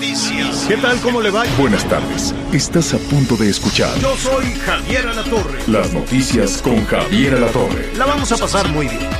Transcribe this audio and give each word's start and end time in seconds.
Noticias. 0.00 0.64
¿Qué 0.66 0.78
tal? 0.78 0.98
¿Cómo 1.00 1.20
le 1.20 1.30
va? 1.30 1.44
Buenas 1.58 1.84
tardes. 1.84 2.34
Estás 2.52 2.94
a 2.94 2.98
punto 2.98 3.36
de 3.36 3.50
escuchar 3.50 3.98
Yo 3.98 4.16
soy 4.16 4.46
Javier 4.64 5.06
Alatorre. 5.06 5.58
las 5.66 5.92
noticias 5.92 6.62
con 6.62 6.86
Javier 6.86 7.34
Alatorre. 7.34 7.92
La 7.96 8.06
vamos 8.06 8.32
a 8.32 8.38
pasar 8.38 8.66
muy 8.70 8.88
bien. 8.88 9.10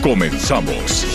Comenzamos. 0.00 1.06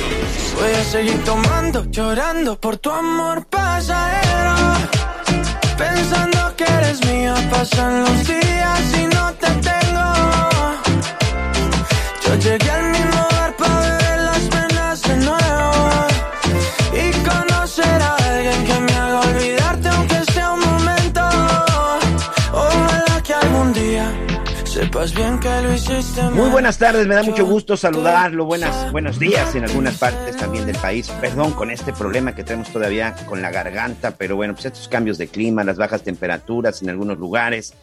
Voy 0.60 0.72
a 0.74 0.84
seguir 0.84 1.24
tomando, 1.24 1.86
llorando 1.90 2.60
por 2.60 2.76
tu 2.78 2.92
amor 2.92 3.46
pasajero. 3.46 4.56
Pensando 5.78 6.54
que 6.58 6.66
eres 6.66 7.06
mía, 7.06 7.34
pasan 7.50 8.02
los 8.04 8.28
días 8.28 8.82
y 9.02 9.16
no 9.16 9.34
te 9.36 9.48
tengo. 9.48 10.14
Yo 12.26 12.36
llegué 12.36 12.72
al 12.72 12.93
Muy 26.34 26.52
buenas 26.52 26.78
tardes, 26.78 27.08
me 27.08 27.16
da 27.16 27.24
mucho 27.24 27.48
gusto 27.48 27.76
saludarlo. 27.76 28.46
Buenas, 28.46 28.92
buenos 28.92 29.18
días 29.18 29.56
en 29.56 29.64
algunas 29.64 29.98
partes 29.98 30.38
también 30.38 30.68
del 30.68 30.76
país. 30.76 31.10
Perdón 31.20 31.54
con 31.54 31.72
este 31.72 31.92
problema 31.94 32.36
que 32.36 32.44
tenemos 32.44 32.72
todavía 32.72 33.16
con 33.26 33.42
la 33.42 33.50
garganta, 33.50 34.12
pero 34.12 34.36
bueno, 34.36 34.54
pues 34.54 34.68
estos 34.68 34.88
cambios 34.88 35.18
de 35.18 35.28
clima, 35.28 35.64
las 35.64 35.78
bajas 35.78 36.04
temperaturas 36.04 36.84
en 36.84 36.92
algunos 36.92 37.18
lugares, 37.18 37.74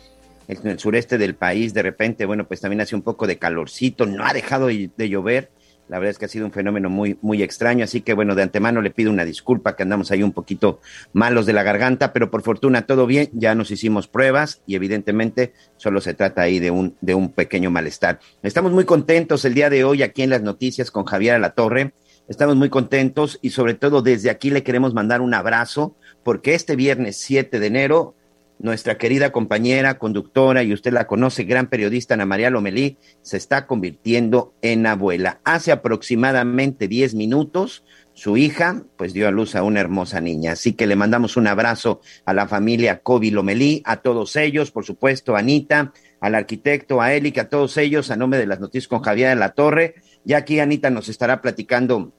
en 0.46 0.64
el 0.68 0.78
sureste 0.78 1.18
del 1.18 1.34
país, 1.34 1.74
de 1.74 1.82
repente, 1.82 2.26
bueno, 2.26 2.46
pues 2.46 2.60
también 2.60 2.80
hace 2.80 2.94
un 2.94 3.02
poco 3.02 3.26
de 3.26 3.38
calorcito, 3.38 4.06
no 4.06 4.24
ha 4.24 4.32
dejado 4.32 4.68
de 4.68 4.90
de 4.96 5.08
llover. 5.08 5.50
La 5.90 5.98
verdad 5.98 6.12
es 6.12 6.18
que 6.18 6.26
ha 6.26 6.28
sido 6.28 6.46
un 6.46 6.52
fenómeno 6.52 6.88
muy, 6.88 7.18
muy 7.20 7.42
extraño, 7.42 7.82
así 7.82 8.00
que 8.00 8.14
bueno, 8.14 8.36
de 8.36 8.44
antemano 8.44 8.80
le 8.80 8.92
pido 8.92 9.10
una 9.10 9.24
disculpa 9.24 9.74
que 9.74 9.82
andamos 9.82 10.12
ahí 10.12 10.22
un 10.22 10.30
poquito 10.30 10.78
malos 11.12 11.46
de 11.46 11.52
la 11.52 11.64
garganta, 11.64 12.12
pero 12.12 12.30
por 12.30 12.42
fortuna 12.42 12.86
todo 12.86 13.06
bien, 13.06 13.28
ya 13.32 13.56
nos 13.56 13.72
hicimos 13.72 14.06
pruebas 14.06 14.62
y 14.66 14.76
evidentemente 14.76 15.52
solo 15.78 16.00
se 16.00 16.14
trata 16.14 16.42
ahí 16.42 16.60
de 16.60 16.70
un, 16.70 16.96
de 17.00 17.14
un 17.14 17.32
pequeño 17.32 17.72
malestar. 17.72 18.20
Estamos 18.44 18.70
muy 18.70 18.84
contentos 18.84 19.44
el 19.44 19.54
día 19.54 19.68
de 19.68 19.82
hoy 19.82 20.04
aquí 20.04 20.22
en 20.22 20.30
las 20.30 20.42
noticias 20.42 20.92
con 20.92 21.06
Javier 21.06 21.34
Alatorre. 21.34 21.92
Estamos 22.28 22.54
muy 22.54 22.68
contentos 22.68 23.40
y 23.42 23.50
sobre 23.50 23.74
todo 23.74 24.00
desde 24.00 24.30
aquí 24.30 24.50
le 24.50 24.62
queremos 24.62 24.94
mandar 24.94 25.20
un 25.20 25.34
abrazo 25.34 25.96
porque 26.22 26.54
este 26.54 26.76
viernes 26.76 27.16
7 27.16 27.58
de 27.58 27.66
enero 27.66 28.14
nuestra 28.60 28.98
querida 28.98 29.32
compañera, 29.32 29.98
conductora, 29.98 30.62
y 30.62 30.72
usted 30.72 30.92
la 30.92 31.06
conoce, 31.06 31.44
gran 31.44 31.68
periodista 31.68 32.14
Ana 32.14 32.26
María 32.26 32.50
Lomelí, 32.50 32.98
se 33.22 33.36
está 33.36 33.66
convirtiendo 33.66 34.54
en 34.60 34.86
abuela. 34.86 35.40
Hace 35.44 35.72
aproximadamente 35.72 36.86
10 36.86 37.14
minutos, 37.14 37.84
su 38.12 38.36
hija, 38.36 38.84
pues 38.96 39.14
dio 39.14 39.28
a 39.28 39.30
luz 39.30 39.56
a 39.56 39.62
una 39.62 39.80
hermosa 39.80 40.20
niña. 40.20 40.52
Así 40.52 40.74
que 40.74 40.86
le 40.86 40.94
mandamos 40.94 41.38
un 41.38 41.46
abrazo 41.46 42.02
a 42.26 42.34
la 42.34 42.46
familia 42.46 43.00
Kobe 43.00 43.30
Lomelí, 43.30 43.82
a 43.86 43.96
todos 43.96 44.36
ellos, 44.36 44.70
por 44.70 44.84
supuesto, 44.84 45.36
a 45.36 45.38
Anita, 45.38 45.92
al 46.20 46.34
arquitecto, 46.34 47.00
a 47.00 47.14
Eli, 47.14 47.32
a 47.38 47.48
todos 47.48 47.78
ellos, 47.78 48.10
a 48.10 48.16
nombre 48.16 48.38
de 48.38 48.46
las 48.46 48.60
noticias 48.60 48.88
con 48.88 49.00
Javier 49.00 49.30
de 49.30 49.36
la 49.36 49.54
Torre. 49.54 49.94
Ya 50.24 50.36
aquí 50.36 50.60
Anita 50.60 50.90
nos 50.90 51.08
estará 51.08 51.40
platicando 51.40 52.12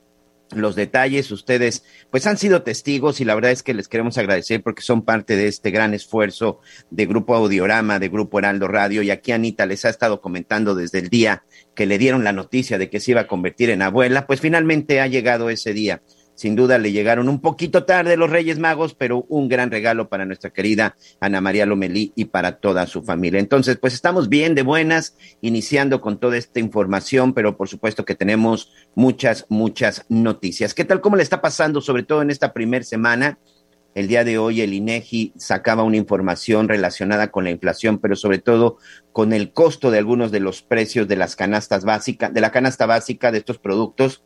los 0.54 0.76
detalles. 0.76 1.32
Ustedes, 1.32 1.84
pues 2.10 2.28
han 2.28 2.38
sido 2.38 2.64
testigos 2.64 3.22
y 3.22 3.26
la 3.26 3.36
verdad 3.36 3.52
es 3.52 3.64
que 3.64 3.74
les 3.74 3.88
queremos 3.88 4.18
agradecer 4.18 4.62
porque 4.64 4.82
son 4.82 5.04
parte 5.04 5.36
de 5.36 5.48
este 5.48 5.72
gran 5.72 5.94
esfuerzo 5.94 6.60
de 6.90 7.06
Grupo 7.06 7.36
Audiorama, 7.36 8.00
de 8.00 8.10
Grupo 8.10 8.40
Heraldo 8.40 8.68
Radio. 8.68 9.02
Y 9.02 9.12
aquí 9.12 9.32
Anita 9.32 9.66
les 9.66 9.86
ha 9.86 9.90
estado 9.90 10.22
comentando 10.22 10.76
desde 10.76 11.00
el 11.00 11.10
día 11.10 11.44
que 11.76 11.86
le 11.86 11.98
dieron 11.98 12.24
la 12.24 12.34
noticia 12.34 12.78
de 12.78 12.90
que 12.90 13.00
se 13.00 13.12
iba 13.12 13.22
a 13.22 13.28
convertir 13.28 13.70
en 13.70 13.82
abuela. 13.82 14.28
Pues 14.28 14.42
finalmente 14.42 15.02
ha 15.02 15.08
llegado 15.08 15.50
ese 15.50 15.74
día. 15.74 16.02
Sin 16.36 16.56
duda 16.56 16.78
le 16.78 16.92
llegaron 16.92 17.30
un 17.30 17.40
poquito 17.40 17.84
tarde 17.84 18.18
los 18.18 18.30
Reyes 18.30 18.58
Magos, 18.58 18.96
pero 18.96 19.26
un 19.30 19.48
gran 19.48 19.70
regalo 19.70 20.10
para 20.10 20.26
nuestra 20.26 20.50
querida 20.50 20.96
Ana 21.20 21.42
María 21.42 21.66
Lomelí 21.66 22.14
y 22.16 22.26
para 22.26 22.58
toda 22.58 22.88
su 22.88 23.04
familia. 23.04 23.40
Entonces, 23.40 23.78
pues 23.78 23.94
estamos 23.94 24.30
bien 24.30 24.56
de 24.56 24.64
buenas, 24.64 25.18
iniciando 25.42 26.02
con 26.02 26.20
toda 26.20 26.38
esta 26.38 26.60
información, 26.60 27.34
pero 27.34 27.58
por 27.58 27.68
supuesto 27.68 28.06
que 28.06 28.16
tenemos 28.16 28.72
muchas, 28.96 29.46
muchas 29.50 30.06
noticias. 30.10 30.74
¿Qué 30.74 30.86
tal? 30.86 31.02
¿Cómo 31.02 31.16
le 31.16 31.24
está 31.24 31.42
pasando, 31.42 31.82
sobre 31.82 32.04
todo 32.04 32.22
en 32.22 32.32
esta 32.32 32.54
primera 32.54 32.84
semana? 32.84 33.38
El 33.94 34.08
día 34.08 34.24
de 34.24 34.38
hoy 34.38 34.62
el 34.62 34.74
INEGI 34.74 35.34
sacaba 35.36 35.84
una 35.84 35.98
información 35.98 36.70
relacionada 36.70 37.30
con 37.30 37.44
la 37.44 37.52
inflación, 37.52 38.00
pero 38.00 38.16
sobre 38.16 38.40
todo 38.40 38.78
con 39.12 39.34
el 39.34 39.52
costo 39.52 39.92
de 39.92 39.98
algunos 39.98 40.32
de 40.32 40.40
los 40.40 40.62
precios 40.62 41.10
de 41.10 41.18
las 41.18 41.36
canastas 41.36 41.84
básicas, 41.84 42.34
de 42.34 42.40
la 42.40 42.52
canasta 42.52 42.86
básica 42.86 43.34
de 43.34 43.40
estos 43.40 43.58
productos. 43.60 44.24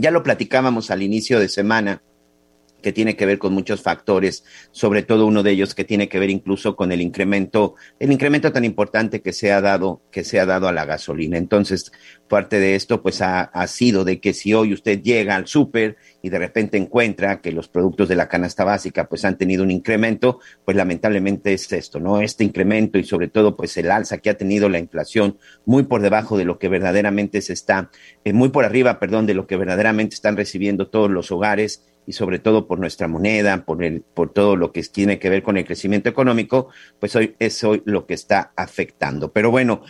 Ya 0.00 0.10
lo 0.10 0.22
platicábamos 0.22 0.90
al 0.90 1.02
inicio 1.02 1.38
de 1.38 1.50
semana 1.50 2.00
que 2.80 2.92
tiene 2.92 3.16
que 3.16 3.26
ver 3.26 3.38
con 3.38 3.52
muchos 3.52 3.82
factores, 3.82 4.44
sobre 4.70 5.02
todo 5.02 5.26
uno 5.26 5.42
de 5.42 5.52
ellos 5.52 5.74
que 5.74 5.84
tiene 5.84 6.08
que 6.08 6.18
ver 6.18 6.30
incluso 6.30 6.76
con 6.76 6.92
el 6.92 7.00
incremento, 7.00 7.74
el 7.98 8.12
incremento 8.12 8.52
tan 8.52 8.64
importante 8.64 9.20
que 9.22 9.32
se 9.32 9.52
ha 9.52 9.60
dado, 9.60 10.02
que 10.10 10.24
se 10.24 10.40
ha 10.40 10.46
dado 10.46 10.68
a 10.68 10.72
la 10.72 10.84
gasolina. 10.84 11.38
Entonces, 11.38 11.92
parte 12.30 12.60
de 12.60 12.76
esto, 12.76 13.02
pues 13.02 13.20
ha, 13.20 13.50
sido 13.66 14.04
de 14.04 14.20
que 14.20 14.32
si 14.32 14.54
hoy 14.54 14.72
usted 14.72 15.02
llega 15.02 15.36
al 15.36 15.46
súper 15.46 15.96
y 16.22 16.30
de 16.30 16.38
repente 16.38 16.78
encuentra 16.78 17.40
que 17.40 17.52
los 17.52 17.68
productos 17.68 18.08
de 18.08 18.16
la 18.16 18.28
canasta 18.28 18.64
básica, 18.64 19.08
pues 19.08 19.24
han 19.24 19.36
tenido 19.36 19.62
un 19.62 19.70
incremento, 19.70 20.38
pues 20.64 20.76
lamentablemente 20.76 21.52
es 21.52 21.70
esto, 21.72 22.00
¿no? 22.00 22.20
Este 22.20 22.44
incremento 22.44 22.98
y 22.98 23.04
sobre 23.04 23.28
todo, 23.28 23.56
pues 23.56 23.76
el 23.76 23.90
alza 23.90 24.18
que 24.18 24.30
ha 24.30 24.36
tenido 24.36 24.68
la 24.68 24.78
inflación 24.78 25.38
muy 25.66 25.82
por 25.82 26.00
debajo 26.02 26.38
de 26.38 26.44
lo 26.44 26.58
que 26.58 26.68
verdaderamente 26.68 27.42
se 27.42 27.52
está, 27.52 27.90
eh, 28.24 28.32
muy 28.32 28.50
por 28.50 28.64
arriba, 28.64 28.98
perdón, 28.98 29.26
de 29.26 29.34
lo 29.34 29.46
que 29.46 29.56
verdaderamente 29.56 30.14
están 30.14 30.36
recibiendo 30.36 30.88
todos 30.88 31.10
los 31.10 31.30
hogares 31.32 31.84
y 32.10 32.12
sobre 32.12 32.40
todo 32.40 32.66
por 32.66 32.80
nuestra 32.80 33.06
moneda, 33.06 33.64
por, 33.64 33.84
el, 33.84 34.00
por 34.02 34.32
todo 34.32 34.56
lo 34.56 34.72
que 34.72 34.82
tiene 34.82 35.20
que 35.20 35.30
ver 35.30 35.44
con 35.44 35.56
el 35.56 35.64
crecimiento 35.64 36.08
económico, 36.08 36.66
pues 36.98 37.14
hoy 37.14 37.36
es 37.38 37.62
hoy 37.62 37.82
lo 37.84 38.04
que 38.04 38.14
está 38.14 38.52
afectando. 38.56 39.30
Pero 39.30 39.52
bueno, 39.52 39.82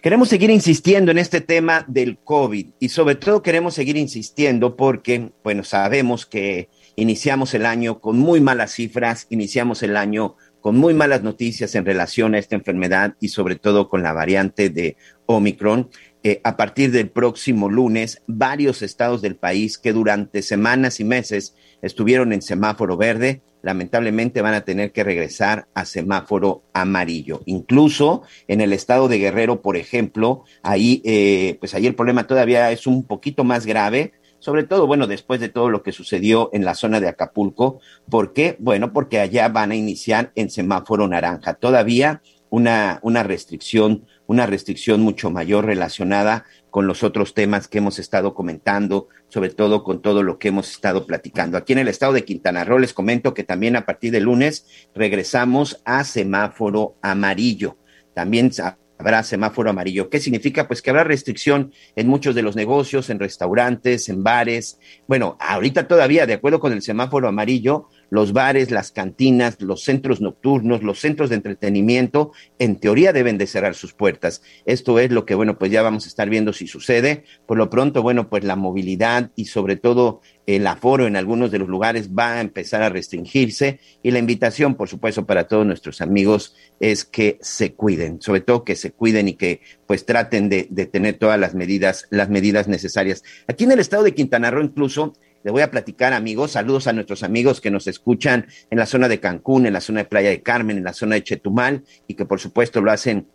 queremos 0.00 0.28
seguir 0.28 0.50
insistiendo 0.50 1.10
en 1.10 1.18
este 1.18 1.40
tema 1.40 1.84
del 1.88 2.18
COVID 2.18 2.68
y 2.78 2.90
sobre 2.90 3.16
todo 3.16 3.42
queremos 3.42 3.74
seguir 3.74 3.96
insistiendo 3.96 4.76
porque, 4.76 5.32
bueno, 5.42 5.64
sabemos 5.64 6.26
que 6.26 6.68
iniciamos 6.94 7.52
el 7.54 7.66
año 7.66 7.98
con 7.98 8.20
muy 8.20 8.40
malas 8.40 8.70
cifras, 8.70 9.26
iniciamos 9.30 9.82
el 9.82 9.96
año 9.96 10.36
con 10.60 10.76
muy 10.76 10.94
malas 10.94 11.24
noticias 11.24 11.74
en 11.74 11.84
relación 11.84 12.36
a 12.36 12.38
esta 12.38 12.54
enfermedad 12.54 13.16
y 13.18 13.30
sobre 13.30 13.56
todo 13.56 13.88
con 13.88 14.04
la 14.04 14.12
variante 14.12 14.70
de 14.70 14.96
Omicron. 15.26 15.90
Eh, 16.28 16.42
a 16.44 16.58
partir 16.58 16.92
del 16.92 17.08
próximo 17.08 17.70
lunes, 17.70 18.20
varios 18.26 18.82
estados 18.82 19.22
del 19.22 19.34
país 19.34 19.78
que 19.78 19.94
durante 19.94 20.42
semanas 20.42 21.00
y 21.00 21.04
meses 21.04 21.54
estuvieron 21.80 22.34
en 22.34 22.42
semáforo 22.42 22.98
verde, 22.98 23.40
lamentablemente 23.62 24.42
van 24.42 24.52
a 24.52 24.60
tener 24.60 24.92
que 24.92 25.04
regresar 25.04 25.68
a 25.72 25.86
semáforo 25.86 26.64
amarillo. 26.74 27.40
Incluso 27.46 28.24
en 28.46 28.60
el 28.60 28.74
estado 28.74 29.08
de 29.08 29.16
Guerrero, 29.18 29.62
por 29.62 29.78
ejemplo, 29.78 30.44
ahí, 30.62 31.00
eh, 31.06 31.56
pues 31.60 31.72
ahí 31.72 31.86
el 31.86 31.94
problema 31.94 32.26
todavía 32.26 32.70
es 32.72 32.86
un 32.86 33.04
poquito 33.04 33.42
más 33.42 33.64
grave, 33.64 34.12
sobre 34.38 34.64
todo, 34.64 34.86
bueno, 34.86 35.06
después 35.06 35.40
de 35.40 35.48
todo 35.48 35.70
lo 35.70 35.82
que 35.82 35.92
sucedió 35.92 36.50
en 36.52 36.62
la 36.62 36.74
zona 36.74 37.00
de 37.00 37.08
Acapulco. 37.08 37.80
¿Por 38.10 38.34
qué? 38.34 38.54
Bueno, 38.58 38.92
porque 38.92 39.18
allá 39.18 39.48
van 39.48 39.70
a 39.70 39.76
iniciar 39.76 40.30
en 40.34 40.50
semáforo 40.50 41.08
naranja. 41.08 41.54
Todavía 41.54 42.20
una, 42.50 43.00
una 43.02 43.22
restricción, 43.22 44.04
una 44.28 44.46
restricción 44.46 45.00
mucho 45.00 45.30
mayor 45.30 45.64
relacionada 45.64 46.44
con 46.70 46.86
los 46.86 47.02
otros 47.02 47.32
temas 47.32 47.66
que 47.66 47.78
hemos 47.78 47.98
estado 47.98 48.34
comentando, 48.34 49.08
sobre 49.28 49.48
todo 49.48 49.82
con 49.82 50.02
todo 50.02 50.22
lo 50.22 50.38
que 50.38 50.48
hemos 50.48 50.70
estado 50.70 51.06
platicando. 51.06 51.56
Aquí 51.56 51.72
en 51.72 51.78
el 51.80 51.88
estado 51.88 52.12
de 52.12 52.24
Quintana 52.24 52.62
Roo 52.64 52.78
les 52.78 52.92
comento 52.92 53.32
que 53.32 53.42
también 53.42 53.74
a 53.74 53.86
partir 53.86 54.12
de 54.12 54.20
lunes 54.20 54.66
regresamos 54.94 55.80
a 55.86 56.04
semáforo 56.04 56.96
amarillo. 57.00 57.78
También 58.14 58.50
habrá 58.98 59.22
semáforo 59.22 59.70
amarillo. 59.70 60.10
¿Qué 60.10 60.20
significa? 60.20 60.68
Pues 60.68 60.82
que 60.82 60.90
habrá 60.90 61.04
restricción 61.04 61.72
en 61.96 62.06
muchos 62.06 62.34
de 62.34 62.42
los 62.42 62.54
negocios, 62.54 63.08
en 63.08 63.18
restaurantes, 63.18 64.10
en 64.10 64.22
bares. 64.22 64.78
Bueno, 65.06 65.38
ahorita 65.40 65.88
todavía, 65.88 66.26
de 66.26 66.34
acuerdo 66.34 66.60
con 66.60 66.74
el 66.74 66.82
semáforo 66.82 67.28
amarillo, 67.28 67.88
los 68.10 68.32
bares, 68.32 68.70
las 68.70 68.92
cantinas, 68.92 69.60
los 69.60 69.82
centros 69.82 70.20
nocturnos, 70.20 70.82
los 70.82 71.00
centros 71.00 71.30
de 71.30 71.36
entretenimiento, 71.36 72.32
en 72.58 72.76
teoría 72.76 73.12
deben 73.12 73.38
de 73.38 73.46
cerrar 73.46 73.74
sus 73.74 73.92
puertas. 73.92 74.42
Esto 74.64 74.98
es 74.98 75.10
lo 75.10 75.26
que, 75.26 75.34
bueno, 75.34 75.58
pues 75.58 75.70
ya 75.70 75.82
vamos 75.82 76.04
a 76.04 76.08
estar 76.08 76.28
viendo 76.28 76.52
si 76.52 76.66
sucede. 76.66 77.24
Por 77.46 77.58
lo 77.58 77.70
pronto, 77.70 78.02
bueno, 78.02 78.28
pues 78.28 78.44
la 78.44 78.56
movilidad 78.56 79.30
y 79.36 79.46
sobre 79.46 79.76
todo 79.76 80.20
el 80.46 80.66
aforo 80.66 81.06
en 81.06 81.16
algunos 81.16 81.50
de 81.50 81.58
los 81.58 81.68
lugares 81.68 82.08
va 82.18 82.34
a 82.34 82.40
empezar 82.40 82.82
a 82.82 82.88
restringirse 82.88 83.80
y 84.02 84.10
la 84.12 84.18
invitación, 84.18 84.76
por 84.76 84.88
supuesto, 84.88 85.26
para 85.26 85.46
todos 85.46 85.66
nuestros 85.66 86.00
amigos 86.00 86.56
es 86.80 87.04
que 87.04 87.38
se 87.42 87.74
cuiden, 87.74 88.22
sobre 88.22 88.40
todo 88.40 88.64
que 88.64 88.74
se 88.74 88.92
cuiden 88.92 89.28
y 89.28 89.34
que 89.34 89.60
pues 89.86 90.06
traten 90.06 90.48
de, 90.48 90.66
de 90.70 90.86
tener 90.86 91.18
todas 91.18 91.38
las 91.38 91.54
medidas, 91.54 92.06
las 92.08 92.30
medidas 92.30 92.66
necesarias. 92.66 93.22
Aquí 93.46 93.64
en 93.64 93.72
el 93.72 93.80
estado 93.80 94.04
de 94.04 94.14
Quintana 94.14 94.50
Roo 94.50 94.64
incluso 94.64 95.12
le 95.44 95.50
voy 95.50 95.62
a 95.62 95.70
platicar, 95.70 96.12
amigos. 96.12 96.52
Saludos 96.52 96.86
a 96.86 96.92
nuestros 96.92 97.22
amigos 97.22 97.60
que 97.60 97.70
nos 97.70 97.86
escuchan 97.86 98.46
en 98.70 98.78
la 98.78 98.86
zona 98.86 99.08
de 99.08 99.20
Cancún, 99.20 99.66
en 99.66 99.72
la 99.72 99.80
zona 99.80 100.00
de 100.00 100.08
Playa 100.08 100.30
de 100.30 100.42
Carmen, 100.42 100.78
en 100.78 100.84
la 100.84 100.92
zona 100.92 101.14
de 101.14 101.22
Chetumal 101.22 101.84
y 102.06 102.14
que 102.14 102.24
por 102.24 102.40
supuesto 102.40 102.80
lo 102.80 102.90
hacen 102.90 103.28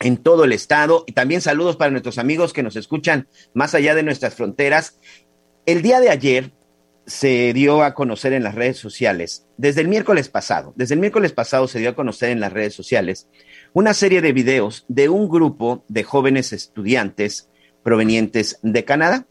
en 0.00 0.18
todo 0.18 0.44
el 0.44 0.52
estado. 0.52 1.04
Y 1.06 1.12
también 1.12 1.40
saludos 1.40 1.76
para 1.76 1.90
nuestros 1.90 2.18
amigos 2.18 2.52
que 2.52 2.62
nos 2.62 2.76
escuchan 2.76 3.28
más 3.54 3.74
allá 3.74 3.94
de 3.94 4.02
nuestras 4.02 4.34
fronteras. 4.34 4.98
El 5.66 5.82
día 5.82 6.00
de 6.00 6.10
ayer 6.10 6.52
se 7.06 7.54
dio 7.54 7.82
a 7.82 7.94
conocer 7.94 8.34
en 8.34 8.42
las 8.42 8.54
redes 8.54 8.76
sociales, 8.76 9.46
desde 9.56 9.80
el 9.80 9.88
miércoles 9.88 10.28
pasado, 10.28 10.74
desde 10.76 10.92
el 10.92 11.00
miércoles 11.00 11.32
pasado 11.32 11.66
se 11.66 11.78
dio 11.78 11.88
a 11.88 11.94
conocer 11.94 12.28
en 12.28 12.40
las 12.40 12.52
redes 12.52 12.74
sociales 12.74 13.28
una 13.72 13.94
serie 13.94 14.20
de 14.20 14.34
videos 14.34 14.84
de 14.88 15.08
un 15.08 15.26
grupo 15.26 15.84
de 15.88 16.04
jóvenes 16.04 16.52
estudiantes 16.52 17.48
provenientes 17.82 18.58
de 18.62 18.84
Canadá 18.84 19.26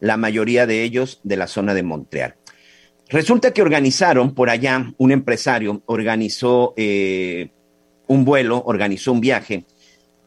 la 0.00 0.16
mayoría 0.16 0.66
de 0.66 0.82
ellos 0.82 1.20
de 1.22 1.36
la 1.36 1.46
zona 1.46 1.74
de 1.74 1.82
Montreal. 1.82 2.34
Resulta 3.08 3.52
que 3.52 3.62
organizaron 3.62 4.34
por 4.34 4.50
allá, 4.50 4.92
un 4.96 5.12
empresario 5.12 5.82
organizó 5.86 6.74
eh, 6.76 7.50
un 8.06 8.24
vuelo, 8.24 8.62
organizó 8.64 9.12
un 9.12 9.20
viaje, 9.20 9.66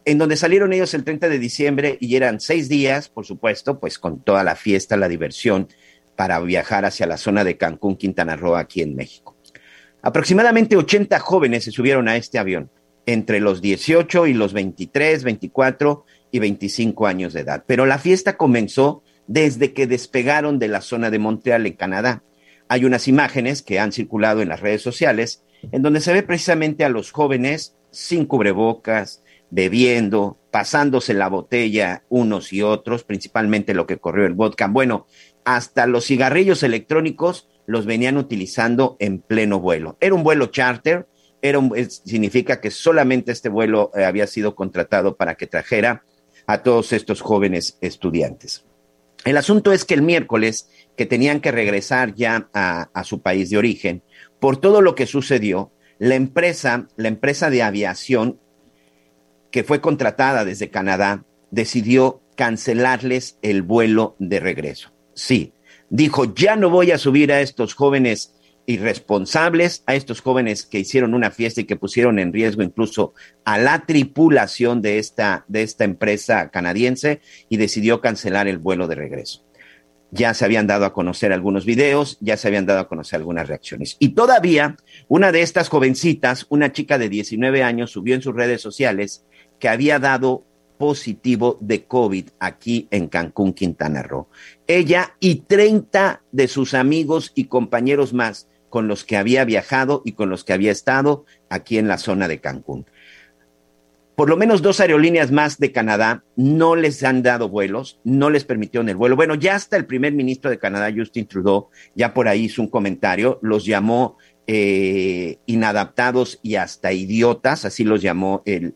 en 0.06 0.18
donde 0.18 0.36
salieron 0.36 0.74
ellos 0.74 0.94
el 0.94 1.04
30 1.04 1.30
de 1.30 1.40
diciembre 1.40 1.98
y 2.02 2.16
eran 2.16 2.40
seis 2.40 2.68
días, 2.68 3.10
por 3.10 3.26
supuesto, 3.26 3.80
pues 3.80 3.98
con 3.98 4.22
toda 4.22 4.44
la 4.44 4.56
fiesta, 4.56 4.98
la 4.98 5.08
diversión, 5.08 5.70
para 6.16 6.40
viajar 6.40 6.86
hacia 6.86 7.08
la 7.08 7.18
zona 7.18 7.44
de 7.44 7.58
Cancún, 7.58 7.96
Quintana 7.96 8.36
Roo, 8.36 8.56
aquí 8.56 8.82
en 8.82 8.96
México. 8.96 9.36
Aproximadamente 10.02 10.76
80 10.76 11.20
jóvenes 11.20 11.64
se 11.64 11.72
subieron 11.72 12.10
a 12.10 12.18
este 12.18 12.38
avión, 12.38 12.70
entre 13.06 13.40
los 13.40 13.62
18 13.62 14.28
y 14.28 14.34
los 14.34 14.52
23, 14.54 15.24
24 15.24 16.06
y 16.32 16.40
25 16.40 17.08
años 17.08 17.34
de 17.34 17.42
edad. 17.42 17.64
Pero 17.66 17.86
la 17.86 17.98
fiesta 17.98 18.36
comenzó 18.36 19.04
desde 19.28 19.74
que 19.74 19.88
despegaron 19.88 20.60
de 20.60 20.68
la 20.68 20.82
zona 20.82 21.10
de 21.10 21.20
Montreal 21.20 21.66
en 21.66 21.74
Canadá. 21.74 22.24
Hay 22.68 22.86
unas 22.86 23.08
imágenes 23.08 23.62
que 23.62 23.80
han 23.80 23.92
circulado 23.92 24.42
en 24.42 24.50
las 24.50 24.62
redes 24.62 24.82
sociales 24.82 25.44
en 25.72 25.82
donde 25.82 26.02
se 26.02 26.14
ve 26.14 26.24
precisamente 26.24 26.84
a 26.84 26.90
los 26.90 27.12
jóvenes 27.12 27.76
sin 27.92 28.26
cubrebocas, 28.26 29.24
bebiendo, 29.50 30.40
pasándose 30.52 31.14
la 31.14 31.30
botella 31.30 32.04
unos 32.10 32.52
y 32.54 32.64
otros, 32.64 33.04
principalmente 33.04 33.74
lo 33.74 33.86
que 33.86 33.98
corrió 33.98 34.26
el 34.26 34.34
vodka. 34.34 34.68
Bueno, 34.68 35.06
hasta 35.46 35.86
los 35.86 36.06
cigarrillos 36.06 36.64
electrónicos 36.64 37.50
los 37.66 37.86
venían 37.86 38.18
utilizando 38.18 38.98
en 39.00 39.20
pleno 39.20 39.60
vuelo. 39.60 39.98
Era 40.02 40.16
un 40.16 40.24
vuelo 40.24 40.48
charter, 40.48 41.08
era 41.42 41.60
significa 41.88 42.60
que 42.62 42.72
solamente 42.72 43.32
este 43.32 43.50
vuelo 43.50 43.92
eh, 43.96 44.06
había 44.06 44.28
sido 44.28 44.56
contratado 44.56 45.16
para 45.16 45.36
que 45.36 45.48
trajera 45.48 46.04
a 46.48 46.64
todos 46.64 46.92
estos 46.94 47.22
jóvenes 47.22 47.78
estudiantes. 47.82 48.66
El 49.26 49.38
asunto 49.38 49.72
es 49.72 49.86
que 49.86 49.94
el 49.94 50.02
miércoles, 50.02 50.70
que 50.98 51.06
tenían 51.06 51.40
que 51.40 51.52
regresar 51.52 52.14
ya 52.14 52.50
a, 52.54 53.04
su 53.04 53.22
país 53.22 53.50
de 53.50 53.58
origen, 53.58 54.04
por 54.40 54.58
todo 54.58 54.82
lo 54.82 54.96
que 54.96 55.08
sucedió, 55.08 55.72
la 55.98 56.16
empresa, 56.16 56.88
la 56.98 57.08
empresa 57.08 57.50
de 57.50 57.64
aviación 57.64 58.40
que 59.52 59.64
fue 59.64 59.80
contratada 59.80 60.44
desde 60.44 60.70
Canadá, 60.70 61.24
decidió 61.52 62.22
cancelarles 62.36 63.38
el 63.42 63.62
vuelo 63.62 64.16
de 64.20 64.40
regreso. 64.40 64.92
Sí, 65.14 65.54
dijo, 65.90 66.34
ya 66.34 66.56
no 66.56 66.70
voy 66.70 66.92
a 66.92 66.98
subir 66.98 67.32
a 67.32 67.42
estos 67.42 67.76
jóvenes 67.76 68.34
irresponsables, 68.66 69.84
a 69.86 69.96
estos 69.96 70.22
jóvenes 70.22 70.66
que 70.66 70.80
hicieron 70.80 71.14
una 71.14 71.32
fiesta 71.32 71.62
y 71.62 71.66
que 71.66 71.76
pusieron 71.76 72.20
en 72.20 72.32
riesgo 72.32 72.62
incluso 72.62 73.14
a 73.44 73.58
la 73.58 73.86
tripulación 73.86 74.82
de 74.82 75.00
esta, 75.00 75.46
de 75.48 75.64
esta 75.64 75.84
empresa 75.84 76.50
canadiense 76.50 77.22
y 77.50 77.58
decidió 77.58 78.02
cancelar 78.02 78.48
el 78.48 78.58
vuelo 78.58 78.88
de 78.88 78.96
regreso. 78.96 79.44
Ya 80.12 80.34
se 80.36 80.46
habían 80.46 80.68
dado 80.68 80.86
a 80.86 80.94
conocer 80.94 81.34
algunos 81.34 81.66
videos, 81.66 82.18
ya 82.22 82.38
se 82.38 82.48
habían 82.48 82.68
dado 82.68 82.80
a 82.80 82.88
conocer 82.88 83.18
algunas 83.18 83.48
reacciones. 83.48 83.98
Y 84.00 84.10
todavía 84.10 84.78
una 85.08 85.32
de 85.32 85.42
estas 85.42 85.70
jovencitas, 85.70 86.46
una 86.50 86.72
chica 86.72 86.98
de 86.98 87.10
19 87.10 87.64
años, 87.64 87.92
subió 87.92 88.14
en 88.14 88.22
sus 88.22 88.36
redes 88.36 88.62
sociales 88.62 89.26
que 89.60 89.70
había 89.70 89.98
dado 90.00 90.46
positivo 90.78 91.58
de 91.62 91.86
COVID 91.86 92.30
aquí 92.40 92.88
en 92.92 93.08
Cancún, 93.08 93.54
Quintana 93.54 94.04
Roo. 94.04 94.28
Ella 94.68 95.16
y 95.20 95.36
30 95.36 96.24
de 96.32 96.48
sus 96.48 96.74
amigos 96.74 97.32
y 97.36 97.46
compañeros 97.46 98.14
más 98.14 98.50
con 98.74 98.88
los 98.88 99.04
que 99.04 99.18
había 99.18 99.46
viajado 99.46 100.02
y 100.04 100.14
con 100.14 100.32
los 100.32 100.44
que 100.44 100.52
había 100.52 100.72
estado 100.72 101.26
aquí 101.48 101.78
en 101.78 101.88
la 101.88 102.00
zona 102.00 102.28
de 102.28 102.40
Cancún. 102.40 102.88
Por 104.16 104.30
lo 104.30 104.36
menos 104.36 104.64
dos 104.64 104.80
aerolíneas 104.80 105.32
más 105.32 105.60
de 105.60 105.72
Canadá 105.72 106.24
no 106.36 106.76
les 106.76 107.04
han 107.04 107.22
dado 107.22 107.50
vuelos, 107.50 108.00
no 108.04 108.32
les 108.32 108.46
permitieron 108.46 108.90
el 108.90 108.96
vuelo. 108.96 109.16
Bueno, 109.16 109.36
ya 109.36 109.54
hasta 109.54 109.78
el 109.78 109.86
primer 109.86 110.14
ministro 110.14 110.50
de 110.50 110.58
Canadá, 110.58 110.92
Justin 110.92 111.28
Trudeau, 111.28 111.70
ya 111.94 112.16
por 112.16 112.28
ahí 112.28 112.46
hizo 112.46 112.64
un 112.64 112.68
comentario, 112.68 113.38
los 113.44 113.64
llamó 113.64 114.18
eh, 114.48 115.38
inadaptados 115.46 116.40
y 116.42 116.56
hasta 116.56 116.94
idiotas, 116.94 117.66
así 117.66 117.84
los 117.84 118.02
llamó 118.02 118.42
el, 118.48 118.74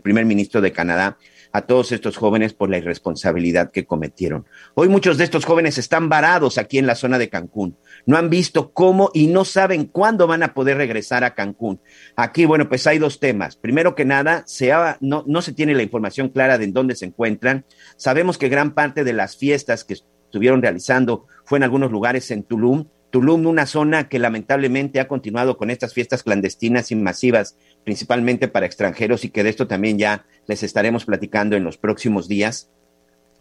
primer 0.00 0.26
ministro 0.26 0.60
de 0.60 0.70
Canadá, 0.70 1.18
a 1.52 1.62
todos 1.62 1.92
estos 1.92 2.16
jóvenes 2.16 2.52
por 2.54 2.70
la 2.70 2.78
irresponsabilidad 2.78 3.70
que 3.70 3.84
cometieron. 3.84 4.46
Hoy 4.74 4.88
muchos 4.88 5.18
de 5.18 5.24
estos 5.24 5.44
jóvenes 5.44 5.78
están 5.78 6.08
varados 6.08 6.58
aquí 6.58 6.78
en 6.78 6.86
la 6.86 6.94
zona 6.94 7.18
de 7.18 7.28
Cancún. 7.28 7.76
No 8.06 8.16
han 8.16 8.30
visto 8.30 8.72
cómo 8.72 9.10
y 9.14 9.26
no 9.26 9.44
saben 9.44 9.86
cuándo 9.86 10.26
van 10.26 10.42
a 10.42 10.54
poder 10.54 10.76
regresar 10.76 11.24
a 11.24 11.34
Cancún. 11.34 11.80
Aquí, 12.16 12.44
bueno, 12.44 12.68
pues 12.68 12.86
hay 12.86 12.98
dos 12.98 13.18
temas. 13.18 13.56
Primero 13.56 13.94
que 13.94 14.04
nada, 14.04 14.44
se 14.46 14.72
no, 15.00 15.24
no 15.26 15.42
se 15.42 15.52
tiene 15.52 15.74
la 15.74 15.82
información 15.82 16.28
clara 16.28 16.58
de 16.58 16.68
en 16.68 16.72
dónde 16.72 16.94
se 16.94 17.06
encuentran. 17.06 17.64
Sabemos 17.96 18.38
que 18.38 18.48
gran 18.48 18.74
parte 18.74 19.04
de 19.04 19.12
las 19.12 19.36
fiestas 19.36 19.84
que 19.84 19.94
estuvieron 19.94 20.62
realizando 20.62 21.26
fue 21.44 21.58
en 21.58 21.64
algunos 21.64 21.90
lugares 21.90 22.30
en 22.30 22.42
Tulum, 22.42 22.86
Tulum, 23.10 23.46
una 23.46 23.66
zona 23.66 24.08
que 24.08 24.18
lamentablemente 24.18 25.00
ha 25.00 25.08
continuado 25.08 25.56
con 25.56 25.70
estas 25.70 25.94
fiestas 25.94 26.22
clandestinas 26.22 26.90
y 26.90 26.96
masivas, 26.96 27.56
principalmente 27.84 28.48
para 28.48 28.66
extranjeros, 28.66 29.24
y 29.24 29.30
que 29.30 29.42
de 29.42 29.50
esto 29.50 29.66
también 29.66 29.98
ya 29.98 30.26
les 30.46 30.62
estaremos 30.62 31.04
platicando 31.04 31.56
en 31.56 31.64
los 31.64 31.78
próximos 31.78 32.28
días. 32.28 32.70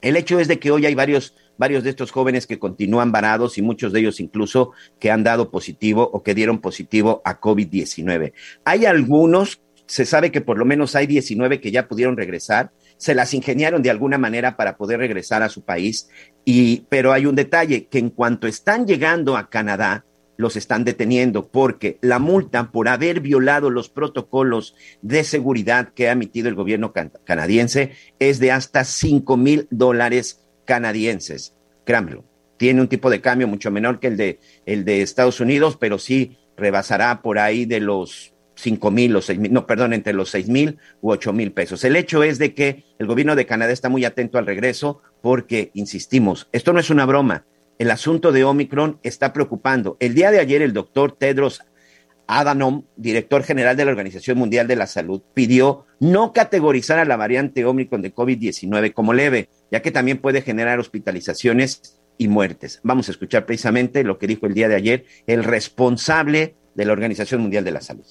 El 0.01 0.15
hecho 0.15 0.39
es 0.39 0.47
de 0.47 0.59
que 0.59 0.71
hoy 0.71 0.85
hay 0.85 0.95
varios, 0.95 1.35
varios 1.57 1.83
de 1.83 1.89
estos 1.89 2.11
jóvenes 2.11 2.47
que 2.47 2.59
continúan 2.59 3.11
varados 3.11 3.57
y 3.57 3.61
muchos 3.61 3.91
de 3.91 3.99
ellos 4.01 4.19
incluso 4.19 4.71
que 4.99 5.11
han 5.11 5.23
dado 5.23 5.49
positivo 5.49 6.09
o 6.13 6.23
que 6.23 6.35
dieron 6.35 6.59
positivo 6.59 7.21
a 7.25 7.41
COVID-19. 7.41 8.33
Hay 8.63 8.85
algunos, 8.85 9.59
se 9.85 10.05
sabe 10.05 10.31
que 10.31 10.41
por 10.41 10.57
lo 10.57 10.65
menos 10.65 10.95
hay 10.95 11.07
19 11.07 11.59
que 11.59 11.71
ya 11.71 11.87
pudieron 11.87 12.15
regresar, 12.15 12.71
se 12.97 13.15
las 13.15 13.33
ingeniaron 13.33 13.81
de 13.81 13.89
alguna 13.89 14.17
manera 14.17 14.57
para 14.57 14.77
poder 14.77 14.99
regresar 14.99 15.43
a 15.43 15.49
su 15.49 15.63
país. 15.63 16.09
Y, 16.45 16.85
pero 16.89 17.13
hay 17.13 17.25
un 17.25 17.35
detalle, 17.35 17.85
que 17.87 17.99
en 17.99 18.09
cuanto 18.09 18.47
están 18.47 18.85
llegando 18.85 19.37
a 19.37 19.49
Canadá, 19.49 20.05
los 20.37 20.55
están 20.55 20.83
deteniendo 20.83 21.47
porque 21.47 21.97
la 22.01 22.19
multa 22.19 22.71
por 22.71 22.87
haber 22.87 23.21
violado 23.21 23.69
los 23.69 23.89
protocolos 23.89 24.75
de 25.01 25.23
seguridad 25.23 25.93
que 25.93 26.07
ha 26.07 26.11
emitido 26.11 26.47
el 26.47 26.55
gobierno 26.55 26.93
canadiense 27.23 27.93
es 28.19 28.39
de 28.39 28.51
hasta 28.51 28.83
5 28.83 29.35
mil 29.35 29.67
dólares 29.71 30.45
canadienses. 30.65 31.55
Créanmelo, 31.85 32.23
tiene 32.57 32.81
un 32.81 32.87
tipo 32.87 33.09
de 33.09 33.21
cambio 33.21 33.47
mucho 33.47 33.71
menor 33.71 33.99
que 33.99 34.07
el 34.07 34.17
de, 34.17 34.39
el 34.65 34.85
de 34.85 35.01
Estados 35.01 35.39
Unidos, 35.39 35.77
pero 35.79 35.97
sí 35.97 36.37
rebasará 36.55 37.21
por 37.21 37.39
ahí 37.39 37.65
de 37.65 37.79
los 37.79 38.33
cinco 38.57 38.91
mil 38.91 39.15
o 39.15 39.21
seis 39.21 39.39
mil, 39.39 39.53
no, 39.53 39.65
perdón, 39.65 39.93
entre 39.93 40.13
los 40.13 40.29
seis 40.29 40.49
mil 40.49 40.77
u 41.01 41.11
ocho 41.11 41.31
mil 41.31 41.51
pesos. 41.51 41.83
El 41.83 41.95
hecho 41.95 42.23
es 42.23 42.39
de 42.39 42.53
que 42.53 42.83
el 42.99 43.07
gobierno 43.07 43.35
de 43.35 43.45
Canadá 43.45 43.71
está 43.71 43.89
muy 43.89 44.03
atento 44.03 44.37
al 44.37 44.45
regreso 44.45 45.01
porque, 45.21 45.71
insistimos, 45.73 46.49
esto 46.51 46.73
no 46.73 46.79
es 46.79 46.89
una 46.89 47.05
broma. 47.05 47.45
El 47.79 47.91
asunto 47.91 48.31
de 48.31 48.43
Omicron 48.43 48.99
está 49.03 49.33
preocupando. 49.33 49.97
El 49.99 50.15
día 50.15 50.31
de 50.31 50.39
ayer 50.39 50.61
el 50.61 50.73
doctor 50.73 51.11
Tedros 51.11 51.61
Adhanom, 52.25 52.83
director 52.97 53.43
general 53.43 53.77
de 53.77 53.85
la 53.85 53.91
Organización 53.91 54.37
Mundial 54.37 54.67
de 54.67 54.75
la 54.75 54.87
Salud, 54.87 55.21
pidió 55.33 55.85
no 55.99 56.33
categorizar 56.33 56.99
a 56.99 57.05
la 57.05 57.15
variante 57.15 57.65
Omicron 57.65 58.01
de 58.01 58.13
COVID-19 58.13 58.93
como 58.93 59.13
leve, 59.13 59.49
ya 59.71 59.81
que 59.81 59.91
también 59.91 60.17
puede 60.17 60.41
generar 60.41 60.79
hospitalizaciones 60.79 61.99
y 62.17 62.27
muertes. 62.27 62.81
Vamos 62.83 63.07
a 63.07 63.11
escuchar 63.11 63.45
precisamente 63.45 64.03
lo 64.03 64.17
que 64.17 64.27
dijo 64.27 64.45
el 64.45 64.53
día 64.53 64.67
de 64.67 64.75
ayer 64.75 65.05
el 65.27 65.43
responsable 65.43 66.55
de 66.75 66.85
la 66.85 66.93
Organización 66.93 67.41
Mundial 67.41 67.63
de 67.63 67.71
la 67.71 67.81
Salud. 67.81 68.05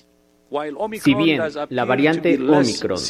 Si 1.00 1.14
bien 1.14 1.40
la 1.70 1.84
variante 1.84 2.38
Omicron 2.38 3.00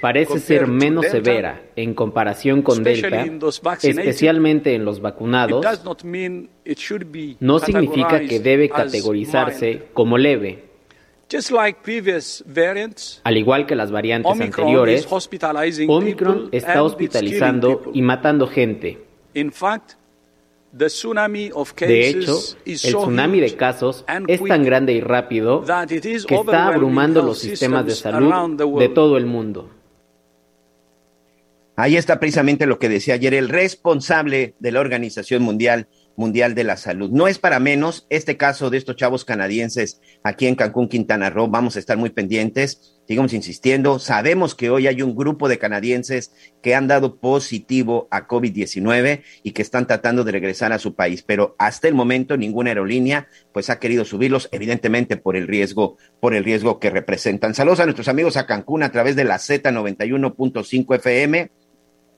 parece 0.00 0.40
ser 0.40 0.66
menos 0.66 1.06
severa 1.06 1.62
en 1.76 1.94
comparación 1.94 2.62
con 2.62 2.82
Delta, 2.82 3.24
especialmente 3.82 4.74
en 4.74 4.84
los 4.84 5.00
vacunados, 5.00 5.64
no 7.38 7.58
significa 7.60 8.20
que 8.20 8.40
debe 8.40 8.68
categorizarse 8.68 9.86
como 9.92 10.18
leve. 10.18 10.64
Al 13.22 13.36
igual 13.36 13.66
que 13.66 13.76
las 13.76 13.92
variantes 13.92 14.32
anteriores, 14.32 15.06
Omicron 15.86 16.48
está 16.50 16.82
hospitalizando 16.82 17.92
y 17.94 18.02
matando 18.02 18.48
gente. 18.48 18.98
De 20.72 20.86
hecho, 22.08 22.38
el 22.64 22.74
tsunami 22.76 23.40
de 23.40 23.56
casos 23.56 24.04
es 24.28 24.44
tan 24.44 24.64
grande 24.64 24.92
y 24.92 25.00
rápido 25.00 25.64
que 25.88 26.34
está 26.34 26.68
abrumando 26.68 27.22
los 27.22 27.38
sistemas 27.38 27.86
de 27.86 27.94
salud 27.94 28.78
de 28.78 28.88
todo 28.88 29.16
el 29.16 29.26
mundo. 29.26 29.70
Ahí 31.76 31.96
está 31.96 32.20
precisamente 32.20 32.66
lo 32.66 32.78
que 32.78 32.90
decía 32.90 33.14
ayer 33.14 33.32
el 33.32 33.48
responsable 33.48 34.54
de 34.58 34.70
la 34.70 34.80
Organización 34.80 35.42
Mundial 35.42 35.88
Mundial 36.14 36.54
de 36.54 36.64
la 36.64 36.76
Salud. 36.76 37.10
No 37.10 37.26
es 37.26 37.38
para 37.38 37.58
menos 37.58 38.06
este 38.10 38.36
caso 38.36 38.68
de 38.68 38.76
estos 38.76 38.96
chavos 38.96 39.24
canadienses 39.24 40.00
aquí 40.22 40.46
en 40.46 40.54
Cancún, 40.54 40.88
Quintana 40.88 41.30
Roo. 41.30 41.48
Vamos 41.48 41.76
a 41.76 41.78
estar 41.78 41.96
muy 41.96 42.10
pendientes, 42.10 42.99
sigamos 43.10 43.32
insistiendo. 43.32 43.98
Sabemos 43.98 44.54
que 44.54 44.70
hoy 44.70 44.86
hay 44.86 45.02
un 45.02 45.16
grupo 45.16 45.48
de 45.48 45.58
canadienses 45.58 46.30
que 46.62 46.76
han 46.76 46.86
dado 46.86 47.16
positivo 47.16 48.06
a 48.12 48.28
COVID-19 48.28 49.22
y 49.42 49.50
que 49.50 49.62
están 49.62 49.88
tratando 49.88 50.22
de 50.22 50.30
regresar 50.30 50.72
a 50.72 50.78
su 50.78 50.94
país, 50.94 51.24
pero 51.26 51.56
hasta 51.58 51.88
el 51.88 51.94
momento 51.94 52.36
ninguna 52.36 52.70
aerolínea 52.70 53.26
pues 53.50 53.68
ha 53.68 53.80
querido 53.80 54.04
subirlos, 54.04 54.48
evidentemente 54.52 55.16
por 55.16 55.34
el 55.34 55.48
riesgo, 55.48 55.96
por 56.20 56.36
el 56.36 56.44
riesgo 56.44 56.78
que 56.78 56.88
representan. 56.88 57.52
Saludos 57.52 57.80
a 57.80 57.84
nuestros 57.84 58.06
amigos 58.06 58.36
a 58.36 58.46
Cancún 58.46 58.84
a 58.84 58.92
través 58.92 59.16
de 59.16 59.24
la 59.24 59.38
Z91.5 59.38 60.94
FM 60.94 61.50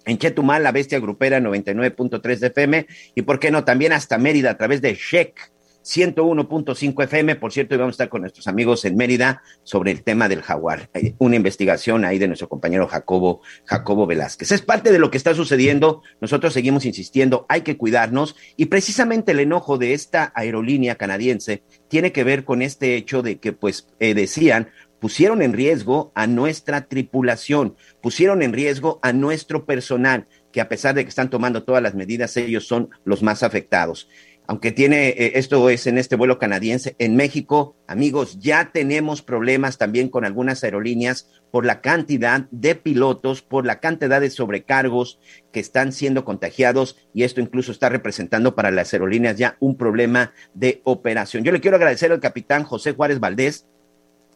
en 0.05 0.19
Chetumal, 0.19 0.63
la 0.63 0.73
bestia 0.73 1.01
grupera 1.01 1.41
99.3 1.41 2.39
de 2.39 2.47
FM 2.49 2.87
y 3.15 3.23
por 3.23 3.41
qué 3.41 3.51
no 3.51 3.65
también 3.65 3.95
hasta 3.95 4.19
Mérida 4.19 4.51
a 4.51 4.59
través 4.59 4.83
de 4.83 4.95
Shek 4.95 5.52
101.5 5.83 7.05
FM. 7.05 7.37
Por 7.37 7.53
cierto, 7.53 7.75
hoy 7.75 7.79
vamos 7.79 7.93
a 7.93 7.97
estar 7.97 8.09
con 8.09 8.23
nuestros 8.23 8.47
amigos 8.47 8.85
en 8.85 8.97
Mérida 8.97 9.43
sobre 9.63 9.91
el 9.91 10.03
tema 10.03 10.29
del 10.29 10.43
jaguar. 10.43 10.89
Hay 10.95 11.15
una 11.19 11.37
investigación 11.37 12.05
ahí 12.05 12.19
de 12.19 12.29
nuestro 12.29 12.49
compañero 12.49 12.87
Jacobo, 12.87 13.43
Jacobo 13.65 14.07
Velázquez. 14.07 14.53
Es 14.53 14.63
parte 14.63 14.93
de 14.93 14.99
lo 14.99 15.11
que 15.11 15.19
está 15.19 15.35
sucediendo. 15.35 16.03
Nosotros 16.21 16.53
seguimos 16.53 16.85
insistiendo, 16.85 17.47
hay 17.49 17.63
que 17.63 17.77
cuidarnos 17.77 18.37
y 18.57 18.67
precisamente 18.67 19.33
el 19.33 19.41
enojo 19.41 19.79
de 19.79 19.95
esta 19.95 20.33
aerolínea 20.35 20.95
canadiense 20.95 21.63
tiene 21.89 22.13
que 22.13 22.25
ver 22.25 22.45
con 22.45 22.63
este 22.63 22.97
hecho 22.97 23.23
de 23.23 23.39
que, 23.39 23.53
pues, 23.53 23.89
eh, 24.01 24.15
decían, 24.15 24.69
pusieron 25.03 25.43
en 25.43 25.53
riesgo 25.53 26.13
a 26.15 26.29
nuestra 26.29 26.83
tripulación, 26.87 27.77
pusieron 28.01 28.41
en 28.41 28.53
riesgo 28.53 29.01
a 29.03 29.13
nuestro 29.13 29.67
personal, 29.67 30.29
que 30.53 30.61
a 30.61 30.69
pesar 30.69 30.95
de 30.95 31.03
que 31.03 31.09
están 31.09 31.29
tomando 31.29 31.65
todas 31.65 31.83
las 31.83 31.97
medidas, 31.97 32.37
ellos 32.37 32.69
son 32.69 32.91
los 33.05 33.21
más 33.21 33.43
afectados. 33.43 34.09
Aunque 34.49 34.73
tiene, 34.73 35.09
eh, 35.11 35.33
esto 35.37 35.71
es 35.71 35.87
en 35.87 35.99
este 35.99 36.17
vuelo 36.17 36.39
canadiense, 36.39 36.97
en 36.99 37.15
México, 37.17 37.77
amigos, 37.87 38.39
ya 38.41 38.71
tenemos 38.73 39.23
problemas 39.23 39.79
también 39.79 40.09
con 40.09 40.25
algunas 40.25 40.65
aerolíneas 40.65 41.29
por 41.53 41.65
la 41.65 41.81
cantidad 41.81 42.49
de 42.51 42.75
pilotos, 42.75 43.43
por 43.43 43.65
la 43.65 43.79
cantidad 43.79 44.21
de 44.21 44.31
sobrecargos 44.31 45.21
que 45.53 45.61
están 45.61 45.93
siendo 45.93 46.25
contagiados 46.25 46.97
y 47.15 47.23
esto 47.23 47.41
incluso 47.41 47.71
está 47.71 47.89
representando 47.89 48.55
para 48.55 48.71
las 48.71 48.93
aerolíneas 48.93 49.37
ya 49.37 49.57
un 49.61 49.77
problema 49.77 50.33
de 50.55 50.81
operación. 50.85 51.45
Yo 51.45 51.53
le 51.53 51.61
quiero 51.61 51.77
agradecer 51.77 52.11
al 52.11 52.21
capitán 52.21 52.65
José 52.65 52.93
Juárez 52.93 53.21
Valdés, 53.21 53.67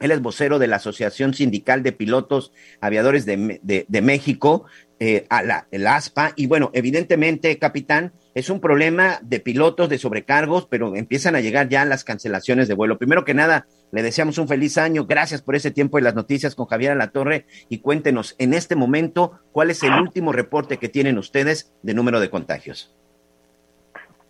él 0.00 0.10
es 0.10 0.20
vocero 0.20 0.58
de 0.58 0.66
la 0.66 0.76
Asociación 0.76 1.32
Sindical 1.32 1.82
de 1.82 1.92
Pilotos 1.92 2.52
Aviadores 2.80 3.24
de, 3.24 4.02
México, 4.02 4.66
eh, 4.98 5.26
a 5.28 5.42
la, 5.42 5.66
el 5.70 5.86
ASPA. 5.86 6.32
Y 6.36 6.46
bueno, 6.46 6.70
evidentemente, 6.72 7.58
capitán, 7.58 8.12
es 8.34 8.50
un 8.50 8.60
problema 8.60 9.18
de 9.22 9.40
pilotos, 9.40 9.88
de 9.88 9.98
sobrecargos, 9.98 10.66
pero 10.66 10.96
empiezan 10.96 11.36
a 11.36 11.40
llegar 11.40 11.68
ya 11.68 11.84
las 11.84 12.04
cancelaciones 12.04 12.68
de 12.68 12.74
vuelo. 12.74 12.98
Primero 12.98 13.24
que 13.24 13.34
nada, 13.34 13.66
le 13.92 14.02
deseamos 14.02 14.38
un 14.38 14.48
feliz 14.48 14.78
año. 14.78 15.06
Gracias 15.06 15.42
por 15.42 15.54
ese 15.54 15.70
tiempo 15.70 15.98
de 15.98 16.04
las 16.04 16.14
noticias 16.14 16.54
con 16.54 16.66
Javier 16.66 16.92
Alatorre. 16.92 17.46
Y 17.68 17.80
cuéntenos, 17.80 18.36
en 18.38 18.54
este 18.54 18.76
momento, 18.76 19.40
¿cuál 19.52 19.70
es 19.70 19.82
el 19.82 19.92
último 19.92 20.32
reporte 20.32 20.78
que 20.78 20.88
tienen 20.88 21.18
ustedes 21.18 21.74
de 21.82 21.94
número 21.94 22.20
de 22.20 22.30
contagios? 22.30 22.94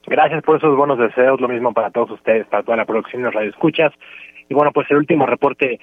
Gracias 0.07 0.43
por 0.43 0.57
esos 0.57 0.77
buenos 0.77 0.99
deseos. 0.99 1.41
Lo 1.41 1.49
mismo 1.49 1.73
para 1.73 1.91
todos 1.91 2.11
ustedes, 2.13 2.47
para 2.47 2.63
toda 2.63 2.77
la 2.77 2.87
producción 2.87 3.23
de 3.23 3.31
Radio 3.31 3.51
Escuchas. 3.51 3.93
Y 4.49 4.55
bueno, 4.55 4.73
pues 4.73 4.89
el 4.91 4.99
último 4.99 5.27
reporte 5.27 5.81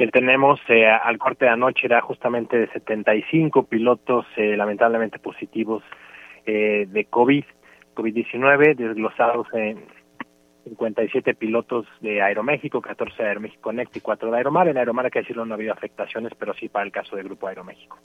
que 0.00 0.08
tenemos 0.08 0.58
eh, 0.68 0.86
al 0.86 1.18
corte 1.18 1.44
de 1.44 1.50
anoche 1.50 1.84
era 1.84 2.00
justamente 2.00 2.56
de 2.56 2.68
75 2.68 3.64
pilotos 3.64 4.24
eh, 4.38 4.56
lamentablemente 4.56 5.18
positivos 5.18 5.82
eh, 6.46 6.86
de 6.88 7.04
COVID, 7.04 7.44
COVID-19, 7.94 8.76
desglosados 8.76 9.46
en 9.52 9.84
57 10.64 11.34
pilotos 11.34 11.86
de 12.00 12.22
Aeroméxico, 12.22 12.80
14 12.80 13.22
de 13.22 13.28
Aeroméxico 13.28 13.74
Next 13.74 13.94
y 13.94 14.00
4 14.00 14.30
de 14.30 14.38
Aeromar. 14.38 14.68
En 14.68 14.78
Aeromar 14.78 15.04
hay 15.04 15.10
que 15.10 15.18
decirlo 15.18 15.44
no 15.44 15.52
ha 15.52 15.56
habido 15.56 15.74
afectaciones, 15.74 16.32
pero 16.34 16.54
sí 16.54 16.70
para 16.70 16.86
el 16.86 16.92
caso 16.92 17.14
del 17.14 17.26
Grupo 17.26 17.48
Aeroméxico. 17.48 17.98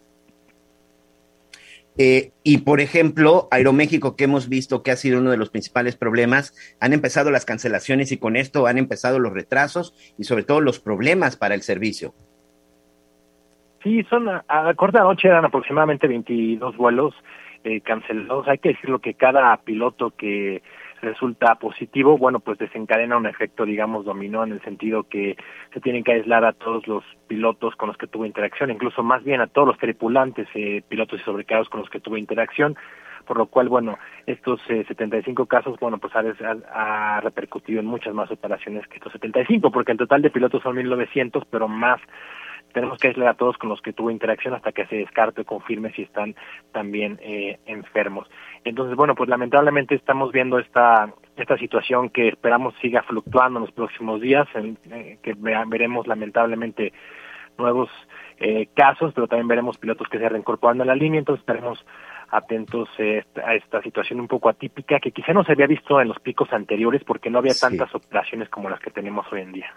Eh, 1.97 2.31
y 2.43 2.59
por 2.59 2.81
ejemplo, 2.81 3.47
Aeroméxico, 3.51 4.15
que 4.15 4.25
hemos 4.25 4.49
visto 4.49 4.83
que 4.83 4.91
ha 4.91 4.95
sido 4.97 5.19
uno 5.19 5.31
de 5.31 5.37
los 5.37 5.49
principales 5.49 5.95
problemas, 5.95 6.53
han 6.81 6.93
empezado 6.93 7.31
las 7.31 7.45
cancelaciones 7.45 8.11
y 8.11 8.17
con 8.17 8.35
esto 8.35 8.67
han 8.67 8.77
empezado 8.77 9.19
los 9.19 9.33
retrasos 9.33 9.93
y 10.17 10.25
sobre 10.25 10.43
todo 10.43 10.59
los 10.59 10.79
problemas 10.79 11.37
para 11.37 11.55
el 11.55 11.61
servicio. 11.61 12.13
Sí, 13.81 14.03
son 14.09 14.27
a, 14.27 14.73
corta 14.75 15.01
noche 15.01 15.27
eran 15.27 15.45
aproximadamente 15.45 16.07
22 16.07 16.75
vuelos 16.75 17.13
eh, 17.63 17.81
cancelados. 17.81 18.47
Hay 18.47 18.57
que 18.57 18.69
decirlo 18.69 18.99
que 18.99 19.13
cada 19.13 19.55
piloto 19.57 20.11
que 20.11 20.63
resulta 21.05 21.55
positivo, 21.55 22.17
bueno, 22.17 22.39
pues 22.39 22.57
desencadena 22.57 23.17
un 23.17 23.25
efecto, 23.25 23.65
digamos, 23.65 24.05
dominó 24.05 24.43
en 24.43 24.51
el 24.51 24.61
sentido 24.61 25.03
que 25.03 25.37
se 25.73 25.79
tienen 25.79 26.03
que 26.03 26.13
aislar 26.13 26.43
a 26.43 26.53
todos 26.53 26.87
los 26.87 27.03
pilotos 27.27 27.75
con 27.75 27.87
los 27.87 27.97
que 27.97 28.07
tuvo 28.07 28.25
interacción, 28.25 28.71
incluso 28.71 29.03
más 29.03 29.23
bien 29.23 29.41
a 29.41 29.47
todos 29.47 29.67
los 29.67 29.77
tripulantes, 29.77 30.47
eh, 30.55 30.83
pilotos 30.87 31.21
y 31.21 31.23
sobrecargos 31.23 31.69
con 31.69 31.79
los 31.79 31.89
que 31.89 31.99
tuvo 31.99 32.17
interacción, 32.17 32.75
por 33.25 33.37
lo 33.37 33.47
cual, 33.47 33.69
bueno, 33.69 33.97
estos 34.25 34.59
eh, 34.69 34.85
75 34.87 35.45
casos, 35.47 35.79
bueno, 35.79 35.97
pues 35.97 36.13
ha, 36.15 36.23
ha, 36.73 37.21
repercutido 37.21 37.79
en 37.79 37.85
muchas 37.85 38.13
más 38.13 38.29
operaciones 38.31 38.87
que 38.87 38.97
estos 38.97 39.13
75, 39.13 39.71
porque 39.71 39.93
el 39.93 39.97
total 39.97 40.21
de 40.21 40.29
pilotos 40.29 40.61
son 40.61 40.75
1.900, 40.75 41.45
pero 41.49 41.67
más 41.67 41.99
tenemos 42.75 42.99
que 42.99 43.07
aislar 43.07 43.29
a 43.29 43.33
todos 43.35 43.57
con 43.57 43.69
los 43.69 43.81
que 43.81 43.93
tuvo 43.93 44.11
interacción 44.11 44.53
hasta 44.53 44.73
que 44.73 44.85
se 44.87 44.97
descarte 44.97 45.41
o 45.41 45.45
confirme 45.45 45.93
si 45.93 46.01
están 46.01 46.35
también 46.73 47.17
eh, 47.21 47.57
enfermos. 47.65 48.27
Entonces, 48.65 48.97
bueno, 48.97 49.15
pues 49.15 49.29
lamentablemente 49.29 49.95
estamos 49.95 50.31
viendo 50.31 50.59
esta 50.59 51.13
esta 51.37 51.57
situación 51.57 52.09
que 52.09 52.29
esperamos 52.29 52.73
siga 52.81 53.03
fluctuando 53.03 53.59
en 53.59 53.65
los 53.65 53.73
próximos 53.73 54.21
días, 54.21 54.47
en, 54.55 54.77
eh, 54.91 55.17
que 55.21 55.35
veremos 55.67 56.07
lamentablemente 56.07 56.93
nuevos 57.57 57.89
eh, 58.39 58.67
casos, 58.73 59.13
pero 59.13 59.27
también 59.27 59.47
veremos 59.47 59.77
pilotos 59.77 60.07
que 60.09 60.17
se 60.17 60.29
reincorporando 60.29 60.83
a 60.83 60.87
la 60.87 60.95
línea, 60.95 61.19
entonces 61.19 61.41
estaremos 61.41 61.85
atentos 62.29 62.89
eh, 62.97 63.23
a 63.45 63.55
esta 63.55 63.81
situación 63.81 64.19
un 64.19 64.27
poco 64.27 64.49
atípica 64.49 64.99
que 64.99 65.11
quizá 65.11 65.33
no 65.33 65.43
se 65.43 65.51
había 65.51 65.67
visto 65.67 66.01
en 66.01 66.07
los 66.07 66.19
picos 66.19 66.51
anteriores 66.51 67.03
porque 67.05 67.29
no 67.29 67.39
había 67.39 67.53
tantas 67.53 67.93
operaciones 67.93 68.49
como 68.49 68.69
las 68.69 68.79
que 68.79 68.91
tenemos 68.91 69.25
hoy 69.31 69.41
en 69.41 69.51
día. 69.51 69.73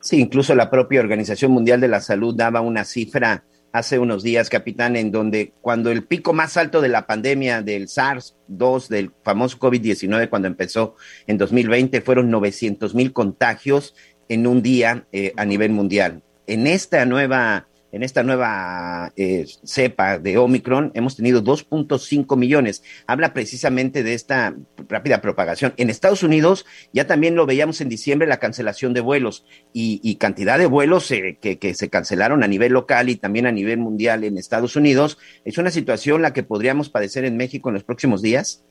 Sí, 0.00 0.20
incluso 0.20 0.54
la 0.54 0.70
propia 0.70 1.00
Organización 1.00 1.52
Mundial 1.52 1.80
de 1.80 1.88
la 1.88 2.00
Salud 2.00 2.34
daba 2.36 2.60
una 2.60 2.84
cifra 2.84 3.42
hace 3.72 3.98
unos 3.98 4.22
días, 4.22 4.48
capitán, 4.48 4.96
en 4.96 5.10
donde 5.10 5.52
cuando 5.60 5.90
el 5.90 6.04
pico 6.04 6.32
más 6.32 6.56
alto 6.56 6.80
de 6.80 6.88
la 6.88 7.06
pandemia 7.06 7.62
del 7.62 7.88
SARS-2, 7.88 8.88
del 8.88 9.12
famoso 9.22 9.58
COVID-19, 9.58 10.28
cuando 10.28 10.48
empezó 10.48 10.96
en 11.26 11.38
2020, 11.38 12.00
fueron 12.00 12.30
900 12.30 12.94
mil 12.94 13.12
contagios 13.12 13.94
en 14.28 14.46
un 14.46 14.62
día 14.62 15.06
eh, 15.12 15.32
a 15.36 15.44
nivel 15.44 15.70
mundial. 15.70 16.22
En 16.46 16.66
esta 16.66 17.04
nueva 17.04 17.67
en 17.92 18.02
esta 18.02 18.22
nueva 18.22 19.12
eh, 19.16 19.46
cepa 19.64 20.18
de 20.18 20.36
Omicron 20.38 20.90
hemos 20.94 21.16
tenido 21.16 21.42
2.5 21.42 22.36
millones. 22.36 22.82
Habla 23.06 23.32
precisamente 23.32 24.02
de 24.02 24.14
esta 24.14 24.54
rápida 24.88 25.20
propagación. 25.20 25.72
En 25.76 25.90
Estados 25.90 26.22
Unidos 26.22 26.66
ya 26.92 27.06
también 27.06 27.34
lo 27.34 27.46
veíamos 27.46 27.80
en 27.80 27.88
diciembre, 27.88 28.28
la 28.28 28.38
cancelación 28.38 28.92
de 28.92 29.00
vuelos 29.00 29.46
y, 29.72 30.16
cantidad 30.16 30.58
de 30.58 30.66
vuelos 30.66 31.10
eh, 31.10 31.38
que, 31.40 31.58
que, 31.58 31.74
se 31.74 31.88
cancelaron 31.88 32.42
a 32.42 32.48
nivel 32.48 32.72
local 32.72 33.08
y 33.08 33.16
también 33.16 33.46
a 33.46 33.52
nivel 33.52 33.78
mundial 33.78 34.24
en 34.24 34.36
Estados 34.36 34.74
Unidos. 34.76 35.18
¿Es 35.44 35.58
una 35.58 35.70
situación 35.70 36.22
la 36.22 36.32
que 36.32 36.42
podríamos 36.42 36.90
padecer 36.90 37.24
en 37.24 37.36
México 37.36 37.68
en 37.68 37.74
los 37.74 37.84
próximos 37.84 38.20
días? 38.20 38.64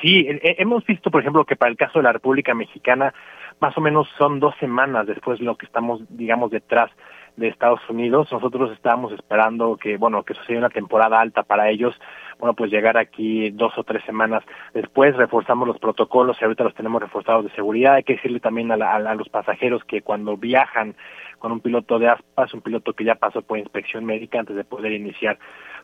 Sí, 0.00 0.26
hemos 0.28 0.84
visto, 0.84 1.10
por 1.10 1.22
ejemplo, 1.22 1.44
que 1.44 1.56
para 1.56 1.70
el 1.70 1.76
caso 1.76 1.98
de 1.98 2.04
la 2.04 2.12
República 2.12 2.54
Mexicana 2.54 3.14
más 3.60 3.76
o 3.78 3.80
menos 3.80 4.06
son 4.18 4.40
dos 4.40 4.54
semanas 4.60 5.06
después 5.06 5.38
de 5.38 5.44
lo 5.44 5.56
que 5.56 5.66
estamos, 5.66 6.02
digamos, 6.10 6.50
detrás 6.50 6.90
de 7.36 7.48
Estados 7.48 7.80
Unidos. 7.88 8.30
Nosotros 8.30 8.72
estábamos 8.72 9.12
esperando 9.12 9.76
que, 9.76 9.96
bueno, 9.96 10.22
que 10.22 10.34
sucediera 10.34 10.66
una 10.66 10.70
temporada 10.70 11.20
alta 11.20 11.42
para 11.42 11.68
ellos. 11.70 11.98
Bueno, 12.38 12.54
pues 12.54 12.70
llegar 12.70 12.96
aquí 12.96 13.50
dos 13.50 13.76
o 13.76 13.84
tres 13.84 14.04
semanas 14.04 14.42
después, 14.72 15.16
reforzamos 15.16 15.66
los 15.68 15.78
protocolos 15.78 16.36
y 16.40 16.44
ahorita 16.44 16.64
los 16.64 16.74
tenemos 16.74 17.02
reforzados 17.02 17.44
de 17.44 17.50
seguridad. 17.52 17.94
Hay 17.94 18.04
que 18.04 18.14
decirle 18.14 18.40
también 18.40 18.70
a, 18.70 18.94
a 18.94 19.14
los 19.14 19.28
pasajeros 19.28 19.84
que 19.84 20.02
cuando 20.02 20.36
viajan 20.36 20.94
con 21.38 21.52
un 21.52 21.60
piloto 21.60 21.98
de 21.98 22.08
aspas, 22.08 22.54
un 22.54 22.62
piloto 22.62 22.94
que 22.94 23.04
ya 23.04 23.16
pasó 23.16 23.42
por 23.42 23.58
inspección 23.58 24.04
médica 24.04 24.40
antes 24.40 24.56
de 24.56 24.64
poder 24.64 24.92
iniciar 24.92 25.38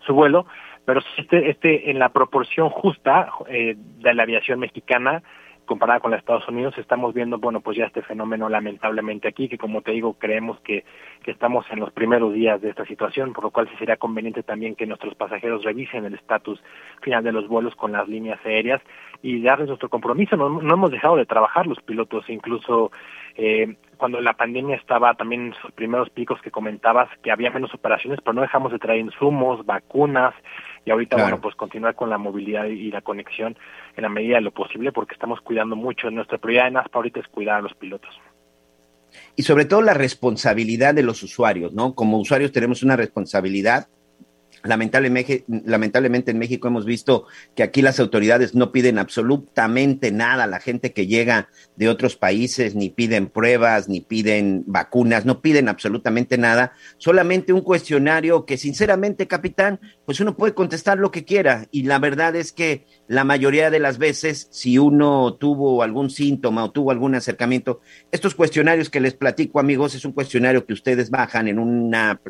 su 0.07 0.15
vuelo, 0.15 0.47
pero 0.85 1.01
este, 1.19 1.51
este 1.51 1.91
en 1.91 1.99
la 1.99 2.09
proporción 2.09 2.71
justa 2.71 3.31
eh, 3.49 3.77
de 3.77 4.15
la 4.15 4.23
aviación 4.23 4.59
mexicana 4.59 5.23
comparada 5.71 6.01
con 6.01 6.11
los 6.11 6.19
Estados 6.19 6.49
Unidos, 6.49 6.75
estamos 6.79 7.15
viendo, 7.15 7.39
bueno, 7.39 7.61
pues 7.61 7.79
ya 7.79 7.85
este 7.85 8.03
fenómeno 8.03 8.49
lamentablemente 8.49 9.29
aquí, 9.29 9.49
que 9.49 9.57
como 9.57 9.83
te 9.83 9.93
digo, 9.93 10.15
creemos 10.15 10.59
que, 10.63 10.85
que 11.23 11.31
estamos 11.31 11.65
en 11.71 11.79
los 11.79 11.93
primeros 11.93 12.35
días 12.35 12.61
de 12.61 12.71
esta 12.71 12.85
situación, 12.87 13.33
por 13.33 13.45
lo 13.45 13.51
cual 13.53 13.69
sí 13.69 13.77
sería 13.79 13.97
conveniente 13.97 14.43
también 14.43 14.75
que 14.75 14.85
nuestros 14.85 15.15
pasajeros 15.15 15.63
revisen 15.63 16.05
el 16.05 16.15
estatus 16.15 16.61
final 17.03 17.23
de 17.23 17.31
los 17.31 17.47
vuelos 17.47 17.77
con 17.77 17.93
las 17.93 18.09
líneas 18.09 18.41
aéreas 18.45 18.83
y 19.23 19.41
darles 19.43 19.69
nuestro 19.69 19.89
compromiso. 19.89 20.37
No, 20.37 20.49
no 20.49 20.75
hemos 20.75 20.91
dejado 20.91 21.15
de 21.15 21.25
trabajar 21.25 21.69
los 21.69 21.81
pilotos, 21.83 22.29
incluso 22.29 22.91
eh, 23.37 23.77
cuando 23.97 24.21
la 24.21 24.33
pandemia 24.33 24.75
estaba 24.75 25.15
también 25.15 25.47
en 25.47 25.55
sus 25.63 25.71
primeros 25.71 26.11
picos 26.11 26.43
que 26.43 26.51
comentabas 26.51 27.09
que 27.23 27.31
había 27.31 27.53
menos 27.53 27.73
operaciones, 27.75 28.19
pero 28.25 28.33
no 28.33 28.43
dejamos 28.43 28.73
de 28.73 28.81
traer 28.81 28.99
insumos, 28.99 29.65
vacunas, 29.65 30.35
y 30.85 30.91
ahorita, 30.91 31.17
bueno, 31.17 31.41
pues 31.41 31.55
continuar 31.55 31.95
con 31.95 32.11
la 32.11 32.19
movilidad 32.19 32.65
y 32.65 32.91
la 32.91 33.03
conexión 33.03 33.57
en 33.97 34.03
la 34.03 34.09
medida 34.09 34.37
de 34.37 34.43
lo 34.43 34.53
posible 34.53 34.93
porque 34.93 35.15
estamos 35.15 35.41
cuidando 35.41 35.77
mucho. 35.77 36.11
Nuestra 36.11 36.39
prioridad 36.39 36.69
en 36.69 36.77
ASPA 36.77 36.99
ahorita 36.99 37.21
es 37.21 37.29
cuidar 37.29 37.57
a 37.57 37.63
los 37.63 37.75
pilotos. 37.75 38.11
Y 39.37 39.43
sobre 39.43 39.65
todo 39.65 39.83
la 39.83 39.95
responsabilidad 39.95 40.95
de 40.95 41.03
los 41.03 41.23
usuarios, 41.23 41.73
¿no? 41.73 41.95
Como 41.95 42.19
usuarios 42.19 42.53
tenemos 42.53 42.83
una 42.83 42.97
responsabilidad 42.97 43.89
Lamentablemente, 44.63 45.45
lamentablemente 45.49 46.31
en 46.31 46.39
México 46.39 46.69
hemos 46.69 46.85
visto 46.85 47.27
que 47.55 47.63
aquí 47.63 47.81
las 47.81 47.99
autoridades 47.99 48.55
no 48.55 48.73
piden 48.73 48.99
absolutamente 48.99 50.13
nada. 50.13 50.45
A 50.45 50.47
la 50.47 50.61
gente 50.61 50.93
que 50.93 51.07
llega 51.07 51.49
de 51.77 51.89
otros 51.89 52.17
países, 52.17 52.75
ni 52.75 52.91
piden 52.91 53.29
pruebas, 53.29 53.89
ni 53.89 54.01
piden 54.01 54.65
vacunas, 54.67 55.25
no 55.25 55.41
piden 55.41 55.69
absolutamente 55.69 56.37
nada, 56.37 56.73
solamente 56.99 57.53
un 57.53 57.63
cuestionario 57.63 58.45
que 58.45 58.59
sinceramente, 58.59 59.27
capitán, 59.27 59.81
pues 60.05 60.21
uno 60.21 60.37
puede 60.37 60.55
contestar 60.55 60.99
lo 60.99 61.11
que 61.11 61.25
quiera. 61.25 61.67
Y 61.71 61.85
la 61.85 61.99
verdad 61.99 62.37
es 62.37 62.53
que 62.53 62.87
la 63.09 63.25
mayoría 63.25 63.71
de 63.71 63.81
las 63.81 63.99
veces, 63.99 64.49
si 64.51 64.79
uno 64.79 65.35
tuvo 65.35 65.83
algún 65.83 66.11
síntoma 66.11 66.65
o 66.65 66.71
tuvo 66.71 66.91
algún 66.91 67.15
acercamiento, 67.15 67.81
estos 68.11 68.35
cuestionarios 68.35 68.91
que 68.91 69.01
les 69.01 69.15
platico, 69.15 69.59
amigos, 69.59 69.95
es 69.95 70.05
un 70.05 70.13
cuestionario 70.13 70.67
que 70.67 70.75
ustedes 70.75 71.11
bajan 71.11 71.49
en 71.49 71.59
una, 71.59 72.21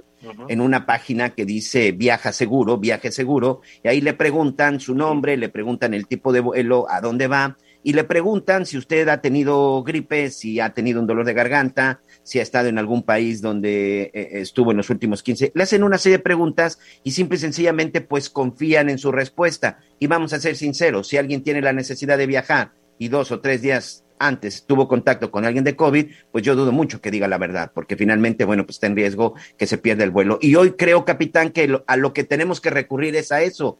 en 0.49 0.61
una 0.61 0.87
página 0.87 1.31
que 1.31 1.45
dice 1.45 1.93
viaje 1.93 2.20
viaja 2.21 2.33
seguro, 2.33 2.77
viaje 2.77 3.11
seguro, 3.11 3.62
y 3.83 3.89
ahí 3.89 4.03
le 4.03 4.12
preguntan 4.12 4.79
su 4.79 4.95
nombre, 4.95 5.39
le 5.39 5.49
preguntan 5.49 5.95
el 5.95 6.07
tipo 6.07 6.35
de 6.35 6.41
vuelo, 6.41 6.87
a 6.91 7.00
dónde 7.00 7.29
va, 7.29 7.57
y 7.83 7.95
le 7.95 8.05
preguntan 8.05 8.67
si 8.67 8.77
usted 8.77 9.09
ha 9.09 9.23
tenido 9.23 9.83
gripe, 9.83 10.29
si 10.29 10.61
ha 10.61 10.75
tenido 10.75 11.00
un 11.00 11.07
dolor 11.07 11.25
de 11.25 11.33
garganta, 11.33 12.03
si 12.23 12.39
ha 12.39 12.43
estado 12.43 12.69
en 12.69 12.77
algún 12.77 13.05
país 13.05 13.41
donde 13.41 14.11
eh, 14.12 14.29
estuvo 14.33 14.71
en 14.71 14.77
los 14.77 14.91
últimos 14.91 15.23
15. 15.23 15.53
Le 15.55 15.62
hacen 15.62 15.83
una 15.83 15.97
serie 15.97 16.19
de 16.19 16.23
preguntas 16.23 16.79
y 17.05 17.12
simple 17.12 17.39
y 17.39 17.41
sencillamente 17.41 18.03
pues 18.03 18.29
confían 18.29 18.91
en 18.91 18.99
su 18.99 19.11
respuesta. 19.12 19.79
Y 19.99 20.09
vamos 20.09 20.35
a 20.35 20.41
ser 20.41 20.57
sinceros, 20.57 21.09
si 21.09 21.17
alguien 21.17 21.43
tiene 21.43 21.62
la 21.62 21.73
necesidad 21.73 22.19
de 22.19 22.27
viajar 22.27 22.73
y 22.99 23.09
dos 23.09 23.33
o 23.33 23.41
tres 23.41 23.62
días 23.62 24.05
antes 24.21 24.67
tuvo 24.67 24.87
contacto 24.87 25.31
con 25.31 25.45
alguien 25.45 25.65
de 25.65 25.75
COVID, 25.75 26.07
pues 26.31 26.45
yo 26.45 26.55
dudo 26.55 26.71
mucho 26.71 27.00
que 27.00 27.11
diga 27.11 27.27
la 27.27 27.39
verdad, 27.39 27.73
porque 27.75 27.97
finalmente, 27.97 28.45
bueno, 28.45 28.65
pues 28.65 28.77
está 28.77 28.87
en 28.87 28.95
riesgo 28.95 29.35
que 29.59 29.67
se 29.67 29.79
pierda 29.79 30.05
el 30.05 30.11
vuelo. 30.11 30.39
Y 30.41 30.55
hoy 30.55 30.73
creo, 30.73 31.05
capitán, 31.05 31.50
que 31.50 31.81
a 31.87 31.97
lo 31.97 32.12
que 32.12 32.23
tenemos 32.23 32.61
que 32.61 32.71
recurrir 32.71 33.17
es 33.17 33.33
a 33.33 33.43
eso, 33.43 33.79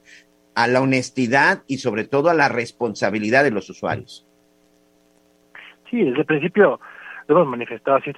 a 0.55 0.67
la 0.67 0.81
honestidad 0.81 1.63
y 1.69 1.79
sobre 1.79 2.05
todo 2.05 2.31
a 2.31 2.35
la 2.35 2.49
responsabilidad 2.49 3.45
de 3.45 3.51
los 3.51 3.69
usuarios. 3.71 4.27
Sí, 5.91 6.03
desde 6.03 6.21
el 6.21 6.27
principio 6.27 6.81
lo 7.29 7.37
hemos 7.37 7.49
manifestado, 7.49 7.99
así, 7.99 8.11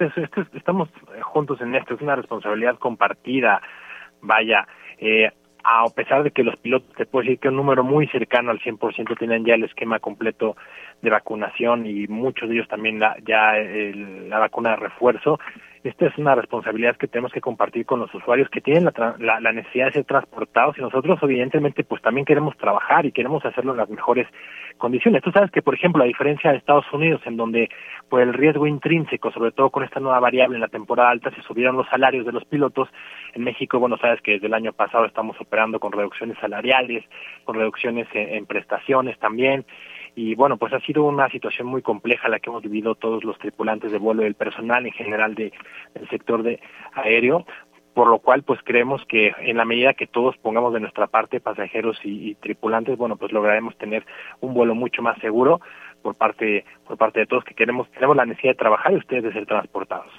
estamos 0.53 0.89
juntos 1.21 1.61
en 1.61 1.75
esto, 1.75 1.93
es 1.93 2.01
una 2.01 2.15
responsabilidad 2.15 2.79
compartida, 2.79 3.61
vaya, 4.21 4.67
eh, 4.97 5.31
a 5.63 5.85
pesar 5.95 6.23
de 6.23 6.31
que 6.31 6.43
los 6.43 6.55
pilotos, 6.57 6.93
te 6.95 7.05
puedo 7.05 7.23
decir 7.23 7.39
que 7.39 7.47
un 7.47 7.55
número 7.55 7.83
muy 7.83 8.07
cercano 8.07 8.51
al 8.51 8.59
100% 8.59 9.17
tienen 9.17 9.45
ya 9.45 9.55
el 9.55 9.63
esquema 9.63 9.99
completo 9.99 10.55
de 11.01 11.09
vacunación 11.09 11.85
y 11.85 12.07
muchos 12.07 12.49
de 12.49 12.55
ellos 12.55 12.67
también 12.67 12.99
la, 12.99 13.15
ya 13.25 13.53
la 13.53 14.39
vacuna 14.39 14.71
de 14.71 14.75
refuerzo, 14.77 15.39
esta 15.83 16.07
es 16.07 16.17
una 16.17 16.33
responsabilidad 16.33 16.95
que 16.95 17.07
tenemos 17.07 17.31
que 17.33 17.41
compartir 17.41 17.85
con 17.85 17.99
los 17.99 18.13
usuarios 18.13 18.49
que 18.49 18.61
tienen 18.61 18.85
la, 18.85 19.39
la, 19.39 19.51
necesidad 19.51 19.87
de 19.87 19.91
ser 19.91 20.05
transportados 20.05 20.77
y 20.77 20.81
nosotros 20.81 21.19
evidentemente 21.21 21.83
pues 21.83 22.01
también 22.01 22.25
queremos 22.25 22.55
trabajar 22.57 23.05
y 23.05 23.11
queremos 23.11 23.43
hacerlo 23.45 23.73
en 23.73 23.79
las 23.79 23.89
mejores 23.89 24.27
condiciones. 24.77 25.21
Tú 25.21 25.31
sabes 25.31 25.51
que 25.51 25.61
por 25.61 25.75
ejemplo 25.75 26.03
a 26.03 26.07
diferencia 26.07 26.51
de 26.51 26.57
Estados 26.57 26.85
Unidos 26.93 27.21
en 27.25 27.35
donde 27.35 27.69
por 28.07 28.21
el 28.21 28.33
riesgo 28.33 28.65
intrínseco, 28.65 29.31
sobre 29.31 29.51
todo 29.51 29.69
con 29.71 29.83
esta 29.83 29.99
nueva 29.99 30.19
variable 30.19 30.55
en 30.55 30.61
la 30.61 30.69
temporada 30.69 31.09
alta, 31.09 31.31
se 31.31 31.41
subieron 31.41 31.75
los 31.75 31.87
salarios 31.89 32.25
de 32.25 32.31
los 32.31 32.45
pilotos, 32.45 32.87
en 33.33 33.43
México, 33.43 33.79
bueno, 33.79 33.97
sabes 33.97 34.21
que 34.21 34.33
desde 34.33 34.47
el 34.47 34.53
año 34.53 34.71
pasado 34.71 35.05
estamos 35.05 35.35
operando 35.41 35.79
con 35.79 35.91
reducciones 35.91 36.37
salariales, 36.39 37.03
con 37.43 37.55
reducciones 37.55 38.07
en 38.13 38.45
prestaciones 38.45 39.17
también, 39.19 39.65
y 40.15 40.35
bueno, 40.35 40.57
pues 40.57 40.73
ha 40.73 40.79
sido 40.81 41.03
una 41.03 41.29
situación 41.29 41.67
muy 41.67 41.81
compleja 41.81 42.29
la 42.29 42.39
que 42.39 42.49
hemos 42.49 42.63
vivido 42.63 42.95
todos 42.95 43.23
los 43.23 43.37
tripulantes 43.39 43.91
de 43.91 43.97
vuelo 43.97 44.23
y 44.23 44.27
el 44.27 44.35
personal 44.35 44.85
en 44.85 44.93
general 44.93 45.33
de, 45.33 45.51
del 45.95 46.07
sector 46.09 46.43
de 46.43 46.59
aéreo, 46.93 47.45
por 47.93 48.07
lo 48.07 48.19
cual 48.19 48.43
pues 48.43 48.59
creemos 48.63 49.03
que 49.07 49.33
en 49.39 49.57
la 49.57 49.65
medida 49.65 49.93
que 49.93 50.07
todos 50.07 50.37
pongamos 50.37 50.73
de 50.73 50.79
nuestra 50.79 51.07
parte 51.07 51.39
pasajeros 51.39 51.97
y, 52.03 52.35
tripulantes, 52.35 52.97
bueno, 52.97 53.17
pues 53.17 53.31
lograremos 53.31 53.77
tener 53.77 54.05
un 54.39 54.53
vuelo 54.53 54.75
mucho 54.75 55.01
más 55.01 55.17
seguro 55.19 55.61
por 56.01 56.15
parte 56.15 56.65
por 56.85 56.97
parte 56.97 57.21
de 57.21 57.27
todos 57.27 57.45
que 57.45 57.53
queremos 57.53 57.89
tenemos 57.91 58.15
la 58.15 58.25
necesidad 58.25 58.53
de 58.53 58.57
trabajar 58.57 58.91
y 58.93 58.97
ustedes 58.97 59.23
de 59.23 59.33
ser 59.33 59.45
transportados. 59.45 60.11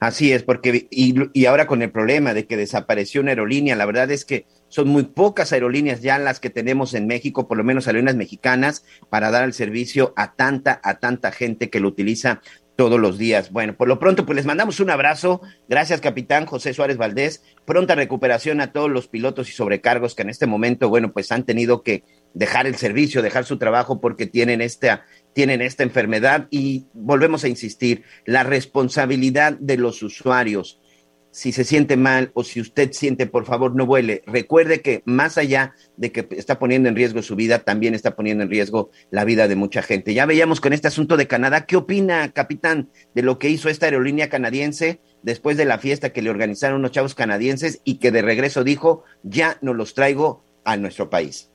Así 0.00 0.32
es, 0.32 0.44
porque 0.44 0.86
y, 0.90 1.14
y 1.32 1.46
ahora 1.46 1.66
con 1.66 1.82
el 1.82 1.90
problema 1.90 2.32
de 2.32 2.46
que 2.46 2.56
desapareció 2.56 3.20
una 3.20 3.32
aerolínea, 3.32 3.74
la 3.74 3.86
verdad 3.86 4.10
es 4.12 4.24
que 4.24 4.44
son 4.68 4.88
muy 4.88 5.04
pocas 5.04 5.52
aerolíneas 5.52 6.00
ya 6.00 6.18
las 6.18 6.40
que 6.40 6.50
tenemos 6.50 6.94
en 6.94 7.06
México, 7.06 7.48
por 7.48 7.56
lo 7.58 7.64
menos 7.64 7.86
aerolíneas 7.86 8.16
mexicanas, 8.16 8.84
para 9.10 9.30
dar 9.30 9.44
el 9.44 9.52
servicio 9.52 10.12
a 10.16 10.34
tanta, 10.34 10.80
a 10.82 10.98
tanta 10.98 11.32
gente 11.32 11.70
que 11.70 11.80
lo 11.80 11.88
utiliza 11.88 12.40
todos 12.78 13.00
los 13.00 13.18
días. 13.18 13.50
Bueno, 13.50 13.76
por 13.76 13.88
lo 13.88 13.98
pronto, 13.98 14.24
pues 14.24 14.36
les 14.36 14.46
mandamos 14.46 14.78
un 14.78 14.90
abrazo. 14.90 15.40
Gracias, 15.68 16.00
capitán 16.00 16.46
José 16.46 16.72
Suárez 16.72 16.96
Valdés. 16.96 17.42
Pronta 17.64 17.96
recuperación 17.96 18.60
a 18.60 18.70
todos 18.70 18.88
los 18.88 19.08
pilotos 19.08 19.48
y 19.48 19.52
sobrecargos 19.52 20.14
que 20.14 20.22
en 20.22 20.30
este 20.30 20.46
momento, 20.46 20.88
bueno, 20.88 21.12
pues 21.12 21.32
han 21.32 21.42
tenido 21.44 21.82
que 21.82 22.04
dejar 22.34 22.68
el 22.68 22.76
servicio, 22.76 23.20
dejar 23.20 23.44
su 23.44 23.58
trabajo 23.58 24.00
porque 24.00 24.26
tienen 24.26 24.60
esta, 24.60 25.04
tienen 25.32 25.60
esta 25.60 25.82
enfermedad. 25.82 26.46
Y 26.50 26.86
volvemos 26.92 27.42
a 27.42 27.48
insistir, 27.48 28.04
la 28.24 28.44
responsabilidad 28.44 29.54
de 29.58 29.76
los 29.76 30.00
usuarios 30.04 30.80
si 31.30 31.52
se 31.52 31.64
siente 31.64 31.96
mal 31.96 32.30
o 32.34 32.44
si 32.44 32.60
usted 32.60 32.92
siente, 32.92 33.26
por 33.26 33.44
favor, 33.44 33.74
no 33.74 33.86
vuele. 33.86 34.22
Recuerde 34.26 34.80
que 34.80 35.02
más 35.04 35.38
allá 35.38 35.74
de 35.96 36.10
que 36.12 36.26
está 36.30 36.58
poniendo 36.58 36.88
en 36.88 36.96
riesgo 36.96 37.22
su 37.22 37.36
vida, 37.36 37.60
también 37.60 37.94
está 37.94 38.16
poniendo 38.16 38.44
en 38.44 38.50
riesgo 38.50 38.90
la 39.10 39.24
vida 39.24 39.48
de 39.48 39.56
mucha 39.56 39.82
gente. 39.82 40.14
Ya 40.14 40.26
veíamos 40.26 40.60
con 40.60 40.72
este 40.72 40.88
asunto 40.88 41.16
de 41.16 41.26
Canadá. 41.26 41.66
¿Qué 41.66 41.76
opina, 41.76 42.32
capitán, 42.32 42.88
de 43.14 43.22
lo 43.22 43.38
que 43.38 43.50
hizo 43.50 43.68
esta 43.68 43.86
aerolínea 43.86 44.28
canadiense 44.28 45.00
después 45.22 45.56
de 45.56 45.64
la 45.64 45.78
fiesta 45.78 46.10
que 46.10 46.22
le 46.22 46.30
organizaron 46.30 46.78
unos 46.78 46.92
chavos 46.92 47.14
canadienses 47.14 47.80
y 47.84 47.98
que 47.98 48.10
de 48.10 48.22
regreso 48.22 48.64
dijo, 48.64 49.04
ya 49.22 49.58
no 49.60 49.74
los 49.74 49.94
traigo 49.94 50.42
a 50.64 50.76
nuestro 50.76 51.10
país? 51.10 51.50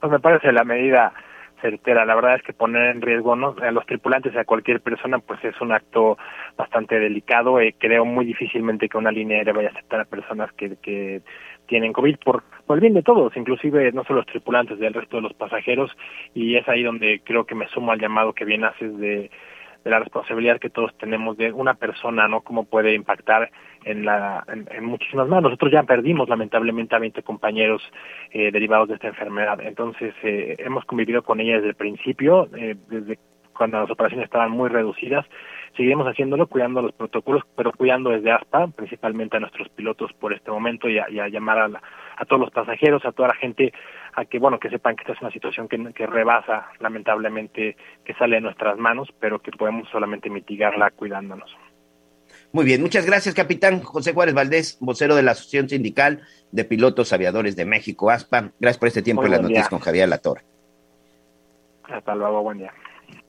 Pues 0.00 0.12
me 0.12 0.20
parece 0.20 0.52
la 0.52 0.64
medida 0.64 1.12
certera. 1.60 2.04
La 2.04 2.14
verdad 2.14 2.36
es 2.36 2.42
que 2.42 2.52
poner 2.52 2.90
en 2.90 3.02
riesgo 3.02 3.36
¿no? 3.36 3.54
a 3.60 3.70
los 3.70 3.86
tripulantes, 3.86 4.36
a 4.36 4.44
cualquier 4.44 4.80
persona, 4.80 5.18
pues 5.18 5.42
es 5.44 5.60
un 5.60 5.72
acto 5.72 6.18
bastante 6.56 6.98
delicado. 6.98 7.60
Eh, 7.60 7.74
creo 7.78 8.04
muy 8.04 8.24
difícilmente 8.24 8.88
que 8.88 8.98
una 8.98 9.12
línea 9.12 9.38
aérea 9.38 9.54
vaya 9.54 9.68
a 9.68 9.72
aceptar 9.72 10.00
a 10.00 10.04
personas 10.04 10.52
que, 10.52 10.76
que 10.76 11.22
tienen 11.66 11.92
COVID 11.92 12.16
por, 12.24 12.42
por 12.66 12.76
el 12.76 12.80
bien 12.80 12.94
de 12.94 13.02
todos, 13.02 13.36
inclusive 13.36 13.92
no 13.92 14.04
solo 14.04 14.20
los 14.20 14.26
tripulantes, 14.26 14.78
del 14.78 14.94
resto 14.94 15.16
de 15.16 15.22
los 15.22 15.34
pasajeros. 15.34 15.90
Y 16.34 16.56
es 16.56 16.68
ahí 16.68 16.82
donde 16.82 17.20
creo 17.24 17.44
que 17.44 17.54
me 17.54 17.68
sumo 17.68 17.92
al 17.92 18.00
llamado 18.00 18.32
que 18.32 18.44
bien 18.44 18.64
haces 18.64 18.96
de 18.98 19.30
de 19.84 19.90
la 19.90 20.00
responsabilidad 20.00 20.58
que 20.58 20.70
todos 20.70 20.96
tenemos 20.98 21.36
de 21.36 21.52
una 21.52 21.74
persona, 21.74 22.28
¿no? 22.28 22.40
Cómo 22.42 22.64
puede 22.64 22.94
impactar 22.94 23.50
en, 23.84 24.04
la, 24.04 24.44
en, 24.48 24.84
muchísimas 24.84 25.28
más. 25.28 25.42
Nosotros 25.42 25.72
ya 25.72 25.82
perdimos 25.82 26.28
lamentablemente 26.28 26.94
a 26.94 26.98
20 26.98 27.22
compañeros 27.22 27.82
eh, 28.30 28.50
derivados 28.50 28.88
de 28.88 28.94
esta 28.94 29.08
enfermedad. 29.08 29.60
Entonces, 29.60 30.14
eh, 30.22 30.56
hemos 30.58 30.84
convivido 30.84 31.22
con 31.22 31.40
ella 31.40 31.56
desde 31.56 31.70
el 31.70 31.74
principio, 31.74 32.48
eh, 32.56 32.76
desde 32.88 33.18
cuando 33.56 33.80
las 33.80 33.90
operaciones 33.90 34.26
estaban 34.26 34.52
muy 34.52 34.68
reducidas. 34.68 35.26
Seguiremos 35.76 36.06
haciéndolo, 36.06 36.46
cuidando 36.46 36.80
los 36.80 36.92
protocolos, 36.92 37.42
pero 37.56 37.72
cuidando 37.72 38.10
desde 38.10 38.30
ASPA, 38.32 38.68
principalmente 38.68 39.36
a 39.36 39.40
nuestros 39.40 39.68
pilotos 39.68 40.12
por 40.14 40.32
este 40.32 40.50
momento 40.50 40.88
y 40.88 40.98
a, 40.98 41.10
y 41.10 41.20
a 41.20 41.28
llamar 41.28 41.58
a, 42.16 42.24
todos 42.24 42.40
los 42.40 42.50
pasajeros, 42.50 43.04
a 43.04 43.12
toda 43.12 43.28
la 43.28 43.34
gente 43.34 43.72
a 44.14 44.24
que 44.24 44.38
bueno 44.38 44.58
que 44.58 44.70
sepan 44.70 44.96
que 44.96 45.02
esta 45.02 45.12
es 45.12 45.20
una 45.20 45.30
situación 45.30 45.68
que 45.68 46.06
rebasa 46.06 46.68
lamentablemente 46.80 47.76
que 48.04 48.14
sale 48.14 48.36
de 48.36 48.40
nuestras 48.40 48.76
manos 48.76 49.08
pero 49.20 49.38
que 49.38 49.52
podemos 49.52 49.88
solamente 49.90 50.28
mitigarla 50.30 50.90
cuidándonos 50.90 51.54
muy 52.52 52.64
bien, 52.64 52.80
muchas 52.80 53.04
gracias, 53.04 53.34
capitán 53.34 53.82
José 53.82 54.14
Juárez 54.14 54.34
Valdés, 54.34 54.78
vocero 54.80 55.14
de 55.14 55.22
la 55.22 55.32
Asociación 55.32 55.68
Sindical 55.68 56.22
de 56.50 56.64
Pilotos 56.64 57.12
Aviadores 57.12 57.56
de 57.56 57.66
México, 57.66 58.10
ASPA. 58.10 58.52
Gracias 58.58 58.78
por 58.78 58.88
este 58.88 59.02
tiempo 59.02 59.24
en 59.24 59.32
las 59.32 59.42
noticias 59.42 59.68
con 59.68 59.80
Javier 59.80 60.08
Latorre. 60.08 60.44
Hasta 61.84 62.14
luego, 62.14 62.42
buen 62.42 62.58
día. 62.58 62.72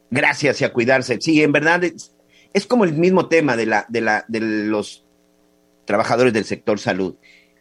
Gracias 0.10 0.62
y 0.62 0.66
a 0.66 0.74
cuidarse. 0.74 1.20
Sí, 1.20 1.44
en 1.44 1.52
verdad 1.52 1.84
es, 1.84 2.16
es 2.54 2.66
como 2.66 2.84
el 2.84 2.94
mismo 2.94 3.28
tema 3.28 3.56
de, 3.56 3.66
la, 3.66 3.86
de, 3.90 4.02
la, 4.02 4.26
de 4.28 4.40
los 4.40 5.06
trabajadores 5.86 6.34
del 6.34 6.46
sector 6.46 6.80
salud. 6.80 7.16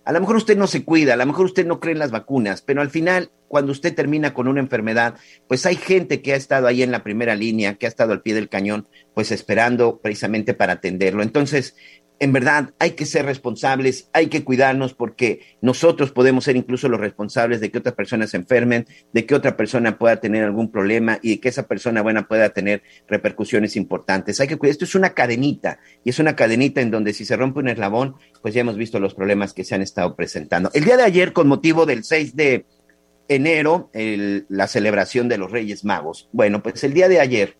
A 0.08 0.12
lo 0.12 0.20
mejor 0.20 0.36
usted 0.36 0.56
no 0.56 0.66
se 0.66 0.86
cuida, 0.86 1.12
a 1.12 1.16
lo 1.18 1.26
mejor 1.26 1.44
usted 1.44 1.66
no 1.66 1.80
cree 1.80 1.92
en 1.92 1.98
las 1.98 2.10
vacunas, 2.10 2.62
pero 2.62 2.80
al 2.80 2.88
final, 2.88 3.30
cuando 3.46 3.72
usted 3.72 3.94
termina 3.94 4.32
con 4.32 4.48
una 4.48 4.58
enfermedad, 4.58 5.16
pues 5.46 5.66
hay 5.66 5.76
gente 5.76 6.22
que 6.22 6.32
ha 6.32 6.36
estado 6.36 6.66
ahí 6.66 6.82
en 6.82 6.90
la 6.90 7.02
primera 7.02 7.34
línea, 7.34 7.74
que 7.74 7.84
ha 7.84 7.90
estado 7.90 8.14
al 8.14 8.22
pie 8.22 8.32
del 8.32 8.48
cañón, 8.48 8.88
pues 9.12 9.32
esperando 9.32 9.98
precisamente 9.98 10.54
para 10.54 10.72
atenderlo. 10.72 11.22
Entonces, 11.22 11.76
en 12.20 12.32
verdad 12.32 12.74
hay 12.78 12.92
que 12.92 13.06
ser 13.06 13.24
responsables, 13.24 14.08
hay 14.12 14.26
que 14.26 14.44
cuidarnos 14.44 14.94
porque 14.94 15.40
nosotros 15.60 16.10
podemos 16.10 16.44
ser 16.44 16.56
incluso 16.56 16.88
los 16.88 17.00
responsables 17.00 17.60
de 17.60 17.70
que 17.70 17.78
otras 17.78 17.94
personas 17.94 18.30
se 18.30 18.36
enfermen, 18.36 18.86
de 19.12 19.24
que 19.24 19.34
otra 19.34 19.56
persona 19.56 19.98
pueda 19.98 20.16
tener 20.16 20.44
algún 20.44 20.70
problema 20.70 21.18
y 21.22 21.30
de 21.30 21.40
que 21.40 21.48
esa 21.48 21.66
persona 21.66 22.02
buena 22.02 22.26
pueda 22.26 22.50
tener 22.50 22.82
repercusiones 23.06 23.76
importantes. 23.76 24.40
Hay 24.40 24.48
que 24.48 24.56
cuidar. 24.56 24.72
Esto 24.72 24.84
es 24.84 24.94
una 24.94 25.10
cadenita 25.10 25.78
y 26.04 26.10
es 26.10 26.18
una 26.18 26.34
cadenita 26.34 26.80
en 26.80 26.90
donde 26.90 27.12
si 27.12 27.24
se 27.24 27.36
rompe 27.36 27.60
un 27.60 27.68
eslabón, 27.68 28.16
pues 28.42 28.54
ya 28.54 28.62
hemos 28.62 28.76
visto 28.76 28.98
los 28.98 29.14
problemas 29.14 29.52
que 29.52 29.64
se 29.64 29.74
han 29.74 29.82
estado 29.82 30.16
presentando. 30.16 30.70
El 30.74 30.84
día 30.84 30.96
de 30.96 31.04
ayer, 31.04 31.32
con 31.32 31.46
motivo 31.46 31.86
del 31.86 32.04
6 32.04 32.34
de 32.34 32.66
enero, 33.28 33.90
la 33.92 34.66
celebración 34.66 35.28
de 35.28 35.38
los 35.38 35.52
Reyes 35.52 35.84
Magos. 35.84 36.28
Bueno, 36.32 36.62
pues 36.62 36.82
el 36.82 36.94
día 36.94 37.08
de 37.08 37.20
ayer 37.20 37.56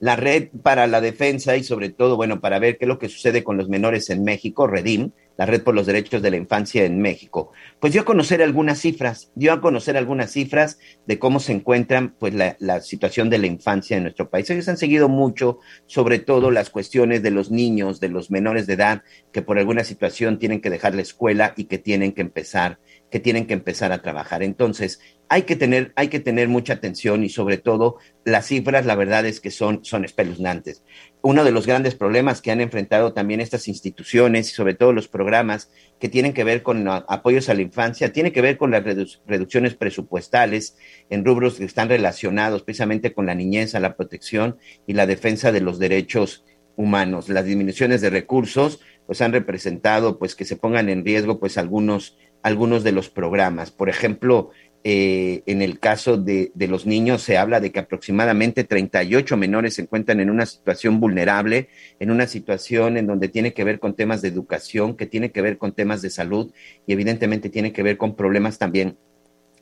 la 0.00 0.16
red 0.16 0.48
para 0.62 0.86
la 0.86 1.00
defensa 1.00 1.56
y 1.56 1.62
sobre 1.62 1.90
todo, 1.90 2.16
bueno, 2.16 2.40
para 2.40 2.58
ver 2.58 2.78
qué 2.78 2.86
es 2.86 2.88
lo 2.88 2.98
que 2.98 3.08
sucede 3.08 3.44
con 3.44 3.56
los 3.56 3.68
menores 3.68 4.10
en 4.10 4.24
México, 4.24 4.66
Redim, 4.66 5.12
la 5.36 5.46
red 5.46 5.62
por 5.62 5.74
los 5.74 5.86
derechos 5.86 6.20
de 6.20 6.30
la 6.30 6.36
infancia 6.36 6.84
en 6.84 7.00
México, 7.00 7.52
pues 7.80 7.92
dio 7.92 8.02
a 8.02 8.04
conocer 8.04 8.42
algunas 8.42 8.78
cifras, 8.78 9.30
dio 9.34 9.52
a 9.52 9.60
conocer 9.60 9.96
algunas 9.96 10.30
cifras 10.32 10.78
de 11.06 11.18
cómo 11.18 11.40
se 11.40 11.52
encuentran 11.52 12.14
pues 12.18 12.34
la, 12.34 12.56
la 12.58 12.80
situación 12.80 13.30
de 13.30 13.38
la 13.38 13.46
infancia 13.46 13.96
en 13.96 14.02
nuestro 14.02 14.28
país. 14.28 14.50
Ellos 14.50 14.68
han 14.68 14.76
seguido 14.76 15.08
mucho, 15.08 15.58
sobre 15.86 16.18
todo 16.18 16.50
las 16.50 16.68
cuestiones 16.68 17.22
de 17.22 17.30
los 17.30 17.50
niños, 17.50 18.00
de 18.00 18.08
los 18.08 18.30
menores 18.30 18.66
de 18.66 18.74
edad, 18.74 19.02
que 19.32 19.40
por 19.42 19.58
alguna 19.58 19.84
situación 19.84 20.38
tienen 20.38 20.60
que 20.60 20.70
dejar 20.70 20.94
la 20.94 21.02
escuela 21.02 21.54
y 21.56 21.64
que 21.64 21.78
tienen 21.78 22.12
que 22.12 22.20
empezar 22.20 22.78
que 23.10 23.20
tienen 23.20 23.46
que 23.46 23.54
empezar 23.54 23.92
a 23.92 24.02
trabajar. 24.02 24.42
Entonces, 24.42 25.00
hay 25.28 25.42
que 25.42 25.56
tener, 25.56 25.92
hay 25.96 26.08
que 26.08 26.20
tener 26.20 26.48
mucha 26.48 26.74
atención 26.74 27.24
y 27.24 27.28
sobre 27.28 27.58
todo 27.58 27.98
las 28.24 28.46
cifras, 28.46 28.86
la 28.86 28.94
verdad 28.94 29.26
es 29.26 29.40
que 29.40 29.50
son, 29.50 29.84
son 29.84 30.04
espeluznantes. 30.04 30.82
Uno 31.22 31.44
de 31.44 31.52
los 31.52 31.66
grandes 31.66 31.94
problemas 31.94 32.40
que 32.40 32.50
han 32.50 32.60
enfrentado 32.60 33.12
también 33.12 33.40
estas 33.40 33.68
instituciones 33.68 34.50
y 34.50 34.54
sobre 34.54 34.74
todo 34.74 34.92
los 34.92 35.08
programas 35.08 35.70
que 35.98 36.08
tienen 36.08 36.32
que 36.32 36.44
ver 36.44 36.62
con 36.62 36.88
apoyos 36.88 37.48
a 37.48 37.54
la 37.54 37.62
infancia, 37.62 38.12
tiene 38.12 38.32
que 38.32 38.40
ver 38.40 38.56
con 38.56 38.70
las 38.70 38.82
reducciones 39.26 39.74
presupuestales 39.74 40.76
en 41.10 41.24
rubros 41.24 41.56
que 41.56 41.64
están 41.64 41.88
relacionados 41.88 42.62
precisamente 42.62 43.12
con 43.12 43.26
la 43.26 43.34
niñez, 43.34 43.74
la 43.74 43.96
protección 43.96 44.58
y 44.86 44.94
la 44.94 45.06
defensa 45.06 45.52
de 45.52 45.60
los 45.60 45.78
derechos 45.78 46.44
humanos. 46.76 47.28
Las 47.28 47.44
disminuciones 47.44 48.00
de 48.00 48.10
recursos 48.10 48.80
pues 49.06 49.20
han 49.20 49.32
representado 49.32 50.18
pues 50.18 50.34
que 50.34 50.44
se 50.44 50.56
pongan 50.56 50.88
en 50.88 51.04
riesgo 51.04 51.38
pues 51.38 51.58
algunos 51.58 52.16
algunos 52.42 52.84
de 52.84 52.92
los 52.92 53.10
programas. 53.10 53.70
Por 53.70 53.88
ejemplo, 53.88 54.50
eh, 54.82 55.42
en 55.44 55.60
el 55.60 55.78
caso 55.78 56.16
de, 56.16 56.52
de, 56.54 56.66
los 56.66 56.86
niños 56.86 57.22
se 57.22 57.36
habla 57.36 57.60
de 57.60 57.70
que 57.70 57.80
aproximadamente 57.80 58.64
38 58.64 59.36
menores 59.36 59.74
se 59.74 59.82
encuentran 59.82 60.20
en 60.20 60.30
una 60.30 60.46
situación 60.46 61.00
vulnerable, 61.00 61.68
en 61.98 62.10
una 62.10 62.26
situación 62.26 62.96
en 62.96 63.06
donde 63.06 63.28
tiene 63.28 63.52
que 63.52 63.64
ver 63.64 63.78
con 63.78 63.94
temas 63.94 64.22
de 64.22 64.28
educación, 64.28 64.96
que 64.96 65.04
tiene 65.04 65.32
que 65.32 65.42
ver 65.42 65.58
con 65.58 65.74
temas 65.74 66.00
de 66.00 66.08
salud 66.08 66.52
y 66.86 66.94
evidentemente 66.94 67.50
tiene 67.50 67.72
que 67.72 67.82
ver 67.82 67.98
con 67.98 68.16
problemas 68.16 68.58
también 68.58 68.96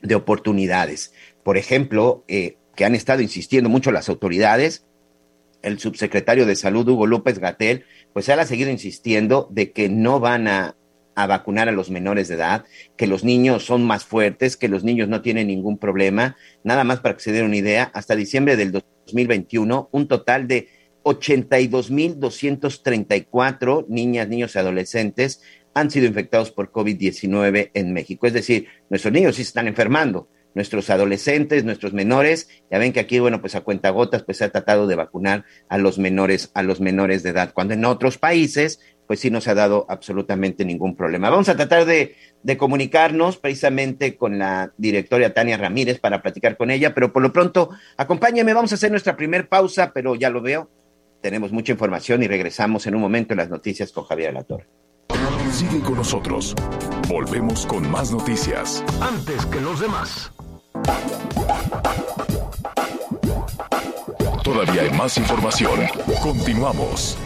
de 0.03 0.15
oportunidades. 0.15 1.13
Por 1.43 1.57
ejemplo, 1.57 2.25
eh, 2.29 2.57
que 2.77 2.85
han 2.85 2.95
estado 2.95 3.21
insistiendo 3.21 3.69
mucho 3.69 3.91
las 3.91 4.09
autoridades, 4.09 4.87
el 5.63 5.81
subsecretario 5.81 6.47
de 6.47 6.55
Salud, 6.55 6.89
Hugo 6.89 7.09
López 7.09 7.41
Gatel, 7.41 7.85
pues 8.13 8.29
él 8.29 8.39
ha 8.39 8.47
seguido 8.47 8.71
insistiendo 8.71 9.49
de 9.51 9.73
que 9.73 9.89
no 9.89 10.21
van 10.21 10.47
a 10.47 10.77
a 11.19 11.27
vacunar 11.27 11.69
a 11.69 11.73
los 11.73 11.91
menores 11.91 12.29
de 12.29 12.37
edad, 12.37 12.65
que 12.97 13.09
los 13.09 13.25
niños 13.25 13.65
son 13.65 13.85
más 13.85 14.05
fuertes, 14.05 14.57
que 14.57 14.69
los 14.69 14.85
niños 14.85 15.09
no 15.09 15.21
tienen 15.21 15.49
ningún 15.49 15.77
problema. 15.77 16.37
Nada 16.63 16.85
más 16.85 17.01
para 17.01 17.17
que 17.17 17.23
se 17.23 17.33
den 17.33 17.47
una 17.47 17.57
idea, 17.57 17.91
hasta 17.93 18.15
diciembre 18.15 18.57
del 18.57 18.71
2021, 18.71 19.89
un 19.91 20.07
total 20.07 20.47
de 20.47 20.69
82.234 21.03 23.87
niñas, 23.89 24.29
niños 24.29 24.55
y 24.55 24.59
adolescentes 24.61 25.43
han 25.75 25.91
sido 25.91 26.07
infectados 26.07 26.53
por 26.53 26.71
COVID-19 26.71 27.73
en 27.75 27.93
México. 27.93 28.29
Es 28.29 28.33
decir, 28.33 28.69
nuestros 28.89 29.13
niños 29.13 29.35
sí 29.35 29.43
se 29.43 29.49
están 29.49 29.67
enfermando, 29.67 30.29
nuestros 30.55 30.89
adolescentes, 30.91 31.65
nuestros 31.65 31.93
menores, 31.93 32.49
ya 32.71 32.79
ven 32.79 32.93
que 32.93 33.01
aquí, 33.01 33.19
bueno, 33.19 33.41
pues 33.41 33.57
a 33.57 33.63
cuentagotas, 33.63 34.23
pues 34.23 34.39
se 34.39 34.45
ha 34.45 34.51
tratado 34.51 34.87
de 34.87 34.95
vacunar 34.95 35.45
a 35.69 35.79
los 35.79 35.99
menores, 35.99 36.53
a 36.55 36.63
los 36.63 36.81
menores 36.81 37.25
de 37.25 37.31
edad, 37.31 37.53
cuando 37.55 37.75
en 37.75 37.85
otros 37.85 38.19
países, 38.19 38.79
pues 39.09 39.21
sí 39.21 39.31
no 39.31 39.41
se 39.41 39.51
ha 39.51 39.55
dado 39.55 39.87
absolutamente 39.89 40.67
ningún 40.67 40.95
problema. 40.95 41.31
Vamos 41.31 41.49
a 41.49 41.57
tratar 41.57 41.87
de, 41.87 42.15
comunicarnos 42.59 43.39
precisamente 43.39 44.17
con 44.17 44.39
la 44.39 44.73
directora 44.77 45.33
Tania 45.33 45.57
Ramírez 45.57 45.99
para 45.99 46.23
platicar 46.23 46.57
con 46.59 46.71
ella, 46.71 46.95
pero 46.95 47.13
por 47.13 47.23
lo 47.23 47.33
pronto, 47.33 47.71
acompáñeme, 47.97 48.53
vamos 48.53 48.71
a 48.71 48.75
hacer 48.75 48.91
nuestra 48.91 49.17
primer 49.17 49.49
pausa, 49.49 49.93
pero 49.95 50.15
ya 50.15 50.29
lo 50.29 50.43
veo, 50.43 50.71
tenemos 51.23 51.53
mucha 51.53 51.73
información 51.73 52.23
y 52.23 52.29
regresamos 52.29 52.87
en 52.87 52.95
un 52.95 53.01
momento 53.01 53.33
en 53.33 53.39
las 53.39 53.49
noticias 53.49 53.93
con 53.93 54.05
Javier 54.05 54.35
Latorre. 54.35 54.67
Sigue 55.53 55.81
con 55.81 55.95
nosotros. 55.95 56.55
Volvemos 57.09 57.65
con 57.65 57.91
más 57.91 58.13
noticias. 58.13 58.85
Antes 59.01 59.47
que 59.47 59.61
los 59.61 59.81
demás. 59.81 60.31
Todavía 64.45 64.83
hay 64.83 64.91
más 64.91 65.17
información. 65.17 65.81
Continuamos. 66.23 67.17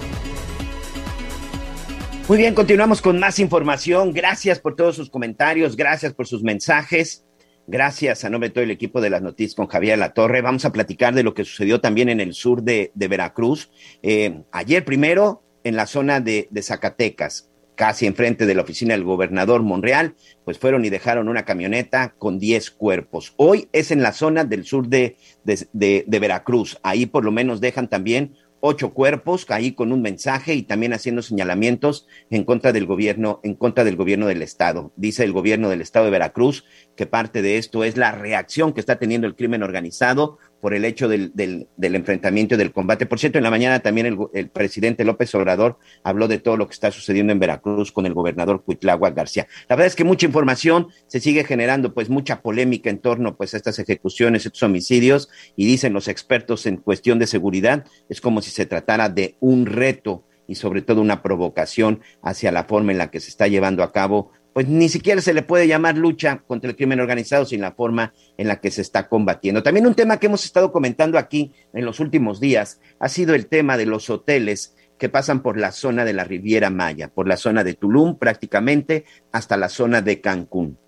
Muy 2.29 2.39
bien, 2.39 2.55
continuamos 2.55 3.03
con 3.03 3.19
más 3.19 3.41
información. 3.41 4.13
Gracias 4.13 4.61
por 4.61 4.77
todos 4.77 4.95
sus 4.95 5.11
comentarios, 5.11 5.77
gracias 5.77 6.15
por 6.15 6.29
sus 6.29 6.45
mensajes. 6.45 7.27
Gracias 7.67 8.25
a 8.25 8.31
nombre 8.31 8.49
de 8.49 8.55
todo 8.55 8.65
el 8.65 8.71
equipo 8.71 9.01
de 9.01 9.11
las 9.11 9.23
noticias 9.23 9.57
con 9.57 9.67
Javier 9.67 9.99
La 9.99 10.15
Torre. 10.15 10.41
Vamos 10.41 10.65
a 10.65 10.73
platicar 10.73 11.15
de 11.15 11.25
lo 11.25 11.35
que 11.35 11.45
sucedió 11.45 11.81
también 11.81 12.09
en 12.09 12.21
el 12.21 12.33
sur 12.33 12.63
de, 12.63 12.93
Veracruz. 12.95 13.71
Eh, 14.03 14.45
ayer 14.53 14.85
primero 14.85 15.43
en 15.65 15.75
la 15.75 15.87
zona 15.87 16.21
de, 16.21 16.49
Zacatecas, 16.63 17.51
casi 17.75 18.07
enfrente 18.07 18.47
de 18.47 18.55
la 18.55 18.63
oficina 18.63 18.95
del 18.95 19.05
gobernador 19.05 19.63
Monreal, 19.63 20.15
pues 20.45 20.59
fueron 20.59 20.85
y 20.85 20.91
dejaron 20.91 21.29
una 21.29 21.45
camioneta 21.45 22.15
con 22.19 22.39
10 22.39 22.71
cuerpos. 22.71 23.35
Hoy 23.37 23.69
es 23.73 23.91
en 23.91 24.01
la 24.01 24.13
zona 24.13 24.45
del 24.45 24.65
sur 24.65 24.87
de, 24.87 25.17
de, 25.45 26.05
Veracruz. 26.07 26.79
Ahí 26.85 27.07
por 27.07 27.25
lo 27.25 27.33
menos 27.33 27.61
dejan 27.61 27.89
también 27.89 28.37
ocho 28.65 28.95
cuerpos, 28.95 29.45
ahí 29.49 29.73
con 29.73 29.93
un 29.93 30.03
mensaje 30.03 30.55
y 30.55 30.63
también 30.63 30.93
haciendo 30.93 31.21
señalamientos 31.21 32.07
en 32.31 32.45
contra 32.45 32.73
del 32.73 32.87
gobierno, 32.87 33.41
en 33.43 33.57
contra 33.57 33.83
del 33.83 33.97
gobierno 33.97 34.29
del 34.29 34.41
estado. 34.41 34.93
Dice 34.95 35.25
el 35.25 35.33
gobierno 35.33 35.69
del 35.69 35.81
estado 35.81 36.05
de 36.05 36.13
Veracruz 36.13 36.65
que 36.97 37.07
parte 37.07 37.43
de 37.43 37.59
esto 37.59 37.83
es 37.83 37.97
la 37.97 38.13
reacción 38.13 38.73
que 38.73 38.79
está 38.79 39.01
teniendo 39.01 39.27
el 39.27 39.35
crimen 39.35 39.65
organizado 39.65 40.39
por 40.63 40.75
el 40.75 40.85
hecho 40.85 41.09
del, 41.09 41.33
del, 41.35 41.95
enfrentamiento 41.97 42.55
y 42.55 42.59
del 42.59 42.73
combate. 42.73 43.05
Por 43.05 43.19
cierto, 43.19 43.37
en 43.37 43.43
la 43.43 43.51
mañana 43.51 43.81
también 43.81 44.17
el, 44.33 44.49
presidente 44.49 45.05
López 45.05 45.35
Obrador 45.35 45.77
habló 46.05 46.29
de 46.29 46.39
todo 46.39 46.57
lo 46.57 46.69
que 46.69 46.73
está 46.73 46.93
sucediendo 46.93 47.33
en 47.33 47.41
Veracruz 47.41 47.91
con 47.91 48.07
el 48.07 48.15
gobernador 48.15 48.63
Cuitlagua 48.63 49.11
García. 49.11 49.49
La 49.69 49.75
verdad 49.75 49.89
es 49.89 49.97
que 49.97 50.05
mucha 50.05 50.25
información 50.25 50.87
se 51.09 51.19
sigue 51.19 51.43
generando, 51.43 51.93
pues 51.93 52.09
mucha 52.09 52.43
polémica 52.43 52.91
en 52.91 53.01
torno 53.01 53.37
pues 53.37 53.55
a 53.55 53.57
estas 53.57 53.81
ejecuciones, 53.81 54.47
estos 54.47 54.63
homicidios, 54.63 55.29
y 55.57 55.67
dicen 55.67 55.93
los 55.93 56.07
expertos 56.07 56.65
en 56.67 56.77
cuestión 56.77 57.19
de 57.19 57.27
seguridad, 57.27 57.85
es 58.09 58.21
como 58.21 58.41
si 58.41 58.53
se 58.53 58.65
tratara 58.65 59.09
de 59.09 59.35
un 59.41 59.67
reto 59.67 60.23
y 60.47 60.55
sobre 60.55 60.83
todo 60.83 61.01
una 61.01 61.23
provocación 61.23 62.03
hacia 62.23 62.53
la 62.53 62.65
forma 62.65 62.93
en 62.93 62.99
la 62.99 63.11
que 63.11 63.19
se 63.19 63.31
está 63.31 63.49
llevando 63.49 63.83
a 63.83 63.91
cabo 63.91 64.31
pues 64.53 64.69
ni 64.69 64.89
siquiera 64.89 65.21
se 65.21 65.35
le 65.35 65.43
puede 65.43 65.67
llamar 65.67 65.97
lucha 65.97 66.43
contra 66.47 66.71
el 66.71 66.77
crimen 66.77 67.01
organizado 67.01 67.45
sin 67.45 67.61
la 67.61 67.73
forma 67.73 68.13
en 68.37 68.49
la 68.49 68.61
que 68.61 68.71
se 68.71 68.83
está 68.83 69.09
combatiendo. 69.09 69.63
También 69.63 69.87
un 69.87 69.95
tema 69.95 70.19
que 70.19 70.27
hemos 70.27 70.45
estado 70.45 70.73
comentando 70.73 71.19
aquí 71.19 71.53
en 71.73 71.85
los 71.85 72.01
últimos 72.01 72.41
días 72.41 72.81
ha 72.99 73.09
sido 73.09 73.35
el 73.35 73.47
tema 73.47 73.77
de 73.77 73.87
los 73.87 74.11
hoteles 74.11 74.77
que 74.99 75.09
pasan 75.09 75.43
por 75.43 75.59
la 75.59 75.73
zona 75.73 76.05
de 76.05 76.13
la 76.13 76.25
Riviera 76.25 76.71
Maya, 76.71 77.09
por 77.09 77.27
la 77.27 77.37
zona 77.37 77.65
de 77.65 77.75
Tulum 77.75 78.19
prácticamente 78.19 79.05
hasta 79.33 79.57
la 79.57 79.69
zona 79.69 80.01
de 80.01 80.21
Cancún. 80.21 80.79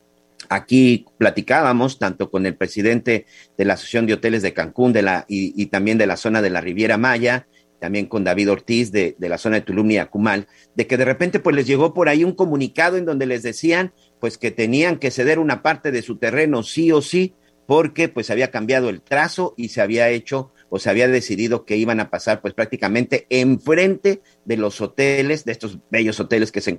Aquí 0.51 1.07
platicábamos 1.19 1.99
tanto 1.99 2.31
con 2.31 2.45
el 2.47 2.55
presidente 2.55 3.27
de 3.57 3.65
la 3.65 3.75
Asociación 3.75 4.07
de 4.07 4.15
Hoteles 4.15 4.43
de 4.43 4.53
Cancún 4.53 4.93
de 4.93 5.03
la, 5.03 5.25
y, 5.27 5.61
y 5.61 5.67
también 5.67 5.99
de 5.99 6.07
la 6.07 6.17
zona 6.17 6.43
de 6.43 6.51
la 6.51 6.61
Riviera 6.61 6.99
Maya, 6.99 7.47
también 7.85 8.07
con 8.07 8.25
David 8.25 8.51
Ortiz 8.51 8.93
de, 8.93 9.15
de 9.19 9.29
la 9.29 9.37
zona 9.37 9.57
de 9.57 9.61
Tulum 9.61 9.91
y 9.91 9.99
Acumal, 9.99 10.49
de 10.75 10.87
que 10.87 10.97
de 10.97 11.05
repente 11.05 11.39
pues 11.39 11.55
les 11.55 11.67
llegó 11.67 11.93
por 11.93 12.09
ahí 12.09 12.25
un 12.25 12.33
comunicado 12.33 12.97
en 12.97 13.05
donde 13.05 13.27
les 13.27 13.43
decían 13.43 13.93
pues 14.21 14.39
que 14.39 14.51
tenían 14.51 14.99
que 14.99 15.11
ceder 15.11 15.39
una 15.39 15.63
parte 15.63 15.93
de 15.93 16.01
su 16.01 16.17
terreno 16.17 16.63
sí 16.63 16.93
o 16.93 17.03
sí, 17.03 17.35
porque 17.67 18.09
pues 18.09 18.31
había 18.31 18.51
cambiado 18.51 18.89
el 18.89 19.03
trazo 19.03 19.53
y 19.59 19.69
se 19.69 19.83
había 19.83 20.09
hecho 20.09 20.51
o 20.71 20.79
se 20.79 20.89
había 20.89 21.09
decidido 21.09 21.67
que 21.67 21.77
iban 21.77 22.01
a 22.01 22.09
pasar 22.09 22.41
pues 22.41 22.55
prácticamente 22.55 23.27
enfrente 23.29 24.23
de 24.47 24.57
los 24.57 24.81
hoteles, 24.81 25.45
de 25.45 25.53
estos 25.53 25.79
bellos 25.91 26.19
hoteles 26.21 26.53
que 26.53 26.63
se 26.63 26.79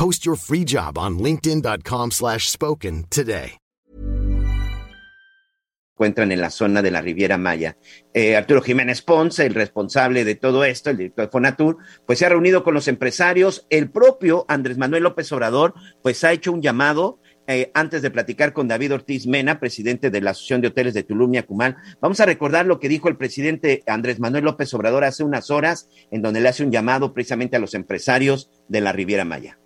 Post 0.00 0.24
your 0.24 0.38
free 0.38 0.64
job 0.64 0.96
on 0.96 1.18
linkedin.com/spoken 1.18 3.04
today. 3.10 3.58
Encuentran 5.94 6.32
en 6.32 6.40
la 6.40 6.48
zona 6.48 6.80
de 6.80 6.90
la 6.90 7.02
Riviera 7.02 7.36
Maya. 7.36 7.76
Eh, 8.14 8.34
Arturo 8.34 8.62
Jiménez 8.62 9.02
Ponce, 9.02 9.44
el 9.44 9.52
responsable 9.52 10.24
de 10.24 10.36
todo 10.36 10.64
esto, 10.64 10.88
el 10.88 10.96
director 10.96 11.26
de 11.26 11.30
Fonatur, 11.30 11.76
pues 12.06 12.18
se 12.18 12.24
ha 12.24 12.30
reunido 12.30 12.64
con 12.64 12.72
los 12.72 12.88
empresarios. 12.88 13.66
El 13.68 13.90
propio 13.90 14.46
Andrés 14.48 14.78
Manuel 14.78 15.02
López 15.02 15.30
Obrador, 15.32 15.74
pues 16.02 16.24
ha 16.24 16.32
hecho 16.32 16.50
un 16.50 16.62
llamado 16.62 17.20
eh, 17.46 17.70
antes 17.74 18.00
de 18.00 18.10
platicar 18.10 18.54
con 18.54 18.68
David 18.68 18.94
Ortiz 18.94 19.26
Mena, 19.26 19.60
presidente 19.60 20.08
de 20.08 20.22
la 20.22 20.30
Asociación 20.30 20.62
de 20.62 20.68
Hoteles 20.68 20.94
de 20.94 21.02
Tulum 21.02 21.34
y 21.34 21.36
Acumal, 21.36 21.76
vamos 22.00 22.20
a 22.20 22.24
recordar 22.24 22.64
lo 22.64 22.80
que 22.80 22.88
dijo 22.88 23.10
el 23.10 23.18
presidente 23.18 23.82
Andrés 23.86 24.18
Manuel 24.18 24.44
López 24.44 24.72
Obrador 24.72 25.04
hace 25.04 25.24
unas 25.24 25.50
horas, 25.50 25.90
en 26.10 26.22
donde 26.22 26.40
le 26.40 26.48
hace 26.48 26.64
un 26.64 26.72
llamado 26.72 27.12
precisamente 27.12 27.56
a 27.56 27.60
los 27.60 27.74
empresarios 27.74 28.48
de 28.66 28.80
la 28.80 28.92
Riviera 28.92 29.26
Maya. 29.26 29.59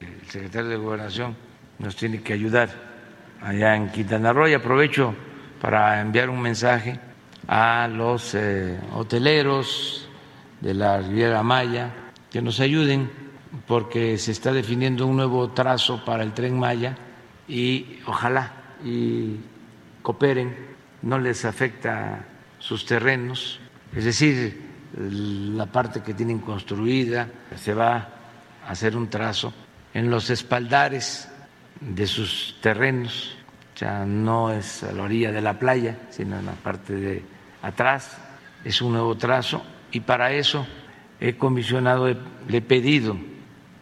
El 0.00 0.26
secretario 0.28 0.68
de 0.68 0.76
Gobernación 0.76 1.36
nos 1.78 1.96
tiene 1.96 2.20
que 2.20 2.34
ayudar 2.34 2.68
allá 3.40 3.74
en 3.76 3.90
Quintana 3.90 4.32
Roo. 4.32 4.48
Y 4.48 4.54
aprovecho 4.54 5.14
para 5.60 6.00
enviar 6.00 6.28
un 6.28 6.40
mensaje 6.40 7.00
a 7.48 7.88
los 7.88 8.34
eh, 8.34 8.78
hoteleros 8.94 10.08
de 10.60 10.74
la 10.74 10.98
Riviera 10.98 11.42
Maya 11.42 11.92
que 12.30 12.42
nos 12.42 12.60
ayuden 12.60 13.10
porque 13.66 14.18
se 14.18 14.32
está 14.32 14.52
definiendo 14.52 15.06
un 15.06 15.16
nuevo 15.16 15.50
trazo 15.52 16.04
para 16.04 16.22
el 16.22 16.34
tren 16.34 16.58
Maya 16.58 16.96
y 17.48 18.00
ojalá 18.06 18.52
y 18.84 19.36
cooperen, 20.02 20.54
no 21.02 21.18
les 21.18 21.44
afecta 21.44 22.26
sus 22.58 22.84
terrenos, 22.84 23.60
es 23.94 24.04
decir, 24.04 24.62
la 24.96 25.66
parte 25.66 26.02
que 26.02 26.14
tienen 26.14 26.40
construida, 26.40 27.28
se 27.56 27.72
va 27.72 27.96
a 28.66 28.70
hacer 28.70 28.96
un 28.96 29.08
trazo 29.08 29.52
en 29.96 30.10
los 30.10 30.28
espaldares 30.28 31.26
de 31.80 32.06
sus 32.06 32.58
terrenos, 32.60 33.34
ya 33.76 34.04
no 34.04 34.52
es 34.52 34.82
a 34.82 34.92
la 34.92 35.04
orilla 35.04 35.32
de 35.32 35.40
la 35.40 35.58
playa, 35.58 35.96
sino 36.10 36.38
en 36.38 36.44
la 36.44 36.52
parte 36.52 36.92
de 36.94 37.22
atrás, 37.62 38.18
es 38.62 38.82
un 38.82 38.92
nuevo 38.92 39.16
trazo 39.16 39.64
y 39.90 40.00
para 40.00 40.32
eso 40.32 40.66
he 41.18 41.38
comisionado, 41.38 42.08
le 42.08 42.58
he 42.58 42.60
pedido 42.60 43.16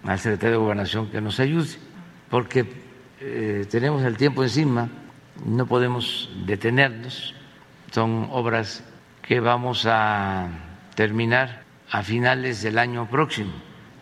al 0.05 0.20
secretario 0.20 0.53
de 0.53 0.62
Gobernación 0.62 1.11
que 1.11 1.20
nos 1.20 1.40
ayude, 1.40 1.70
porque 2.31 2.64
eh, 3.20 3.66
tenemos 3.68 4.05
el 4.05 4.16
tiempo 4.16 4.44
encima, 4.44 4.88
no 5.44 5.66
podemos 5.66 6.31
detenernos, 6.46 7.35
son 7.90 8.29
obras 8.31 8.85
que 9.20 9.40
vamos 9.40 9.85
a 9.85 10.46
terminar 10.94 11.64
a 11.90 12.05
finales 12.05 12.62
del 12.62 12.79
año 12.79 13.11
próximo. 13.11 13.50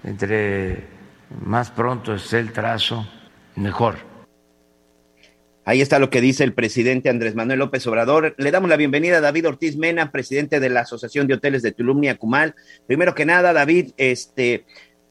Entre 0.04 1.01
más 1.40 1.70
pronto 1.70 2.14
esté 2.14 2.38
el 2.38 2.52
trazo, 2.52 3.06
mejor. 3.56 3.96
Ahí 5.64 5.80
está 5.80 6.00
lo 6.00 6.10
que 6.10 6.20
dice 6.20 6.42
el 6.42 6.54
presidente 6.54 7.08
Andrés 7.08 7.36
Manuel 7.36 7.60
López 7.60 7.86
Obrador. 7.86 8.34
Le 8.36 8.50
damos 8.50 8.68
la 8.68 8.76
bienvenida 8.76 9.18
a 9.18 9.20
David 9.20 9.46
Ortiz 9.46 9.76
Mena, 9.76 10.10
presidente 10.10 10.58
de 10.58 10.68
la 10.68 10.80
Asociación 10.80 11.28
de 11.28 11.34
Hoteles 11.34 11.62
de 11.62 11.70
Tulum 11.70 12.02
y 12.02 12.08
Acumal. 12.08 12.56
Primero 12.88 13.14
que 13.14 13.24
nada, 13.24 13.52
David, 13.52 13.92
este, 13.96 14.64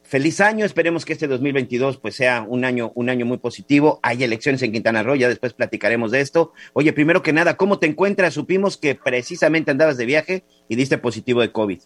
feliz 0.04 0.42
año, 0.42 0.66
esperemos 0.66 1.06
que 1.06 1.14
este 1.14 1.28
2022 1.28 2.00
pues 2.00 2.16
sea 2.16 2.46
un 2.46 2.66
año, 2.66 2.92
un 2.96 3.10
año 3.10 3.26
muy 3.26 3.38
positivo. 3.38 4.02
Hay 4.04 4.26
elecciones 4.26 4.62
en 4.62 4.74
Quintana 4.74 5.04
Roo, 5.04 5.16
ya 5.16 5.30
después 5.30 5.54
platicaremos 5.54 6.12
de 6.12 6.20
esto. 6.20 6.52
Oye, 6.74 6.92
primero 6.92 7.24
que 7.24 7.32
nada, 7.32 7.56
¿cómo 7.56 7.80
te 7.80 7.88
encuentras? 7.88 8.34
Supimos 8.34 8.76
que 8.76 8.96
precisamente 8.96 9.72
andabas 9.72 9.96
de 9.96 10.06
viaje 10.06 10.44
y 10.68 10.76
diste 10.76 10.98
positivo 10.98 11.40
de 11.40 11.54
COVID. 11.54 11.80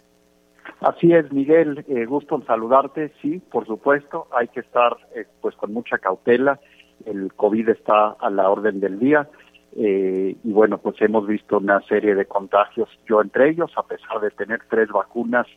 Así 0.81 1.13
es, 1.13 1.31
Miguel, 1.31 1.85
eh, 1.87 2.05
gusto 2.05 2.35
en 2.35 2.45
saludarte. 2.45 3.11
Sí, 3.21 3.39
por 3.51 3.65
supuesto, 3.65 4.27
hay 4.31 4.47
que 4.49 4.59
estar 4.59 4.97
eh, 5.15 5.25
pues 5.41 5.55
con 5.55 5.73
mucha 5.73 5.97
cautela. 5.97 6.59
El 7.05 7.33
COVID 7.33 7.69
está 7.69 8.09
a 8.19 8.29
la 8.29 8.49
orden 8.49 8.79
del 8.79 8.99
día. 8.99 9.27
Eh, 9.77 10.37
y 10.41 10.51
bueno, 10.53 10.77
pues 10.77 10.95
hemos 11.01 11.27
visto 11.27 11.57
una 11.57 11.81
serie 11.81 12.15
de 12.15 12.25
contagios, 12.25 12.87
yo 13.09 13.21
entre 13.21 13.49
ellos, 13.49 13.71
a 13.75 13.83
pesar 13.83 14.21
de 14.21 14.31
tener 14.31 14.61
tres 14.69 14.87
vacunas 14.87 15.47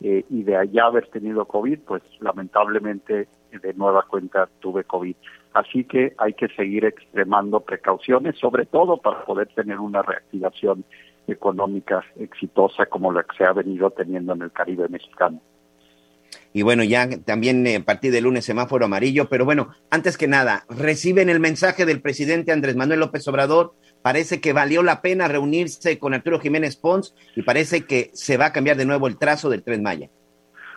eh, 0.00 0.24
y 0.30 0.44
de 0.44 0.56
allá 0.56 0.86
haber 0.86 1.08
tenido 1.08 1.44
COVID, 1.44 1.80
pues 1.80 2.02
lamentablemente 2.20 3.28
de 3.52 3.74
nueva 3.74 4.04
cuenta 4.08 4.48
tuve 4.60 4.84
COVID. 4.84 5.14
Así 5.52 5.84
que 5.84 6.14
hay 6.16 6.32
que 6.34 6.48
seguir 6.48 6.86
extremando 6.86 7.60
precauciones, 7.60 8.38
sobre 8.38 8.64
todo 8.64 8.96
para 8.98 9.24
poder 9.24 9.48
tener 9.48 9.78
una 9.78 10.02
reactivación 10.02 10.84
económica 11.28 12.04
exitosa 12.16 12.86
como 12.86 13.12
la 13.12 13.22
que 13.22 13.36
se 13.36 13.44
ha 13.44 13.52
venido 13.52 13.90
teniendo 13.90 14.34
en 14.34 14.42
el 14.42 14.52
Caribe 14.52 14.88
mexicano. 14.88 15.40
Y 16.52 16.62
bueno, 16.62 16.84
ya 16.84 17.08
también 17.24 17.66
eh, 17.66 17.76
a 17.76 17.84
partir 17.84 18.12
del 18.12 18.24
lunes 18.24 18.44
semáforo 18.44 18.86
amarillo, 18.86 19.28
pero 19.28 19.44
bueno, 19.44 19.68
antes 19.90 20.16
que 20.16 20.26
nada, 20.26 20.64
reciben 20.68 21.28
el 21.28 21.40
mensaje 21.40 21.84
del 21.84 22.00
presidente 22.00 22.52
Andrés 22.52 22.76
Manuel 22.76 23.00
López 23.00 23.26
Obrador 23.28 23.74
parece 24.02 24.40
que 24.40 24.52
valió 24.52 24.82
la 24.82 25.02
pena 25.02 25.28
reunirse 25.28 25.98
con 25.98 26.14
Arturo 26.14 26.40
Jiménez 26.40 26.76
Pons 26.76 27.14
y 27.34 27.42
parece 27.42 27.84
que 27.86 28.10
se 28.14 28.36
va 28.36 28.46
a 28.46 28.52
cambiar 28.52 28.76
de 28.76 28.86
nuevo 28.86 29.06
el 29.06 29.18
trazo 29.18 29.50
del 29.50 29.62
Tren 29.62 29.82
Maya. 29.82 30.08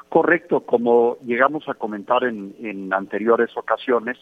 Correcto, 0.09 0.62
como 0.62 1.17
llegamos 1.23 1.69
a 1.69 1.75
comentar 1.75 2.23
en, 2.23 2.91
anteriores 2.91 3.55
ocasiones, 3.55 4.17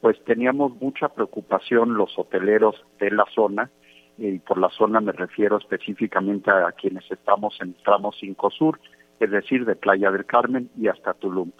pues 0.00 0.16
teníamos 0.24 0.72
mucha 0.80 1.08
preocupación 1.08 1.94
los 1.94 2.18
hoteleros 2.18 2.74
de 2.98 3.10
la 3.10 3.26
zona, 3.34 3.70
y 4.18 4.38
por 4.38 4.58
la 4.58 4.70
zona 4.70 5.00
me 5.00 5.12
refiero 5.12 5.58
específicamente 5.58 6.50
a 6.50 6.72
quienes 6.72 7.10
estamos 7.10 7.56
en 7.60 7.74
tramo 7.84 8.12
5 8.12 8.50
Sur, 8.50 8.80
es 9.20 9.30
decir, 9.30 9.64
de 9.64 9.76
Playa 9.76 10.10
del 10.10 10.26
Carmen 10.26 10.70
y 10.78 10.88
hasta 10.88 11.14
Tulum. 11.14 11.50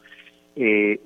Eh, 0.55 1.01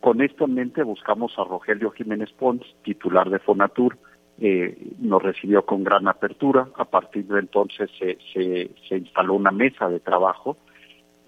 con 0.00 0.20
esto 0.20 0.46
en 0.46 0.54
mente 0.54 0.82
buscamos 0.82 1.32
a 1.38 1.44
Rogelio 1.44 1.90
Jiménez 1.92 2.32
Pons, 2.32 2.64
titular 2.82 3.30
de 3.30 3.38
Fonatur, 3.38 3.96
eh, 4.40 4.76
nos 4.98 5.22
recibió 5.22 5.64
con 5.64 5.84
gran 5.84 6.08
apertura. 6.08 6.66
A 6.76 6.84
partir 6.86 7.26
de 7.26 7.38
entonces 7.38 7.88
se, 7.98 8.18
se, 8.32 8.96
instaló 8.96 9.34
una 9.34 9.52
mesa 9.52 9.88
de 9.88 10.00
trabajo. 10.00 10.56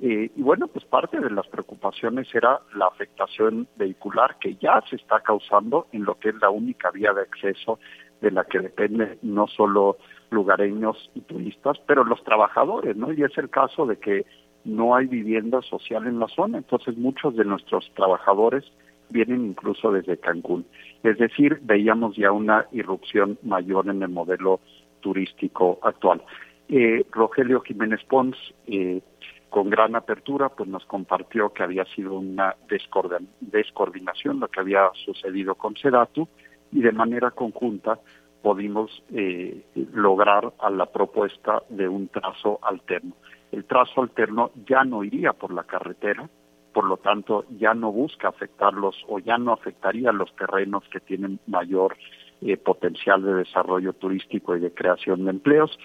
Eh, 0.03 0.31
y 0.35 0.43
bueno, 0.43 0.67
pues 0.67 0.85
parte 0.85 1.21
de 1.21 1.31
las 1.31 1.47
preocupaciones 1.47 2.27
era 2.35 2.61
la 2.75 2.87
afectación 2.87 3.69
vehicular 3.77 4.37
que 4.41 4.57
ya 4.57 4.83
se 4.91 4.97
está 4.97 5.21
causando 5.21 5.87
en 5.93 6.05
lo 6.05 6.19
que 6.19 6.31
es 6.31 6.35
la 6.41 6.51
única 6.51 6.91
vía 6.91 7.13
de 7.13 7.23
acceso 7.23 7.79
de 8.25 8.31
la 8.31 8.45
que 8.45 8.59
dependen 8.59 9.19
no 9.23 9.47
solo 9.47 9.99
lugareños 10.31 11.11
y 11.15 11.21
turistas, 11.21 11.79
pero 11.87 12.05
los 12.05 12.25
trabajadores, 12.25 12.97
¿no? 12.97 13.13
Y 13.13 13.23
es 13.23 13.37
el 13.37 13.51
caso 13.51 13.85
de 13.85 13.99
que 13.99 14.25
no 14.65 14.97
hay 14.97 15.07
vivienda 15.07 15.61
social 15.61 16.07
en 16.07 16.19
la 16.19 16.29
zona, 16.29 16.59
entonces 16.59 16.97
muchos 16.97 17.37
de 17.37 17.45
nuestros 17.45 17.91
trabajadores 17.95 18.65
vienen 19.11 19.45
incluso 19.45 19.93
desde 19.93 20.17
Cancún. 20.17 20.65
Es 21.03 21.19
decir, 21.19 21.61
veíamos 21.63 22.17
ya 22.17 22.33
una 22.33 22.67
irrupción 22.73 23.39
mayor 23.43 23.89
en 23.89 24.03
el 24.03 24.09
modelo 24.09 24.61
turístico 25.01 25.79
actual. 25.83 26.23
Eh, 26.71 27.05
Rogelio 27.13 27.61
Jiménez 27.61 28.03
Pons, 28.09 28.37
eh, 28.67 29.03
con 29.51 29.69
gran 29.69 29.95
apertura, 29.95 30.49
pues 30.49 30.67
nos 30.69 30.87
compartió 30.87 31.53
que 31.53 31.63
había 31.63 31.85
sido 31.85 32.15
una 32.15 32.57
descoordinación 32.67 34.41
lo 34.41 34.49
que 34.49 34.61
había 34.61 34.91
sucedido 35.05 35.55
con 35.55 35.77
Sedatu 35.77 36.27
y 36.75 36.83
de 36.83 36.93
manera 36.93 37.31
conjunta 37.31 37.99
pudimos 38.43 38.91
eh, 39.15 39.65
lograr 39.95 40.53
a 40.59 40.69
la 40.69 40.85
propuesta 40.87 41.63
de 41.71 41.89
un 41.89 42.09
trazo 42.09 42.59
alterno. 42.63 43.15
El 43.51 43.65
trazo 43.65 44.03
alterno 44.03 44.51
ya 44.67 44.85
no 44.85 45.03
iría 45.03 45.33
por 45.33 45.55
la 45.55 45.63
carretera, 45.63 46.29
por 46.75 46.85
lo 46.85 46.99
tanto 46.99 47.47
ya 47.57 47.73
no 47.73 47.93
busca 47.93 48.29
afectarlos 48.29 48.97
o 49.09 49.21
ya 49.21 49.39
no 49.39 49.53
afectaría 49.53 50.13
los 50.13 50.35
terrenos 50.37 50.85
que 50.91 51.01
tienen 51.01 51.39
mayor 51.47 51.97
eh, 52.43 52.57
potencial 52.57 53.23
de 53.23 53.35
desarrollo 53.35 53.93
turístico 53.93 54.57
y 54.57 54.61
de 54.61 54.75
creación 54.75 55.25
de 55.25 55.31
empleos, 55.31 55.79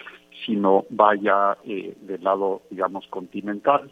sino 0.44 0.84
vaya 0.90 1.56
eh, 1.64 1.96
del 2.02 2.24
lado, 2.24 2.62
digamos, 2.68 3.06
continental, 3.06 3.90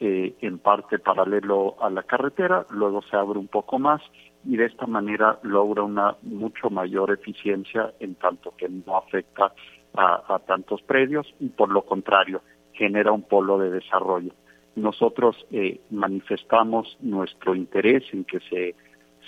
eh, 0.00 0.34
en 0.40 0.58
parte 0.58 0.98
paralelo 0.98 1.76
a 1.82 1.90
la 1.90 2.04
carretera, 2.04 2.64
luego 2.70 3.02
se 3.02 3.16
abre 3.16 3.38
un 3.38 3.48
poco 3.48 3.78
más 3.78 4.00
y 4.44 4.56
de 4.56 4.66
esta 4.66 4.86
manera 4.86 5.38
logra 5.42 5.82
una 5.82 6.16
mucho 6.22 6.70
mayor 6.70 7.10
eficiencia 7.12 7.92
en 8.00 8.14
tanto 8.14 8.54
que 8.56 8.68
no 8.68 8.96
afecta 8.96 9.52
a, 9.94 10.38
tantos 10.46 10.82
predios 10.82 11.34
y 11.40 11.48
por 11.48 11.70
lo 11.70 11.82
contrario 11.82 12.42
genera 12.72 13.10
un 13.10 13.22
polo 13.22 13.58
de 13.58 13.70
desarrollo. 13.70 14.32
Nosotros 14.76 15.36
eh, 15.50 15.80
manifestamos 15.90 16.96
nuestro 17.00 17.54
interés 17.54 18.04
en 18.12 18.24
que 18.24 18.38
se, 18.40 18.76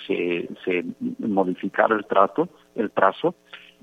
se, 0.07 0.47
se 0.63 0.85
modificara 1.19 1.95
el 1.95 2.05
trato, 2.05 2.47
el 2.75 2.91
trazo, 2.91 3.35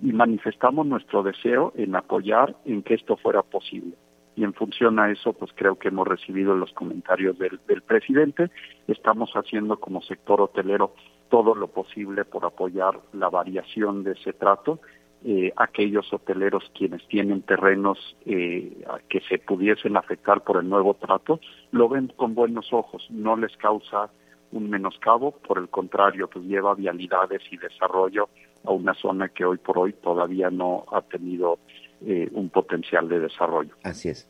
y 0.03 0.13
manifestamos 0.13 0.87
nuestro 0.87 1.23
deseo 1.23 1.73
en 1.77 1.95
apoyar 1.97 2.57
en 2.65 2.83
que 2.83 2.95
esto 2.95 3.17
fuera 3.17 3.43
posible 3.43 3.95
y 4.39 4.45
en 4.45 4.55
función 4.55 5.01
a 5.01 5.11
eso, 5.11 5.33
pues 5.33 5.51
creo 5.57 5.81
que 5.81 5.89
hemos 5.89 6.07
recibido 6.07 6.55
los 6.55 6.73
comentarios 6.73 7.37
del, 7.41 7.59
presidente. 7.83 8.53
Estamos 8.87 9.33
haciendo 9.33 9.81
como 9.81 10.01
sector 10.01 10.41
hotelero 10.41 10.95
todo 11.29 11.55
lo 11.55 11.69
posible 11.69 12.25
por 12.25 12.45
apoyar 12.45 13.01
la 13.13 13.29
variación 13.29 14.05
de 14.05 14.13
ese 14.13 14.33
trato. 14.33 14.81
Eh, 15.25 15.53
aquellos 15.57 16.13
hoteleros 16.13 16.71
quienes 16.77 17.07
tienen 17.09 17.43
terrenos 17.43 17.99
eh, 18.25 18.85
que 19.09 19.21
se 19.29 19.39
pudiesen 19.39 19.97
afectar 19.97 20.45
por 20.45 20.59
el 20.59 20.69
nuevo 20.69 20.95
trato, 20.95 21.41
lo 21.73 21.89
ven 21.89 22.13
con 22.15 22.37
buenos 22.37 22.73
ojos, 22.73 23.05
no 23.11 23.37
les 23.37 23.57
causa 23.57 24.11
un 24.53 24.71
menoscabo, 24.71 25.33
por 25.33 25.59
el 25.59 25.69
contrario, 25.69 26.29
pues 26.29 26.45
lleva 26.45 26.75
vialidades 26.75 27.43
y 27.51 27.57
desarrollo 27.57 28.29
a 28.65 28.71
una 28.71 28.95
zona 28.95 29.29
que 29.29 29.45
hoy 29.45 29.59
por 29.59 29.79
hoy 29.79 29.93
todavía 29.93 30.51
no 30.51 30.85
ha 30.93 31.03
tenido 31.03 31.59
eh, 32.01 32.29
un 32.33 32.49
potencial 32.51 33.09
de 33.09 33.21
desarrollo. 33.21 33.75
Así 33.83 34.09
es. 34.09 34.29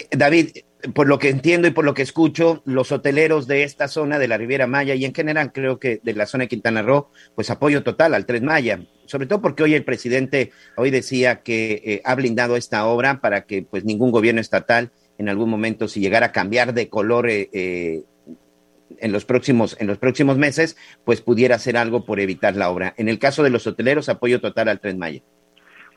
Eh, 0.00 0.16
David, 0.16 0.50
por 0.94 1.06
lo 1.06 1.18
que 1.18 1.28
entiendo 1.28 1.68
y 1.68 1.72
por 1.72 1.84
lo 1.84 1.94
que 1.94 2.02
escucho, 2.02 2.62
los 2.64 2.90
hoteleros 2.92 3.46
de 3.46 3.64
esta 3.64 3.88
zona 3.88 4.18
de 4.18 4.28
la 4.28 4.38
Riviera 4.38 4.66
Maya 4.66 4.94
y 4.94 5.04
en 5.04 5.14
general 5.14 5.52
creo 5.52 5.78
que 5.78 6.00
de 6.02 6.14
la 6.14 6.26
zona 6.26 6.44
de 6.44 6.48
Quintana 6.48 6.82
Roo, 6.82 7.10
pues 7.34 7.50
apoyo 7.50 7.82
total 7.82 8.14
al 8.14 8.26
Tren 8.26 8.44
Maya, 8.44 8.80
sobre 9.06 9.26
todo 9.26 9.42
porque 9.42 9.62
hoy 9.62 9.74
el 9.74 9.84
presidente 9.84 10.52
hoy 10.76 10.90
decía 10.90 11.42
que 11.42 11.82
eh, 11.84 12.02
ha 12.04 12.14
blindado 12.14 12.56
esta 12.56 12.86
obra 12.86 13.20
para 13.20 13.42
que 13.42 13.62
pues 13.62 13.84
ningún 13.84 14.10
gobierno 14.10 14.40
estatal 14.40 14.90
en 15.18 15.28
algún 15.28 15.50
momento 15.50 15.86
si 15.86 16.00
llegara 16.00 16.26
a 16.26 16.32
cambiar 16.32 16.72
de 16.72 16.88
color 16.88 17.28
en 17.28 18.02
los 19.12 19.26
próximos 19.26 19.76
en 19.78 19.86
los 19.86 19.98
próximos 19.98 20.38
meses, 20.38 20.78
pues 21.04 21.20
pudiera 21.20 21.56
hacer 21.56 21.76
algo 21.76 22.06
por 22.06 22.20
evitar 22.20 22.56
la 22.56 22.70
obra. 22.70 22.94
En 22.96 23.10
el 23.10 23.18
caso 23.18 23.42
de 23.42 23.50
los 23.50 23.66
hoteleros, 23.66 24.08
apoyo 24.08 24.40
total 24.40 24.68
al 24.68 24.80
Tren 24.80 24.98
Maya. 24.98 25.22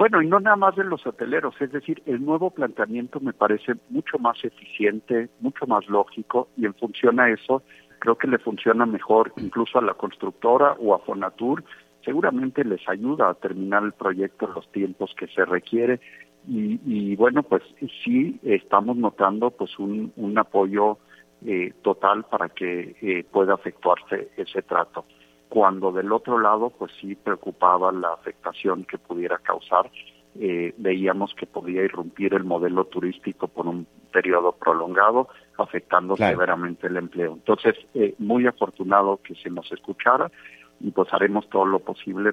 Bueno, 0.03 0.21
y 0.21 0.27
no 0.27 0.41
nada 0.41 0.57
más 0.57 0.75
de 0.75 0.83
los 0.83 1.07
hoteleros, 1.07 1.55
es 1.61 1.71
decir, 1.71 2.03
el 2.05 2.25
nuevo 2.25 2.49
planteamiento 2.49 3.21
me 3.21 3.31
parece 3.31 3.75
mucho 3.89 4.19
más 4.19 4.35
eficiente, 4.43 5.29
mucho 5.39 5.65
más 5.65 5.87
lógico 5.87 6.49
y 6.57 6.65
en 6.65 6.73
función 6.73 7.21
a 7.21 7.29
eso 7.29 7.63
creo 7.99 8.17
que 8.17 8.27
le 8.27 8.37
funciona 8.37 8.85
mejor 8.85 9.31
incluso 9.37 9.79
a 9.79 9.81
la 9.81 9.93
constructora 9.93 10.73
o 10.73 10.93
a 10.93 10.99
Fonatur, 10.99 11.63
seguramente 12.03 12.65
les 12.65 12.81
ayuda 12.89 13.29
a 13.29 13.33
terminar 13.35 13.83
el 13.83 13.93
proyecto 13.93 14.45
en 14.45 14.55
los 14.55 14.69
tiempos 14.73 15.15
que 15.17 15.27
se 15.27 15.45
requiere. 15.45 16.01
Y, 16.49 17.15
bueno, 17.15 17.41
pues 17.41 17.63
sí 18.03 18.41
estamos 18.43 18.97
notando 18.97 19.51
pues 19.51 19.79
un, 19.79 20.11
apoyo 20.37 20.97
eh, 21.45 21.71
total 21.81 22.25
para 22.25 22.49
que 22.49 22.97
eh, 23.01 23.23
pueda 23.31 23.53
efectuarse 23.53 24.31
ese 24.35 24.63
trato 24.63 25.05
cuando 25.53 25.91
del 25.91 26.11
otro 26.11 26.39
lado 26.39 26.71
pues 26.71 26.91
sí 26.99 27.13
preocupaba 27.13 27.91
la 27.91 28.11
afectación 28.11 28.85
que 28.85 28.97
pudiera 28.97 29.37
causar. 29.37 29.91
Eh, 30.39 30.73
veíamos 30.77 31.35
que 31.35 31.45
podía 31.45 31.83
irrumpir 31.83 32.33
el 32.33 32.43
modelo 32.43 32.85
turístico 32.85 33.47
por 33.47 33.67
un 33.67 33.85
periodo 34.11 34.53
prolongado, 34.53 35.29
afectando 35.59 36.17
severamente 36.17 36.87
el 36.87 36.97
empleo. 36.97 37.33
Entonces, 37.33 37.75
eh, 37.93 38.15
muy 38.17 38.47
afortunado 38.47 39.19
que 39.23 39.35
se 39.35 39.51
nos 39.51 39.71
escuchara 39.71 40.31
y 40.79 40.89
pues 40.89 41.13
haremos 41.13 41.47
todo 41.49 41.65
lo 41.65 41.77
posible 41.77 42.31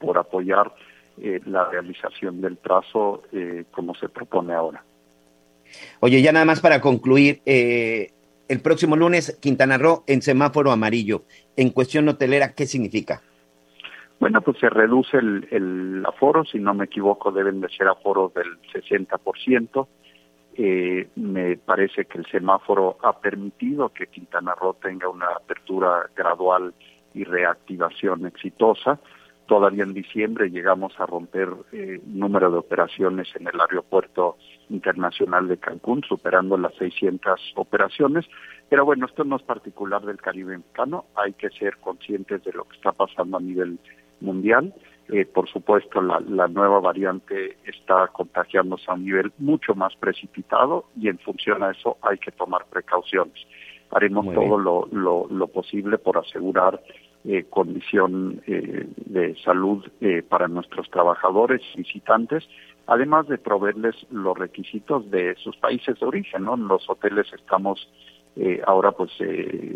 por 0.00 0.16
apoyar 0.16 0.74
eh, 1.20 1.40
la 1.44 1.66
realización 1.66 2.40
del 2.40 2.56
trazo 2.56 3.24
como 3.70 3.94
se 3.96 4.08
propone 4.08 4.54
ahora. 4.54 4.82
Oye, 6.00 6.22
ya 6.22 6.32
nada 6.32 6.46
más 6.46 6.60
para 6.60 6.80
concluir, 6.80 7.42
eh, 7.44 8.12
el 8.48 8.60
próximo 8.60 8.96
lunes 8.96 9.38
Quintana 9.40 9.78
Roo 9.78 10.04
en 10.06 10.22
semáforo 10.22 10.70
amarillo. 10.70 11.22
En 11.56 11.70
cuestión 11.70 12.08
hotelera, 12.08 12.54
¿qué 12.54 12.66
significa? 12.66 13.22
Bueno, 14.20 14.40
pues 14.40 14.58
se 14.58 14.68
reduce 14.68 15.16
el, 15.16 16.04
aforo, 16.06 16.44
si 16.44 16.60
no 16.60 16.74
me 16.74 16.84
equivoco 16.84 17.32
deben 17.32 17.60
de 17.60 17.68
ser 17.70 17.88
aforos 17.88 18.32
del 18.34 18.46
60%. 18.72 19.88
Eh, 20.54 21.08
me 21.16 21.56
parece 21.56 22.04
que 22.04 22.18
el 22.18 22.26
semáforo 22.26 22.98
ha 23.02 23.18
permitido 23.18 23.88
que 23.88 24.06
Quintana 24.06 24.54
Roo 24.54 24.74
tenga 24.74 25.08
una 25.08 25.26
apertura 25.26 26.08
gradual 26.14 26.72
y 27.14 27.24
reactivación 27.24 28.26
exitosa. 28.26 29.00
Todavía 29.46 29.82
en 29.82 29.92
diciembre 29.92 30.50
llegamos 30.50 30.98
a 30.98 31.06
romper 31.06 31.48
eh, 31.72 32.00
número 32.06 32.50
de 32.50 32.58
operaciones 32.58 33.28
en 33.34 33.48
el 33.48 33.60
aeropuerto 33.60 34.36
internacional 34.70 35.48
de 35.48 35.58
Cancún, 35.58 36.02
superando 36.08 36.56
las 36.56 36.74
600 36.76 37.54
operaciones. 37.56 38.24
Pero 38.68 38.84
bueno, 38.84 39.06
esto 39.06 39.24
no 39.24 39.36
es 39.36 39.42
particular 39.42 40.02
del 40.02 40.16
Caribe 40.16 40.56
mexicano, 40.56 41.06
hay 41.14 41.32
que 41.34 41.50
ser 41.50 41.76
conscientes 41.78 42.42
de 42.44 42.52
lo 42.52 42.64
que 42.64 42.76
está 42.76 42.92
pasando 42.92 43.36
a 43.36 43.40
nivel 43.40 43.78
mundial. 44.20 44.72
Eh, 45.08 45.26
por 45.26 45.48
supuesto, 45.48 46.00
la, 46.00 46.20
la, 46.20 46.46
nueva 46.46 46.80
variante 46.80 47.58
está 47.64 48.06
contagiándose 48.08 48.84
a 48.88 48.94
un 48.94 49.04
nivel 49.04 49.32
mucho 49.38 49.74
más 49.74 49.94
precipitado 49.96 50.86
y 50.96 51.08
en 51.08 51.18
función 51.18 51.62
a 51.62 51.72
eso 51.72 51.98
hay 52.02 52.18
que 52.18 52.30
tomar 52.30 52.64
precauciones. 52.66 53.34
Haremos 53.90 54.24
todo 54.32 54.56
lo, 54.56 54.88
lo, 54.90 55.26
lo 55.28 55.46
posible 55.48 55.98
por 55.98 56.16
asegurar 56.16 56.80
eh, 57.24 57.44
condición 57.48 58.42
eh, 58.46 58.86
de 58.96 59.36
salud 59.44 59.84
eh, 60.00 60.22
para 60.28 60.48
nuestros 60.48 60.90
trabajadores 60.90 61.60
visitantes, 61.76 62.44
además 62.86 63.28
de 63.28 63.38
proveerles 63.38 63.94
los 64.10 64.36
requisitos 64.36 65.08
de 65.10 65.36
sus 65.36 65.56
países 65.56 65.98
de 66.00 66.06
origen. 66.06 66.48
En 66.48 66.66
los 66.66 66.88
hoteles 66.90 67.26
estamos 67.32 67.88
eh, 68.34 68.60
ahora 68.66 68.92
pues 68.92 69.12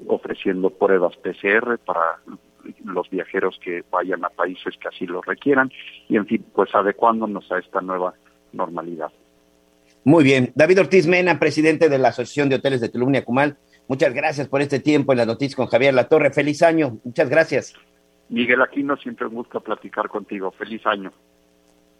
ofreciendo 0.07 0.71
pruebas 0.71 1.15
PCR 1.17 1.79
para 1.79 2.19
los 2.85 3.09
viajeros 3.11 3.59
que 3.63 3.85
vayan 3.93 4.25
a 4.25 4.31
países 4.31 4.75
que 4.81 4.89
así 4.89 5.07
lo 5.07 5.23
requieran 5.23 5.71
y 6.09 6.17
en 6.17 6.27
fin, 6.27 6.45
pues 6.53 6.75
adecuándonos 6.75 7.51
a 7.53 7.59
esta 7.59 7.81
nueva 7.81 8.15
normalidad. 8.53 9.13
Muy 10.03 10.25
bien. 10.25 10.53
David 10.55 10.81
Ortiz 10.81 11.07
Mena, 11.07 11.39
presidente 11.39 11.89
de 11.89 11.99
la 11.99 12.09
Asociación 12.09 12.49
de 12.49 12.57
Hoteles 12.57 12.81
de 12.81 12.89
Tulum 12.89 13.15
y 13.15 13.19
Muchas 13.89 14.13
gracias 14.13 14.49
por 14.49 14.63
este 14.63 14.81
tiempo 14.81 15.13
en 15.13 15.19
la 15.19 15.27
noticia 15.27 15.57
con 15.57 15.67
Javier 15.67 15.95
Latorre. 15.95 16.33
Feliz 16.33 16.63
año. 16.63 16.99
Muchas 17.05 17.29
gracias. 17.29 17.75
Miguel 18.29 18.61
Aquino, 18.63 18.97
siempre 18.97 19.27
gusto 19.27 19.61
platicar 19.61 20.09
contigo. 20.09 20.51
Feliz 20.51 20.85
año. 20.87 21.13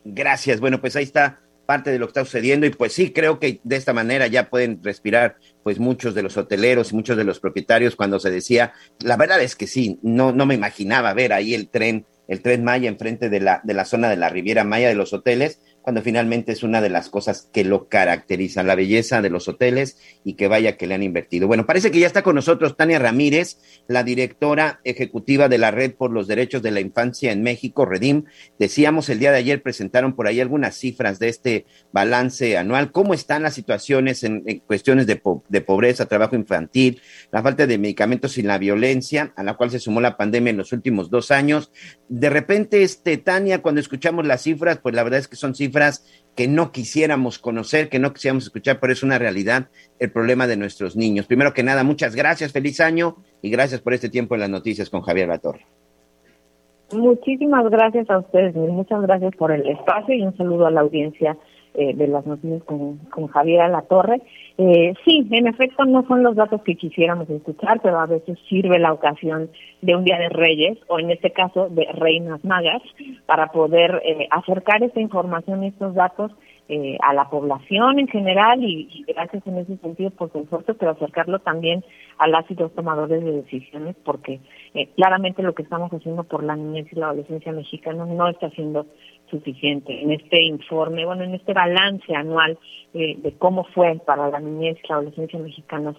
Gracias. 0.05 0.61
Bueno, 0.61 0.81
pues 0.81 0.97
ahí 0.97 1.05
está 1.05 1.41
parte 1.67 1.91
de 1.91 1.99
lo 1.99 2.07
que 2.07 2.11
está 2.11 2.25
sucediendo 2.25 2.65
y 2.65 2.71
pues 2.71 2.93
sí, 2.93 3.13
creo 3.13 3.39
que 3.39 3.61
de 3.65 3.77
esta 3.77 3.93
manera 3.93 4.29
ya 4.29 4.49
pueden 4.49 4.83
respirar 4.83 5.37
pues 5.63 5.79
muchos 5.81 6.15
de 6.15 6.23
los 6.23 6.37
hoteleros 6.37 6.93
y 6.93 6.95
muchos 6.95 7.17
de 7.17 7.25
los 7.25 7.41
propietarios 7.41 7.97
cuando 7.97 8.21
se 8.21 8.31
decía, 8.31 8.73
la 9.01 9.17
verdad 9.17 9.43
es 9.43 9.57
que 9.57 9.67
sí, 9.67 9.99
no, 10.03 10.33
no 10.33 10.47
me 10.47 10.55
imaginaba 10.55 11.13
ver 11.13 11.33
ahí 11.33 11.55
el 11.55 11.69
tren, 11.69 12.07
el 12.29 12.41
tren 12.41 12.65
Maya 12.65 12.89
enfrente 12.89 13.29
de 13.29 13.41
la, 13.41 13.61
de 13.65 13.75
la 13.75 13.85
zona 13.85 14.09
de 14.09 14.17
la 14.17 14.29
Riviera 14.29 14.65
Maya 14.65 14.89
de 14.89 14.95
los 14.95 15.13
hoteles, 15.13 15.61
cuando 15.87 16.03
finalmente 16.03 16.51
es 16.51 16.65
una 16.65 16.81
de 16.81 16.89
las 16.89 17.09
cosas 17.11 17.49
que 17.53 17.63
lo 17.63 17.87
caracteriza, 17.87 18.65
la 18.65 18.75
belleza 18.75 19.23
de 19.23 19.31
los 19.31 19.47
hoteles 19.47 19.99
y 20.25 20.35
que 20.35 20.49
vaya 20.49 20.77
que 20.77 20.89
le 20.89 20.97
han 20.97 21.05
invertido. 21.05 21.47
Bueno, 21.47 21.65
parece 21.65 21.93
que 21.93 22.01
ya 22.01 22.09
está 22.09 22.23
con 22.23 22.35
nosotros 22.35 22.77
Tania 22.77 22.99
Ramírez, 22.99 23.59
la 23.87 24.03
directora 24.03 24.81
ejecutiva 24.83 25.49
de 25.49 25.59
la 25.59 25.71
Red 25.71 25.95
por 25.95 26.11
los 26.11 26.27
Derechos 26.27 26.61
de 26.63 26.73
la 26.73 26.81
Infancia 26.81 27.31
en 27.31 27.45
México, 27.45 27.87
Redim. 27.87 28.25
Decíamos 28.59 29.09
el 29.11 29.21
día 29.21 29.31
de 29.31 29.39
ayer, 29.39 29.63
presentaron 29.63 30.17
por 30.17 30.27
ahí 30.27 30.41
algunas 30.41 30.75
cifras 30.75 31.21
de 31.21 31.29
este 31.29 31.67
balance 31.93 32.59
anual. 32.59 32.91
¿Cómo 32.91 33.15
están 33.15 33.45
las 33.45 33.55
situaciones 33.55 34.25
en, 34.25 34.43
cuestiones 34.67 35.07
de, 35.07 35.23
de 35.49 35.61
pobreza, 35.61 36.07
trabajo 36.07 36.35
infantil, 36.35 37.01
la 37.31 37.45
falta 37.45 37.65
de 37.65 37.79
medicamentos 37.79 38.39
y 38.39 38.43
la 38.43 38.59
violencia, 38.59 39.33
a 39.37 39.45
la 39.45 39.55
cual 39.55 39.71
se 39.71 39.79
sumó 39.79 40.01
la 40.01 40.17
pandemia 40.17 40.51
en 40.51 40.57
los 40.57 40.73
últimos 40.73 41.11
dos 41.11 41.31
años? 41.31 41.71
De 42.09 42.29
repente, 42.29 42.83
este, 42.83 43.19
Tania, 43.19 43.63
cuando 43.63 43.81
escuchamos 43.81 44.27
las 44.27 44.43
cifras, 44.43 44.79
pues 44.79 44.93
la 44.93 45.05
verdad 45.05 45.21
es 45.21 45.29
que 45.29 45.37
son 45.37 45.55
cifras 45.55 45.76
que 46.37 46.47
no 46.49 46.71
quisiéramos 46.71 47.39
conocer, 47.39 47.89
que 47.89 47.99
no 47.99 48.13
quisiéramos 48.13 48.45
escuchar, 48.45 48.79
pero 48.79 48.93
es 48.93 49.03
una 49.03 49.19
realidad 49.19 49.69
el 49.99 50.13
problema 50.13 50.47
de 50.47 50.57
nuestros 50.57 50.95
niños. 50.95 51.27
Primero 51.27 51.55
que 51.55 51.63
nada, 51.63 51.83
muchas 51.83 52.15
gracias, 52.15 52.53
feliz 52.53 52.81
año 52.81 53.17
y 53.41 53.51
gracias 53.51 53.81
por 53.81 53.95
este 53.95 54.11
tiempo 54.11 54.35
en 54.35 54.43
las 54.43 54.51
noticias 54.51 54.91
con 54.91 55.01
Javier 55.01 55.29
Batorre. 55.29 55.65
Muchísimas 56.93 57.69
gracias 57.69 58.09
a 58.11 58.19
ustedes, 58.19 58.55
muchas 58.55 59.03
gracias 59.03 59.35
por 59.37 59.51
el 59.51 59.67
espacio 59.67 60.15
y 60.15 60.23
un 60.23 60.37
saludo 60.37 60.67
a 60.67 60.71
la 60.71 60.83
audiencia 60.83 61.37
eh, 61.77 61.95
de 61.95 62.09
las 62.09 62.27
noticias 62.27 62.63
con, 62.65 62.97
con 63.11 63.27
Javier 63.29 63.69
La 63.71 63.83
Torre. 63.83 64.23
Eh, 64.59 64.95
sí, 65.05 65.27
en 65.31 65.47
efecto 65.47 65.85
no 65.85 66.07
son 66.09 66.23
los 66.23 66.35
datos 66.35 66.63
que 66.63 66.75
quisiéramos 66.75 67.29
escuchar, 67.29 67.81
pero 67.83 68.01
a 68.01 68.07
veces 68.07 68.39
sirve 68.49 68.79
la 68.79 68.93
ocasión 68.93 69.51
de 69.83 69.95
un 69.95 70.05
Día 70.05 70.19
de 70.19 70.31
Reyes, 70.31 70.79
o 70.89 70.99
en 70.99 71.11
este 71.11 71.33
caso 71.33 71.69
de 71.69 71.87
Reinas 71.93 72.43
Magas, 72.45 72.83
para 73.27 73.49
poder 73.49 74.01
eh, 74.05 74.27
acercar 74.31 74.83
esta 74.83 75.01
información 75.01 75.65
y 75.65 75.69
estos 75.69 75.95
datos 75.95 76.33
eh, 76.69 76.99
a 77.01 77.15
la 77.15 77.31
población 77.31 78.01
en 78.01 78.09
general 78.09 78.61
y, 78.61 79.05
gracias 79.07 79.47
en 79.47 79.59
ese 79.59 79.77
sentido 79.77 80.11
por 80.11 80.33
su 80.33 80.41
esfuerzo, 80.41 80.75
pero 80.75 80.91
acercarlo 80.91 81.39
también 81.39 81.85
a 82.19 82.27
las 82.27 82.51
y 82.51 82.57
los 82.57 82.75
tomadores 82.75 83.23
de 83.23 83.31
decisiones, 83.31 83.95
porque 84.05 84.41
eh, 84.75 84.89
claramente 84.97 85.45
lo 85.45 85.55
que 85.55 85.63
estamos 85.63 85.93
haciendo 85.93 86.25
por 86.25 86.43
la 86.43 86.57
niñez 86.57 86.89
y 86.91 86.97
la 86.97 87.07
adolescencia 87.07 87.53
mexicana 87.53 88.05
no 88.05 88.29
está 88.29 88.51
siendo 88.51 88.87
suficiente. 89.31 90.03
En 90.03 90.13
este 90.13 90.43
informe, 90.43 91.05
bueno, 91.05 91.25
en 91.25 91.35
este 91.35 91.53
balance 91.53 92.15
anual 92.15 92.59
eh, 92.95 93.17
de 93.19 93.33
cómo 93.39 93.65
fue 93.75 93.99
para 94.05 94.29
la 94.31 94.41
niñez 94.41 94.79
y 94.83 94.89
la 94.89 94.97
adolescencia 94.97 95.39
mexicana 95.39 95.95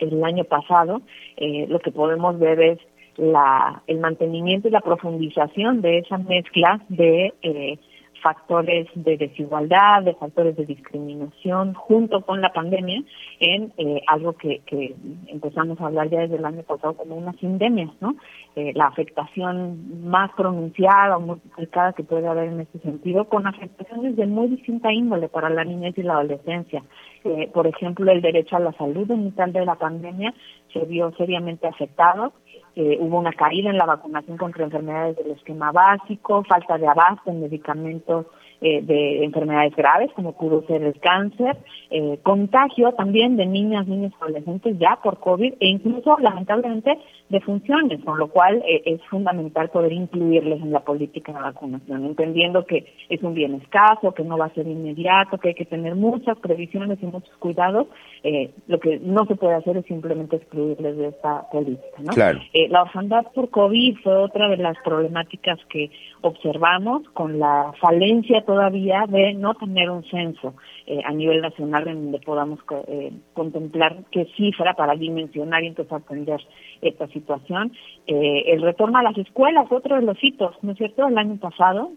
el 0.00 0.24
año 0.24 0.42
pasado, 0.44 1.00
lo 1.36 1.78
que 1.78 1.92
podemos 1.92 2.36
ver 2.40 2.60
es 2.60 2.78
la, 3.20 3.82
el 3.86 3.98
mantenimiento 3.98 4.68
y 4.68 4.70
la 4.70 4.80
profundización 4.80 5.82
de 5.82 5.98
esa 5.98 6.18
mezcla 6.18 6.80
de 6.88 7.34
eh, 7.42 7.78
factores 8.22 8.88
de 8.94 9.16
desigualdad, 9.16 10.02
de 10.02 10.14
factores 10.14 10.56
de 10.56 10.66
discriminación, 10.66 11.74
junto 11.74 12.22
con 12.22 12.40
la 12.40 12.52
pandemia, 12.52 13.02
en 13.40 13.72
eh, 13.76 14.02
algo 14.06 14.34
que, 14.34 14.60
que, 14.66 14.94
empezamos 15.26 15.80
a 15.80 15.86
hablar 15.86 16.08
ya 16.10 16.20
desde 16.20 16.36
el 16.36 16.44
año 16.44 16.62
pasado 16.62 16.94
como 16.94 17.16
una 17.16 17.32
sindemia, 17.34 17.90
¿no? 18.00 18.16
Eh, 18.56 18.72
la 18.74 18.86
afectación 18.86 20.08
más 20.08 20.30
pronunciada 20.36 21.16
o 21.16 21.20
multiplicada 21.20 21.92
que 21.92 22.04
puede 22.04 22.26
haber 22.26 22.48
en 22.48 22.60
este 22.60 22.78
sentido, 22.80 23.24
con 23.24 23.46
afectaciones 23.46 24.16
de 24.16 24.26
muy 24.26 24.48
distinta 24.48 24.92
índole 24.92 25.28
para 25.28 25.48
la 25.50 25.64
niñez 25.64 25.96
y 25.98 26.02
la 26.02 26.14
adolescencia. 26.14 26.82
Eh, 27.24 27.50
por 27.52 27.66
ejemplo, 27.66 28.10
el 28.10 28.22
derecho 28.22 28.56
a 28.56 28.60
la 28.60 28.72
salud 28.72 29.10
en 29.10 29.24
mitad 29.24 29.48
de 29.48 29.64
la 29.64 29.74
pandemia 29.74 30.32
se 30.72 30.80
vio 30.80 31.12
seriamente 31.12 31.66
afectado 31.66 32.32
eh, 32.76 32.98
hubo 33.00 33.18
una 33.18 33.32
caída 33.32 33.70
en 33.70 33.78
la 33.78 33.86
vacunación 33.86 34.36
contra 34.36 34.64
enfermedades 34.64 35.16
del 35.16 35.32
esquema 35.32 35.72
básico, 35.72 36.44
falta 36.44 36.78
de 36.78 36.86
abasto 36.86 37.30
en 37.30 37.40
medicamentos 37.40 38.26
eh, 38.60 38.82
de 38.82 39.24
enfermedades 39.24 39.74
graves, 39.74 40.10
como 40.14 40.32
pudo 40.36 40.62
ser 40.66 40.82
el 40.82 41.00
cáncer, 41.00 41.56
eh, 41.90 42.18
contagio 42.22 42.92
también 42.92 43.36
de 43.36 43.46
niñas, 43.46 43.86
niños, 43.86 44.12
adolescentes 44.20 44.78
ya 44.78 44.98
por 45.02 45.18
COVID 45.18 45.54
e 45.58 45.66
incluso, 45.66 46.18
lamentablemente, 46.18 46.98
de 47.30 47.40
funciones, 47.40 48.04
con 48.04 48.18
lo 48.18 48.28
cual 48.28 48.62
eh, 48.66 48.82
es 48.84 49.00
fundamental 49.08 49.70
poder 49.70 49.92
incluirles 49.92 50.60
en 50.60 50.72
la 50.72 50.80
política 50.80 51.32
de 51.32 51.40
vacunación, 51.40 52.04
entendiendo 52.04 52.66
que 52.66 52.92
es 53.08 53.22
un 53.22 53.34
bien 53.34 53.54
escaso, 53.54 54.12
que 54.12 54.24
no 54.24 54.36
va 54.36 54.46
a 54.46 54.54
ser 54.54 54.66
inmediato, 54.66 55.38
que 55.38 55.48
hay 55.48 55.54
que 55.54 55.64
tener 55.64 55.94
muchas 55.94 56.38
previsiones 56.38 56.98
y 57.02 57.06
muchos 57.06 57.34
cuidados. 57.38 57.86
lo 58.66 58.80
que 58.80 58.98
no 58.98 59.24
se 59.26 59.36
puede 59.36 59.54
hacer 59.54 59.76
es 59.76 59.86
simplemente 59.86 60.36
excluirles 60.36 60.96
de 60.96 61.08
esta 61.08 61.48
política. 61.50 61.98
¿no? 61.98 62.12
la 62.68 62.82
orfandad 62.82 63.26
por 63.34 63.48
COVID 63.50 63.98
fue 64.02 64.16
otra 64.16 64.48
de 64.48 64.56
las 64.56 64.76
problemáticas 64.84 65.58
que 65.68 65.90
observamos 66.22 67.08
con 67.14 67.38
la 67.38 67.72
falencia 67.80 68.44
todavía 68.44 69.04
de 69.08 69.34
no 69.34 69.54
tener 69.54 69.90
un 69.90 70.04
censo 70.04 70.54
eh, 70.86 71.00
a 71.04 71.12
nivel 71.12 71.40
nacional 71.40 71.88
en 71.88 72.02
donde 72.02 72.18
podamos 72.18 72.58
eh, 72.88 73.12
contemplar 73.32 73.98
qué 74.10 74.26
cifra 74.36 74.74
para 74.74 74.94
dimensionar 74.94 75.62
y 75.62 75.68
entonces 75.68 75.92
atender 75.92 76.40
esta 76.82 77.06
situación. 77.08 77.72
Eh, 78.06 78.44
el 78.46 78.62
retorno 78.62 78.98
a 78.98 79.02
las 79.02 79.16
escuelas, 79.18 79.70
otro 79.70 79.96
de 79.96 80.02
los 80.02 80.22
hitos, 80.22 80.56
¿no 80.62 80.72
es 80.72 80.78
cierto? 80.78 81.06
El 81.06 81.18
año 81.18 81.36
pasado 81.36 81.92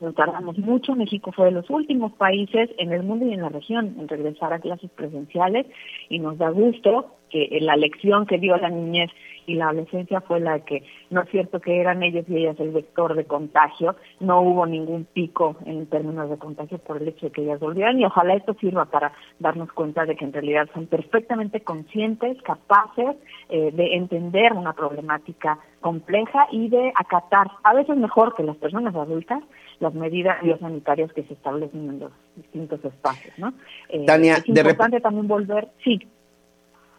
nos 0.00 0.14
tardamos 0.14 0.56
mucho, 0.58 0.94
México 0.94 1.30
fue 1.30 1.46
de 1.46 1.50
los 1.52 1.68
últimos 1.68 2.12
países 2.12 2.70
en 2.78 2.92
el 2.92 3.02
mundo 3.02 3.26
y 3.26 3.34
en 3.34 3.42
la 3.42 3.50
región 3.50 3.96
en 3.98 4.08
regresar 4.08 4.52
a 4.52 4.58
clases 4.58 4.90
presenciales 4.92 5.66
y 6.08 6.18
nos 6.18 6.38
da 6.38 6.48
gusto 6.48 7.16
que 7.30 7.58
la 7.60 7.76
lección 7.76 8.26
que 8.26 8.38
dio 8.38 8.56
la 8.56 8.68
niñez 8.68 9.10
y 9.46 9.54
la 9.54 9.66
adolescencia 9.66 10.20
fue 10.20 10.40
la 10.40 10.60
que 10.60 10.84
no 11.10 11.22
es 11.22 11.30
cierto 11.30 11.60
que 11.60 11.80
eran 11.80 12.02
ellos 12.02 12.24
y 12.28 12.36
ellas 12.36 12.58
el 12.60 12.70
vector 12.70 13.14
de 13.14 13.24
contagio, 13.24 13.96
no 14.20 14.40
hubo 14.42 14.66
ningún 14.66 15.04
pico 15.04 15.56
en 15.66 15.86
términos 15.86 16.30
de 16.30 16.38
contagio 16.38 16.78
por 16.78 16.98
el 16.98 17.08
hecho 17.08 17.26
de 17.26 17.32
que 17.32 17.42
ellas 17.42 17.60
volvieran 17.60 17.98
y 17.98 18.04
ojalá 18.04 18.34
esto 18.34 18.54
sirva 18.60 18.84
para 18.84 19.12
darnos 19.38 19.72
cuenta 19.72 20.06
de 20.06 20.16
que 20.16 20.24
en 20.24 20.32
realidad 20.32 20.68
son 20.72 20.86
perfectamente 20.86 21.60
conscientes, 21.60 22.40
capaces 22.42 23.16
eh, 23.48 23.72
de 23.72 23.94
entender 23.96 24.52
una 24.52 24.72
problemática 24.72 25.58
compleja 25.80 26.46
y 26.52 26.68
de 26.68 26.92
acatar, 26.94 27.48
a 27.64 27.74
veces 27.74 27.96
mejor 27.96 28.34
que 28.36 28.42
las 28.42 28.56
personas 28.56 28.94
adultas, 28.94 29.42
las 29.80 29.94
medidas 29.94 30.40
biosanitarias 30.42 31.12
que 31.12 31.22
se 31.24 31.32
establecen 31.32 31.88
en 31.88 31.98
los 32.00 32.12
distintos 32.36 32.84
espacios, 32.84 33.36
¿no? 33.38 33.52
Eh, 33.88 34.04
Tania, 34.04 34.34
es 34.34 34.48
importante 34.48 35.00
también 35.00 35.26
volver, 35.26 35.68
sí 35.82 35.98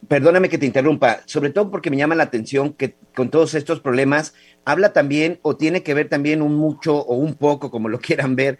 perdóname 0.07 0.49
que 0.49 0.57
te 0.57 0.65
interrumpa, 0.65 1.19
sobre 1.25 1.51
todo 1.51 1.69
porque 1.69 1.89
me 1.89 1.97
llama 1.97 2.15
la 2.15 2.23
atención 2.23 2.73
que 2.73 2.95
con 3.15 3.29
todos 3.29 3.53
estos 3.53 3.79
problemas 3.79 4.33
habla 4.65 4.93
también 4.93 5.39
o 5.41 5.55
tiene 5.55 5.83
que 5.83 5.93
ver 5.93 6.09
también 6.09 6.41
un 6.41 6.55
mucho 6.55 6.97
o 6.97 7.15
un 7.15 7.35
poco, 7.35 7.71
como 7.71 7.89
lo 7.89 7.99
quieran 8.01 8.35
ver, 8.35 8.57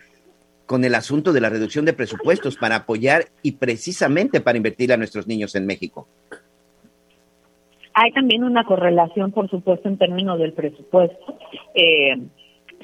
con 0.65 0.85
el 0.85 0.95
asunto 0.95 1.33
de 1.33 1.41
la 1.41 1.49
reducción 1.49 1.83
de 1.83 1.93
presupuestos 1.93 2.55
para 2.55 2.77
apoyar 2.77 3.25
y 3.43 3.53
precisamente 3.53 4.39
para 4.39 4.57
invertir 4.57 4.93
a 4.93 4.97
nuestros 4.97 5.27
niños 5.27 5.55
en 5.55 5.65
México. 5.65 6.07
Hay 7.93 8.13
también 8.13 8.45
una 8.45 8.63
correlación, 8.63 9.33
por 9.33 9.49
supuesto, 9.49 9.89
en 9.89 9.97
términos 9.97 10.39
del 10.39 10.53
presupuesto. 10.53 11.37
Eh, 11.75 12.15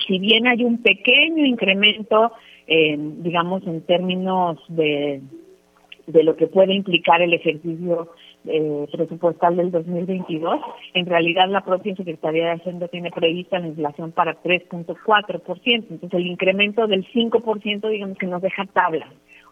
si 0.05 0.19
bien 0.19 0.47
hay 0.47 0.65
un 0.65 0.81
pequeño 0.81 1.45
incremento, 1.45 2.33
digamos, 2.67 3.65
en 3.65 3.81
términos 3.83 4.59
de, 4.67 5.21
de 6.07 6.23
lo 6.23 6.35
que 6.35 6.47
puede 6.47 6.73
implicar 6.73 7.21
el 7.21 7.33
ejercicio 7.33 8.09
eh, 8.49 8.87
presupuestal 8.91 9.55
del 9.55 9.71
2022. 9.71 10.59
En 10.93 11.05
realidad, 11.05 11.49
la 11.49 11.61
propia 11.61 11.95
Secretaría 11.95 12.45
de 12.45 12.51
Hacienda 12.53 12.87
tiene 12.87 13.11
prevista 13.11 13.59
la 13.59 13.67
inflación 13.67 14.11
para 14.11 14.41
3.4%. 14.41 15.85
Entonces, 15.89 16.13
el 16.13 16.27
incremento 16.27 16.87
del 16.87 17.05
5%, 17.11 17.89
digamos 17.89 18.17
que 18.17 18.27
nos 18.27 18.41
deja 18.41 18.65
tabla 18.65 19.07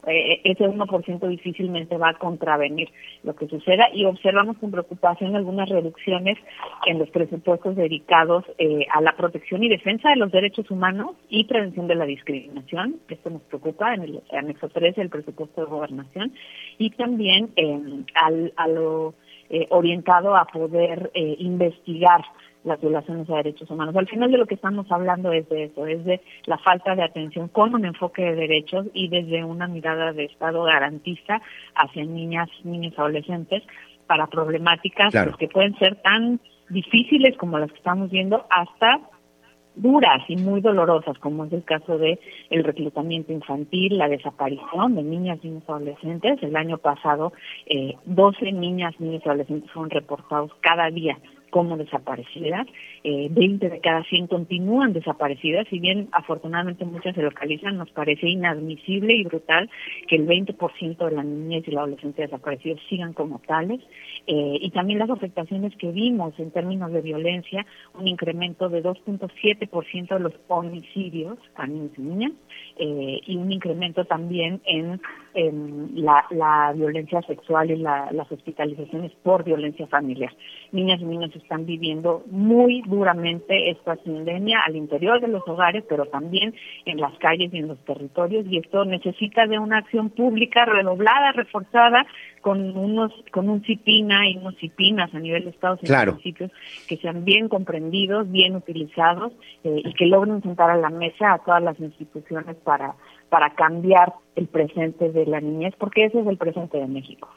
eh, 0.07 0.41
ese 0.43 0.63
1% 0.67 1.27
difícilmente 1.27 1.97
va 1.97 2.09
a 2.09 2.13
contravenir 2.13 2.89
lo 3.23 3.35
que 3.35 3.47
suceda 3.47 3.87
y 3.93 4.05
observamos 4.05 4.57
con 4.57 4.71
preocupación 4.71 5.35
algunas 5.35 5.69
reducciones 5.69 6.37
en 6.85 6.99
los 6.99 7.09
presupuestos 7.09 7.75
dedicados 7.75 8.45
eh, 8.57 8.85
a 8.93 9.01
la 9.01 9.15
protección 9.15 9.63
y 9.63 9.69
defensa 9.69 10.09
de 10.09 10.17
los 10.17 10.31
derechos 10.31 10.69
humanos 10.71 11.15
y 11.29 11.45
prevención 11.45 11.87
de 11.87 11.95
la 11.95 12.05
discriminación. 12.05 12.97
Esto 13.09 13.29
nos 13.29 13.41
preocupa 13.43 13.93
en 13.93 14.03
el 14.03 14.23
anexo 14.31 14.69
13 14.69 15.01
del 15.01 15.09
presupuesto 15.09 15.61
de 15.61 15.67
gobernación 15.67 16.33
y 16.77 16.89
también 16.91 17.49
eh, 17.55 18.03
al, 18.15 18.53
a 18.55 18.67
lo 18.67 19.15
eh, 19.47 19.67
orientado 19.69 20.35
a 20.35 20.45
poder 20.45 21.11
eh, 21.13 21.35
investigar 21.37 22.21
las 22.66 22.82
violaciones 22.82 23.30
a 23.30 23.38
derechos 23.38 23.70
humanos. 23.70 23.95
Al 23.95 24.07
final 24.07 24.32
de 24.32 24.38
lo 24.38 24.45
que 24.45 24.55
estamos 24.55 24.91
hablando 24.91 25.32
es 25.32 25.47
de 25.49 25.66
eso, 25.66 25.86
es 25.86 26.03
de 26.03 26.20
la 26.45 26.57
falta 26.57 26.95
de 26.95 27.03
atención 27.03 27.47
con 27.47 27.76
un 27.76 27.86
enfoque 27.86 28.24
de 28.24 28.36
derechos 28.36 28.88
y 28.93 29.07
desde 29.07 29.43
una 29.43 29.68
mirada 29.68 30.11
de 30.11 30.26
Estado 30.26 30.63
garantista 30.63 31.41
hacia 31.76 32.03
niñas, 32.03 32.49
niños, 32.63 32.93
adolescentes 32.97 33.63
para 34.07 34.28
problemáticas 34.28 35.13
pues, 35.13 35.36
que 35.38 35.47
pueden 35.47 35.78
ser 35.78 35.95
tan 36.01 36.39
difíciles 36.70 37.38
como 37.38 37.59
las 37.59 37.72
que 37.72 37.78
estamos 37.78 38.09
viendo 38.09 38.45
hasta 38.49 38.99
duras 39.76 40.24
y 40.28 40.38
muy 40.38 40.61
dolorosas, 40.61 41.18
como 41.20 41.45
es 41.45 41.53
el 41.53 41.63
caso 41.63 41.97
de 41.97 42.20
el 42.49 42.63
reclutamiento 42.63 43.34
infantil, 43.34 43.97
la 43.97 44.07
desaparición 44.07 44.95
de 44.95 45.03
niñas, 45.03 45.39
y 45.43 45.49
niños 45.49 45.63
adolescentes. 45.68 46.41
El 46.41 46.55
año 46.55 46.78
pasado, 46.78 47.34
eh, 47.66 47.95
12 48.05 48.53
niñas, 48.53 48.99
niños 48.99 49.22
y 49.26 49.30
adolescentes 49.30 49.72
fueron 49.72 49.89
reportados 49.89 50.51
cada 50.61 50.89
día 50.89 51.18
como 51.55 51.77
desaparecidas, 51.77 52.67
eh, 53.05 53.29
20 53.31 53.69
de 53.69 53.79
cada 53.79 54.03
100 54.03 54.27
continúan 54.27 54.91
desaparecidas, 54.91 55.65
si 55.69 55.79
bien 55.79 56.09
afortunadamente 56.11 56.83
muchas 56.83 57.15
se 57.15 57.21
localizan, 57.21 57.77
nos 57.77 57.89
parece 57.91 58.27
inadmisible 58.27 59.15
y 59.15 59.23
brutal 59.23 59.69
que 60.09 60.17
el 60.17 60.27
20% 60.27 61.05
de 61.05 61.15
la 61.15 61.23
niñez 61.23 61.65
y 61.65 61.71
la 61.71 61.79
adolescencia 61.79 62.25
desaparecidos 62.25 62.81
sigan 62.89 63.13
como 63.13 63.39
tales, 63.39 63.79
eh, 64.28 64.57
y 64.59 64.71
también 64.71 64.99
las 64.99 65.09
afectaciones 65.09 65.76
que 65.78 65.91
vimos 65.91 66.34
en 66.39 66.51
términos 66.51 66.91
de 66.91 67.01
violencia, 67.01 67.65
un 67.93 68.07
incremento 68.07 68.69
de 68.69 68.84
2.7% 68.84 70.07
de 70.07 70.19
los 70.19 70.34
homicidios 70.47 71.38
a 71.55 71.67
niños 71.67 71.91
y 71.97 72.01
niñas, 72.01 72.32
eh, 72.78 73.21
y 73.26 73.38
un 73.38 73.51
incremento 73.51 74.05
también 74.05 74.61
en, 74.65 74.99
la, 75.95 76.73
violencia 76.76 77.21
sexual 77.23 77.69
y 77.69 77.76
las 77.76 78.32
hospitalizaciones 78.32 79.11
por 79.21 79.43
violencia 79.43 79.86
familiar. 79.88 80.34
Niñas 80.71 81.01
y 81.01 81.05
niños 81.05 81.36
están 81.36 81.65
viviendo 81.65 82.23
muy 82.32 82.82
duramente 82.84 83.69
esta 83.69 83.95
pandemia 83.95 84.61
al 84.65 84.76
interior 84.78 85.19
de 85.19 85.28
los 85.28 85.45
hogares, 85.47 85.84
pero 85.89 86.05
también 86.05 86.53
en 86.86 87.01
las 87.01 87.13
calles 87.17 87.53
y 87.53 87.57
en 87.57 87.67
los 87.67 87.78
territorios, 87.86 88.45
y 88.49 88.57
esto 88.57 88.86
necesita 88.86 89.45
de 89.45 89.59
una 89.59 89.80
acción 89.80 90.09
pública 90.09 90.65
redoblada, 90.65 91.34
reforzada, 91.34 92.05
con 92.45 92.77
unos 92.77 93.11
con 93.31 93.49
un 93.49 93.63
CIPINA 93.63 94.29
y 94.29 94.37
unos 94.37 94.55
CIPINAS 94.57 95.15
a 95.15 95.19
nivel 95.19 95.45
de 95.45 95.49
estados 95.49 95.79
y 95.81 95.91
municipios 95.91 96.51
que 96.87 96.95
sean 96.97 97.25
bien 97.25 97.49
comprendidos, 97.49 98.31
bien 98.31 98.55
utilizados 98.55 99.33
eh, 99.63 99.81
y 99.83 99.93
que 99.95 100.05
logren 100.05 100.43
sentar 100.43 100.69
a 100.69 100.77
la 100.77 100.91
mesa 100.91 101.33
a 101.33 101.39
todas 101.39 101.63
las 101.63 101.79
instituciones 101.79 102.55
para 102.57 102.93
para 103.29 103.55
cambiar 103.55 104.13
el 104.35 104.45
presente 104.45 105.11
de 105.11 105.25
la 105.25 105.41
niñez, 105.41 105.73
porque 105.79 106.05
ese 106.05 106.19
es 106.19 106.27
el 106.27 106.37
presente 106.37 106.77
de 106.77 106.85
México. 106.85 107.27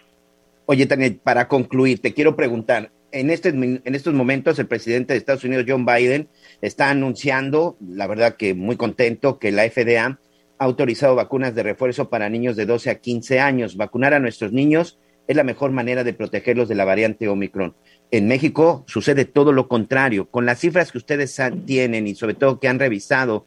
Oye, 0.67 0.85
Tania, 0.85 1.11
para 1.23 1.49
concluir, 1.49 2.03
te 2.03 2.13
quiero 2.13 2.37
preguntar, 2.37 2.91
en, 3.11 3.31
este, 3.31 3.49
en 3.49 3.95
estos 3.95 4.13
momentos 4.13 4.59
el 4.59 4.67
presidente 4.67 5.15
de 5.15 5.19
Estados 5.21 5.43
Unidos, 5.43 5.65
John 5.67 5.87
Biden, 5.87 6.29
está 6.61 6.91
anunciando, 6.91 7.79
la 7.81 8.07
verdad 8.07 8.37
que 8.37 8.53
muy 8.53 8.77
contento, 8.77 9.39
que 9.39 9.53
la 9.53 9.63
FDA 9.63 10.19
ha 10.59 10.65
autorizado 10.65 11.15
vacunas 11.15 11.55
de 11.55 11.63
refuerzo 11.63 12.09
para 12.09 12.29
niños 12.29 12.57
de 12.57 12.67
12 12.67 12.91
a 12.91 12.95
15 12.97 13.41
años. 13.41 13.77
Vacunar 13.77 14.15
a 14.15 14.19
nuestros 14.19 14.53
niños 14.53 14.99
es 15.27 15.37
la 15.37 15.45
mejor 15.45 15.71
manera 15.71 16.05
de 16.05 16.15
protegerlos 16.15 16.69
de 16.69 16.75
la 16.75 16.85
variante 16.85 17.29
Omicron. 17.29 17.75
En 18.11 18.27
México 18.27 18.85
sucede 18.87 19.25
todo 19.25 19.53
lo 19.53 19.69
contrario. 19.69 20.27
Con 20.27 20.47
las 20.47 20.61
cifras 20.61 20.91
que 20.91 20.99
ustedes 20.99 21.41
tienen 21.67 22.07
y 22.07 22.15
sobre 22.15 22.35
todo 22.35 22.59
que 22.59 22.69
han 22.69 22.79
revisado, 22.79 23.45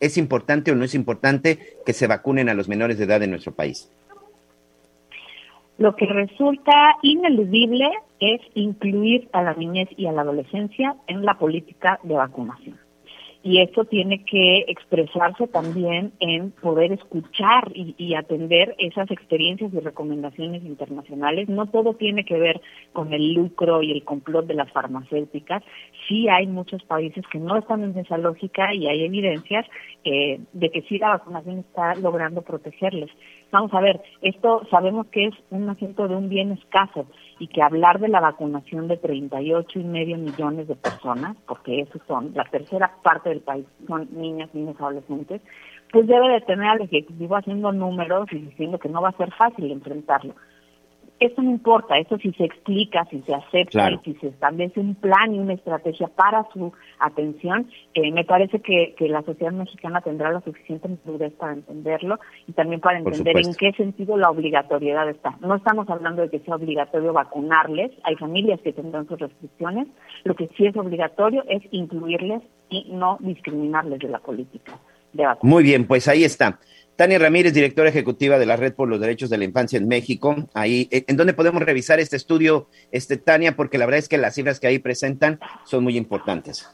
¿es 0.00 0.18
importante 0.18 0.72
o 0.72 0.74
no 0.74 0.84
es 0.84 0.94
importante 0.94 1.58
que 1.86 1.92
se 1.92 2.06
vacunen 2.06 2.48
a 2.48 2.54
los 2.54 2.68
menores 2.68 2.98
de 2.98 3.04
edad 3.04 3.22
en 3.22 3.30
nuestro 3.30 3.54
país? 3.54 3.90
Lo 5.78 5.96
que 5.96 6.06
resulta 6.06 6.96
ineludible 7.02 7.88
es 8.20 8.40
incluir 8.54 9.28
a 9.32 9.42
la 9.42 9.54
niñez 9.54 9.88
y 9.96 10.06
a 10.06 10.12
la 10.12 10.22
adolescencia 10.22 10.96
en 11.06 11.24
la 11.24 11.38
política 11.38 11.98
de 12.02 12.14
vacunación 12.14 12.83
y 13.44 13.60
esto 13.60 13.84
tiene 13.84 14.24
que 14.24 14.64
expresarse 14.68 15.46
también 15.48 16.12
en 16.18 16.50
poder 16.50 16.92
escuchar 16.92 17.70
y, 17.74 18.14
atender 18.14 18.74
esas 18.78 19.10
experiencias 19.10 19.72
y 19.74 19.80
recomendaciones 19.80 20.64
internacionales. 20.64 21.48
No 21.50 21.66
todo 21.66 21.92
tiene 21.92 22.24
que 22.24 22.38
ver 22.38 22.62
con 22.94 23.12
el 23.12 23.34
lucro 23.34 23.82
y 23.82 23.92
el 23.92 24.02
complot 24.02 24.46
de 24.46 24.54
las 24.54 24.72
farmacéuticas. 24.72 25.62
Sí 26.08 26.26
hay 26.28 26.46
muchos 26.46 26.82
países 26.84 27.22
que 27.30 27.38
no 27.38 27.58
están 27.58 27.84
en 27.84 27.98
esa 27.98 28.16
lógica 28.16 28.72
y 28.72 28.86
hay 28.86 29.04
evidencias 29.04 29.66
eh, 30.04 30.40
de 30.54 30.70
que 30.70 30.80
sí 30.82 30.96
la 30.96 31.10
vacunación 31.10 31.58
está 31.58 31.94
logrando 31.96 32.40
protegerles. 32.40 33.10
Vamos 33.50 33.74
a 33.74 33.80
ver, 33.80 34.00
esto 34.22 34.66
sabemos 34.70 35.08
que 35.08 35.26
es 35.26 35.34
un 35.50 35.68
asunto 35.68 36.08
de 36.08 36.16
un 36.16 36.30
bien 36.30 36.52
escaso 36.52 37.06
y 37.38 37.48
que 37.48 37.62
hablar 37.62 38.00
de 38.00 38.08
la 38.08 38.20
vacunación 38.20 38.88
de 38.88 38.96
38 38.96 39.78
y 39.78 39.84
medio 39.84 40.16
millones 40.16 40.68
de 40.68 40.76
personas, 40.76 41.36
porque 41.46 41.80
esos 41.80 42.00
son, 42.06 42.32
la 42.34 42.44
tercera 42.44 42.92
parte 43.02 43.30
del 43.30 43.40
país 43.40 43.66
son 43.86 44.08
niñas, 44.12 44.54
niños, 44.54 44.76
adolescentes, 44.78 45.42
pues 45.92 46.06
debe 46.06 46.28
de 46.28 46.40
tener 46.40 46.68
al 46.68 46.82
Ejecutivo 46.82 47.36
haciendo 47.36 47.72
números 47.72 48.26
y 48.32 48.38
diciendo 48.38 48.78
que 48.78 48.88
no 48.88 49.02
va 49.02 49.10
a 49.10 49.16
ser 49.16 49.32
fácil 49.32 49.70
enfrentarlo 49.70 50.34
eso 51.24 51.42
no 51.42 51.50
importa, 51.50 51.98
eso 51.98 52.18
si 52.18 52.32
se 52.32 52.44
explica, 52.44 53.04
si 53.06 53.20
se 53.22 53.34
acepta 53.34 53.90
y 53.90 53.98
si 53.98 54.14
se 54.14 54.28
establece 54.28 54.80
un 54.80 54.94
plan 54.94 55.34
y 55.34 55.38
una 55.38 55.54
estrategia 55.54 56.08
para 56.08 56.46
su 56.52 56.72
atención, 56.98 57.68
eh, 57.94 58.12
me 58.12 58.24
parece 58.24 58.60
que, 58.60 58.94
la 59.04 59.22
sociedad 59.22 59.52
mexicana 59.52 60.00
tendrá 60.00 60.32
la 60.32 60.40
suficiente 60.40 60.88
madurez 60.88 61.32
para 61.34 61.52
entenderlo 61.52 62.18
y 62.46 62.52
también 62.52 62.80
para 62.80 62.98
entender 62.98 63.36
en 63.36 63.54
qué 63.54 63.72
sentido 63.72 64.16
la 64.16 64.30
obligatoriedad 64.30 65.08
está. 65.08 65.36
No 65.40 65.54
estamos 65.54 65.88
hablando 65.90 66.22
de 66.22 66.30
que 66.30 66.40
sea 66.40 66.56
obligatorio 66.56 67.12
vacunarles, 67.12 67.92
hay 68.02 68.16
familias 68.16 68.60
que 68.62 68.72
tendrán 68.72 69.06
sus 69.06 69.18
restricciones, 69.18 69.88
lo 70.24 70.34
que 70.34 70.48
sí 70.56 70.66
es 70.66 70.76
obligatorio 70.76 71.44
es 71.48 71.62
incluirles 71.70 72.42
y 72.70 72.90
no 72.92 73.18
discriminarles 73.20 73.98
de 74.00 74.08
la 74.08 74.18
política. 74.18 74.72
Muy 75.42 75.62
bien, 75.62 75.86
pues 75.86 76.08
ahí 76.08 76.24
está. 76.24 76.60
Tania 76.96 77.18
Ramírez, 77.18 77.52
directora 77.52 77.88
ejecutiva 77.88 78.38
de 78.38 78.46
la 78.46 78.56
Red 78.56 78.74
por 78.74 78.88
los 78.88 79.00
Derechos 79.00 79.28
de 79.28 79.38
la 79.38 79.44
Infancia 79.44 79.78
en 79.78 79.88
México. 79.88 80.48
Ahí, 80.54 80.88
eh, 80.92 81.04
¿en 81.08 81.16
dónde 81.16 81.34
podemos 81.34 81.62
revisar 81.62 81.98
este 81.98 82.16
estudio, 82.16 82.68
este 82.92 83.16
Tania? 83.16 83.56
Porque 83.56 83.78
la 83.78 83.86
verdad 83.86 83.98
es 83.98 84.08
que 84.08 84.18
las 84.18 84.34
cifras 84.34 84.60
que 84.60 84.68
ahí 84.68 84.78
presentan 84.78 85.40
son 85.64 85.82
muy 85.82 85.96
importantes. 85.96 86.68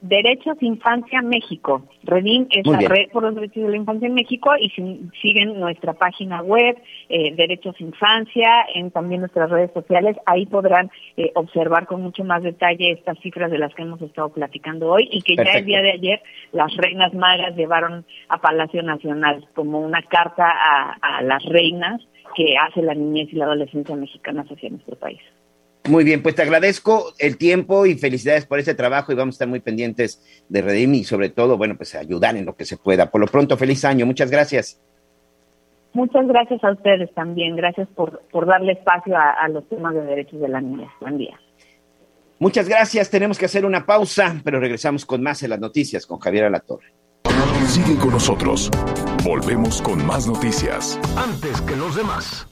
Derechos 0.00 0.56
Infancia 0.60 1.22
México. 1.22 1.82
Redim 2.04 2.46
es 2.50 2.66
la 2.66 2.78
red 2.78 3.08
por 3.10 3.24
los 3.24 3.34
derechos 3.34 3.64
de 3.64 3.70
la 3.70 3.76
infancia 3.76 4.06
en 4.06 4.14
México 4.14 4.50
y 4.58 4.70
si, 4.70 5.10
siguen 5.20 5.58
nuestra 5.58 5.92
página 5.94 6.40
web, 6.40 6.76
eh, 7.08 7.34
Derechos 7.34 7.80
Infancia, 7.80 8.66
en 8.74 8.92
también 8.92 9.22
nuestras 9.22 9.50
redes 9.50 9.72
sociales, 9.72 10.16
ahí 10.24 10.46
podrán 10.46 10.90
eh, 11.16 11.32
observar 11.34 11.86
con 11.86 12.02
mucho 12.02 12.22
más 12.22 12.42
detalle 12.44 12.92
estas 12.92 13.18
cifras 13.18 13.50
de 13.50 13.58
las 13.58 13.74
que 13.74 13.82
hemos 13.82 14.00
estado 14.00 14.28
platicando 14.28 14.88
hoy 14.88 15.08
y 15.10 15.22
que 15.22 15.34
ya 15.34 15.58
el 15.58 15.64
día 15.64 15.82
de 15.82 15.92
ayer 15.92 16.22
las 16.52 16.74
reinas 16.76 17.12
magas 17.14 17.56
llevaron 17.56 18.04
a 18.28 18.38
Palacio 18.40 18.82
Nacional 18.82 19.48
como 19.54 19.80
una 19.80 20.02
carta 20.02 20.48
a, 20.48 20.92
a 21.00 21.22
las 21.22 21.44
reinas 21.44 22.00
que 22.36 22.56
hace 22.56 22.82
la 22.82 22.94
niñez 22.94 23.32
y 23.32 23.36
la 23.36 23.46
adolescencia 23.46 23.96
mexicana 23.96 24.44
hacia 24.48 24.70
nuestro 24.70 24.94
país. 24.96 25.20
Muy 25.88 26.04
bien, 26.04 26.22
pues 26.22 26.34
te 26.34 26.42
agradezco 26.42 27.14
el 27.18 27.38
tiempo 27.38 27.86
y 27.86 27.94
felicidades 27.94 28.44
por 28.44 28.58
ese 28.58 28.74
trabajo 28.74 29.10
y 29.10 29.14
vamos 29.14 29.34
a 29.34 29.36
estar 29.36 29.48
muy 29.48 29.60
pendientes 29.60 30.22
de 30.48 30.60
Redim 30.60 30.94
y 30.94 31.04
sobre 31.04 31.30
todo, 31.30 31.56
bueno, 31.56 31.76
pues 31.76 31.94
ayudar 31.94 32.36
en 32.36 32.44
lo 32.44 32.56
que 32.56 32.66
se 32.66 32.76
pueda. 32.76 33.10
Por 33.10 33.22
lo 33.22 33.26
pronto, 33.26 33.56
feliz 33.56 33.84
año. 33.86 34.04
Muchas 34.04 34.30
gracias. 34.30 34.80
Muchas 35.94 36.26
gracias 36.26 36.62
a 36.62 36.72
ustedes 36.72 37.12
también. 37.14 37.56
Gracias 37.56 37.88
por, 37.94 38.20
por 38.30 38.46
darle 38.46 38.72
espacio 38.72 39.16
a, 39.16 39.48
los 39.48 39.66
temas 39.68 39.94
de 39.94 40.02
derechos 40.02 40.40
de 40.40 40.48
la 40.48 40.60
niña. 40.60 40.92
Buen 41.00 41.16
día. 41.16 41.40
Muchas 42.38 42.68
gracias. 42.68 43.08
Tenemos 43.08 43.38
que 43.38 43.46
hacer 43.46 43.64
una 43.64 43.86
pausa, 43.86 44.36
pero 44.44 44.60
regresamos 44.60 45.06
con 45.06 45.22
más 45.22 45.42
en 45.42 45.50
las 45.50 45.60
noticias 45.60 46.06
con 46.06 46.18
Javier 46.18 46.44
Alatorre. 46.44 46.92
Sigue 47.66 47.96
con 47.96 48.10
nosotros. 48.10 48.70
Volvemos 49.24 49.80
con 49.80 50.04
más 50.06 50.26
noticias. 50.26 51.00
Antes 51.16 51.60
que 51.62 51.76
los 51.76 51.96
demás. 51.96 52.46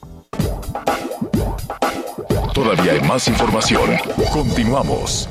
Todavía 2.56 2.92
hay 2.92 3.02
más 3.02 3.28
información. 3.28 3.90
Continuamos. 4.32 5.28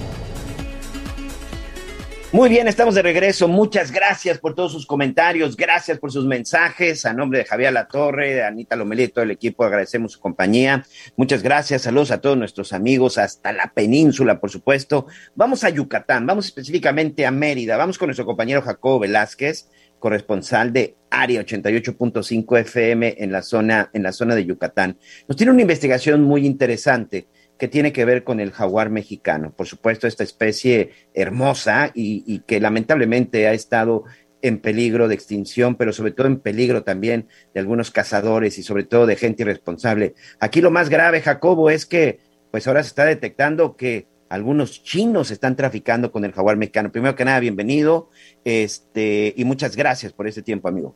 Muy 2.31 2.49
bien, 2.49 2.67
estamos 2.67 2.93
de 2.93 3.01
regreso. 3.01 3.47
Muchas 3.47 3.91
gracias 3.91 4.37
por 4.37 4.53
todos 4.53 4.71
sus 4.71 4.85
comentarios, 4.85 5.57
gracias 5.57 5.97
por 5.97 6.11
sus 6.11 6.25
mensajes. 6.25 7.03
A 7.03 7.13
nombre 7.13 7.39
de 7.39 7.45
Javier 7.45 7.73
Latorre, 7.73 8.35
de 8.35 8.43
Anita 8.43 8.75
Lomelí 8.75 9.05
y 9.05 9.07
todo 9.07 9.23
el 9.23 9.31
equipo, 9.31 9.63
agradecemos 9.63 10.11
su 10.11 10.19
compañía. 10.19 10.85
Muchas 11.15 11.41
gracias, 11.41 11.81
saludos 11.81 12.11
a 12.11 12.21
todos 12.21 12.37
nuestros 12.37 12.73
amigos 12.73 13.17
hasta 13.17 13.51
la 13.53 13.71
península, 13.73 14.39
por 14.39 14.51
supuesto. 14.51 15.07
Vamos 15.33 15.63
a 15.63 15.71
Yucatán, 15.71 16.27
vamos 16.27 16.45
específicamente 16.45 17.25
a 17.25 17.31
Mérida. 17.31 17.75
Vamos 17.75 17.97
con 17.97 18.09
nuestro 18.09 18.27
compañero 18.27 18.61
Jacobo 18.61 18.99
Velázquez 18.99 19.67
corresponsal 20.05 20.71
de 20.71 20.97
Área 21.09 21.41
88.5 21.41 22.59
FM 22.59 23.15
en 23.17 23.31
la 23.31 23.41
zona 23.41 23.89
en 23.91 24.03
la 24.03 24.11
zona 24.11 24.35
de 24.35 24.45
Yucatán. 24.45 24.99
Nos 25.27 25.35
tiene 25.35 25.51
una 25.51 25.63
investigación 25.63 26.21
muy 26.21 26.45
interesante 26.45 27.25
que 27.57 27.67
tiene 27.67 27.91
que 27.91 28.05
ver 28.05 28.23
con 28.23 28.39
el 28.39 28.51
jaguar 28.51 28.91
mexicano. 28.91 29.51
Por 29.57 29.65
supuesto, 29.65 30.05
esta 30.05 30.23
especie 30.23 30.91
hermosa 31.15 31.89
y, 31.95 32.23
y 32.27 32.41
que 32.41 32.59
lamentablemente 32.59 33.47
ha 33.47 33.53
estado 33.53 34.03
en 34.43 34.59
peligro 34.59 35.07
de 35.07 35.15
extinción, 35.15 35.73
pero 35.73 35.91
sobre 35.91 36.11
todo 36.11 36.27
en 36.27 36.39
peligro 36.39 36.83
también 36.83 37.27
de 37.55 37.61
algunos 37.61 37.89
cazadores 37.89 38.59
y 38.59 38.61
sobre 38.61 38.83
todo 38.83 39.07
de 39.07 39.15
gente 39.15 39.41
irresponsable. 39.41 40.13
Aquí 40.39 40.61
lo 40.61 40.69
más 40.69 40.89
grave, 40.89 41.21
Jacobo, 41.21 41.71
es 41.71 41.87
que 41.87 42.19
pues 42.51 42.67
ahora 42.67 42.83
se 42.83 42.89
está 42.89 43.05
detectando 43.05 43.75
que 43.75 44.05
algunos 44.29 44.83
chinos 44.83 45.31
están 45.31 45.55
traficando 45.55 46.11
con 46.11 46.25
el 46.25 46.31
jaguar 46.31 46.57
mexicano. 46.57 46.91
Primero 46.91 47.15
que 47.15 47.25
nada, 47.25 47.39
bienvenido 47.39 48.09
este, 48.43 49.33
y 49.37 49.45
muchas 49.45 49.75
gracias 49.75 50.13
por 50.13 50.27
este 50.27 50.41
tiempo, 50.41 50.67
amigo. 50.67 50.95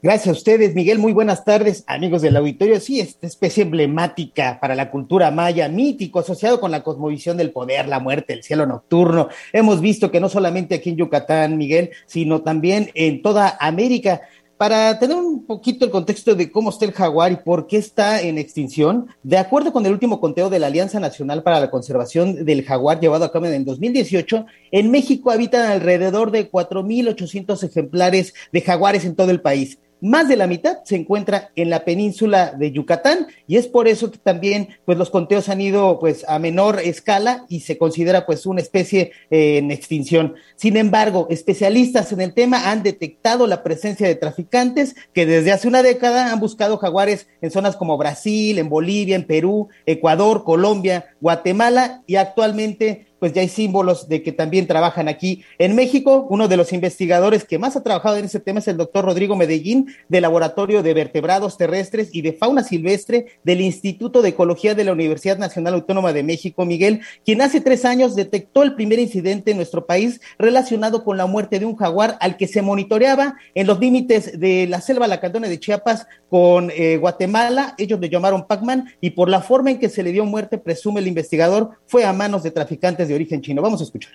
Gracias 0.00 0.28
a 0.28 0.38
ustedes, 0.38 0.76
Miguel. 0.76 1.00
Muy 1.00 1.12
buenas 1.12 1.44
tardes, 1.44 1.82
amigos 1.88 2.22
del 2.22 2.36
auditorio. 2.36 2.78
Sí, 2.78 3.00
esta 3.00 3.26
especie 3.26 3.64
emblemática 3.64 4.60
para 4.60 4.76
la 4.76 4.92
cultura 4.92 5.32
maya, 5.32 5.68
mítico, 5.68 6.20
asociado 6.20 6.60
con 6.60 6.70
la 6.70 6.84
cosmovisión 6.84 7.36
del 7.36 7.50
poder, 7.50 7.88
la 7.88 7.98
muerte, 7.98 8.32
el 8.32 8.44
cielo 8.44 8.64
nocturno. 8.64 9.28
Hemos 9.52 9.80
visto 9.80 10.12
que 10.12 10.20
no 10.20 10.28
solamente 10.28 10.76
aquí 10.76 10.90
en 10.90 10.98
Yucatán, 10.98 11.58
Miguel, 11.58 11.90
sino 12.06 12.42
también 12.42 12.92
en 12.94 13.22
toda 13.22 13.56
América 13.58 14.20
para 14.58 14.98
tener 14.98 15.16
un 15.16 15.46
poquito 15.46 15.84
el 15.84 15.92
contexto 15.92 16.34
de 16.34 16.50
cómo 16.50 16.70
está 16.70 16.84
el 16.84 16.92
jaguar 16.92 17.30
y 17.30 17.36
por 17.36 17.68
qué 17.68 17.76
está 17.76 18.20
en 18.20 18.38
extinción, 18.38 19.06
de 19.22 19.38
acuerdo 19.38 19.72
con 19.72 19.86
el 19.86 19.92
último 19.92 20.20
conteo 20.20 20.50
de 20.50 20.58
la 20.58 20.66
Alianza 20.66 20.98
Nacional 20.98 21.44
para 21.44 21.60
la 21.60 21.70
Conservación 21.70 22.44
del 22.44 22.64
Jaguar 22.64 22.98
llevado 23.00 23.24
a 23.24 23.32
cabo 23.32 23.46
en 23.46 23.64
2018, 23.64 24.46
en 24.72 24.90
México 24.90 25.30
habitan 25.30 25.70
alrededor 25.70 26.32
de 26.32 26.50
4.800 26.50 27.62
ejemplares 27.62 28.34
de 28.52 28.60
jaguares 28.60 29.04
en 29.04 29.14
todo 29.14 29.30
el 29.30 29.40
país 29.40 29.78
más 30.00 30.28
de 30.28 30.36
la 30.36 30.46
mitad 30.46 30.78
se 30.84 30.96
encuentra 30.96 31.50
en 31.56 31.70
la 31.70 31.84
península 31.84 32.52
de 32.52 32.70
Yucatán 32.70 33.26
y 33.46 33.56
es 33.56 33.66
por 33.66 33.88
eso 33.88 34.10
que 34.10 34.18
también 34.18 34.68
pues 34.84 34.98
los 34.98 35.10
conteos 35.10 35.48
han 35.48 35.60
ido 35.60 35.98
pues 35.98 36.24
a 36.28 36.38
menor 36.38 36.80
escala 36.80 37.44
y 37.48 37.60
se 37.60 37.78
considera 37.78 38.26
pues 38.26 38.46
una 38.46 38.60
especie 38.60 39.12
eh, 39.30 39.58
en 39.58 39.70
extinción. 39.70 40.34
Sin 40.56 40.76
embargo, 40.76 41.26
especialistas 41.30 42.12
en 42.12 42.20
el 42.20 42.34
tema 42.34 42.70
han 42.70 42.82
detectado 42.82 43.46
la 43.46 43.62
presencia 43.62 44.06
de 44.06 44.14
traficantes 44.14 44.94
que 45.12 45.26
desde 45.26 45.52
hace 45.52 45.68
una 45.68 45.82
década 45.82 46.32
han 46.32 46.40
buscado 46.40 46.78
jaguares 46.78 47.26
en 47.40 47.50
zonas 47.50 47.76
como 47.76 47.98
Brasil, 47.98 48.58
en 48.58 48.68
Bolivia, 48.68 49.16
en 49.16 49.26
Perú, 49.26 49.68
Ecuador, 49.86 50.44
Colombia, 50.44 51.06
Guatemala 51.20 52.02
y 52.06 52.16
actualmente 52.16 53.07
pues 53.18 53.32
ya 53.32 53.42
hay 53.42 53.48
símbolos 53.48 54.08
de 54.08 54.22
que 54.22 54.32
también 54.32 54.66
trabajan 54.66 55.08
aquí 55.08 55.44
en 55.58 55.74
México. 55.74 56.26
Uno 56.30 56.48
de 56.48 56.56
los 56.56 56.72
investigadores 56.72 57.44
que 57.44 57.58
más 57.58 57.76
ha 57.76 57.82
trabajado 57.82 58.16
en 58.16 58.24
ese 58.24 58.40
tema 58.40 58.60
es 58.60 58.68
el 58.68 58.76
doctor 58.76 59.04
Rodrigo 59.04 59.36
Medellín, 59.36 59.88
del 60.08 60.22
Laboratorio 60.22 60.82
de 60.82 60.94
Vertebrados 60.94 61.56
Terrestres 61.56 62.10
y 62.12 62.22
de 62.22 62.32
Fauna 62.32 62.62
Silvestre 62.62 63.26
del 63.44 63.60
Instituto 63.60 64.22
de 64.22 64.30
Ecología 64.30 64.74
de 64.74 64.84
la 64.84 64.92
Universidad 64.92 65.38
Nacional 65.38 65.74
Autónoma 65.74 66.12
de 66.12 66.22
México, 66.22 66.64
Miguel, 66.64 67.00
quien 67.24 67.42
hace 67.42 67.60
tres 67.60 67.84
años 67.84 68.14
detectó 68.14 68.62
el 68.62 68.74
primer 68.74 68.98
incidente 68.98 69.50
en 69.50 69.56
nuestro 69.56 69.86
país 69.86 70.20
relacionado 70.38 71.04
con 71.04 71.16
la 71.16 71.26
muerte 71.26 71.58
de 71.58 71.66
un 71.66 71.76
jaguar 71.76 72.16
al 72.20 72.36
que 72.36 72.46
se 72.46 72.62
monitoreaba 72.62 73.36
en 73.54 73.66
los 73.66 73.80
límites 73.80 74.38
de 74.38 74.66
la 74.66 74.80
selva 74.80 75.06
lacandona 75.06 75.48
de 75.48 75.58
Chiapas 75.58 76.06
con 76.30 76.70
eh, 76.70 76.96
Guatemala. 76.98 77.74
Ellos 77.78 78.00
le 78.00 78.08
llamaron 78.08 78.46
Pac-Man 78.46 78.92
y 79.00 79.10
por 79.10 79.28
la 79.28 79.40
forma 79.40 79.70
en 79.70 79.78
que 79.78 79.88
se 79.88 80.02
le 80.02 80.12
dio 80.12 80.24
muerte, 80.24 80.58
presume 80.58 81.00
el 81.00 81.08
investigador, 81.08 81.70
fue 81.86 82.04
a 82.04 82.12
manos 82.12 82.42
de 82.42 82.50
traficantes 82.50 83.07
de 83.08 83.14
origen 83.14 83.40
chino. 83.40 83.62
Vamos 83.62 83.80
a 83.80 83.84
escuchar. 83.84 84.12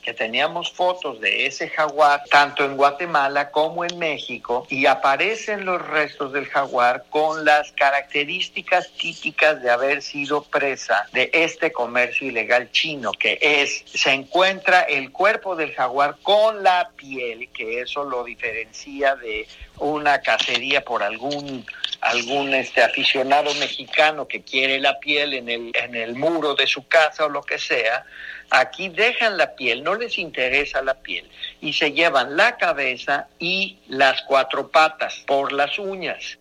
Que 0.00 0.14
teníamos 0.14 0.72
fotos 0.72 1.20
de 1.20 1.46
ese 1.46 1.68
jaguar 1.68 2.22
tanto 2.30 2.64
en 2.64 2.76
Guatemala 2.76 3.50
como 3.50 3.84
en 3.84 3.98
México 3.98 4.66
y 4.68 4.86
aparecen 4.86 5.64
los 5.64 5.80
restos 5.86 6.32
del 6.32 6.46
jaguar 6.46 7.04
con 7.10 7.44
las 7.44 7.72
características 7.72 8.90
típicas 8.92 9.62
de 9.62 9.70
haber 9.70 10.02
sido 10.02 10.42
presa 10.42 11.06
de 11.12 11.30
este 11.32 11.72
comercio 11.72 12.28
ilegal 12.28 12.70
chino, 12.72 13.12
que 13.12 13.38
es, 13.40 13.84
se 13.86 14.12
encuentra 14.12 14.82
el 14.82 15.12
cuerpo 15.12 15.56
del 15.56 15.74
jaguar 15.74 16.16
con 16.22 16.62
la 16.62 16.90
piel, 16.96 17.48
que 17.52 17.80
eso 17.80 18.04
lo 18.04 18.24
diferencia 18.24 19.16
de 19.16 19.46
una 19.78 20.20
cacería 20.20 20.84
por 20.84 21.02
algún 21.02 21.64
algún 22.00 22.54
este 22.54 22.82
aficionado 22.82 23.52
mexicano 23.54 24.26
que 24.26 24.42
quiere 24.42 24.80
la 24.80 24.98
piel 24.98 25.34
en 25.34 25.48
el, 25.48 25.70
en 25.74 25.94
el 25.94 26.14
muro 26.14 26.54
de 26.54 26.66
su 26.66 26.86
casa 26.86 27.26
o 27.26 27.28
lo 27.28 27.42
que 27.42 27.58
sea, 27.58 28.04
aquí 28.50 28.88
dejan 28.88 29.36
la 29.36 29.54
piel, 29.54 29.82
no 29.82 29.94
les 29.94 30.18
interesa 30.18 30.82
la 30.82 30.94
piel, 30.94 31.28
y 31.60 31.72
se 31.72 31.92
llevan 31.92 32.36
la 32.36 32.56
cabeza 32.56 33.28
y 33.38 33.78
las 33.88 34.22
cuatro 34.22 34.68
patas 34.68 35.22
por 35.26 35.52
las 35.52 35.78
uñas. 35.78 36.38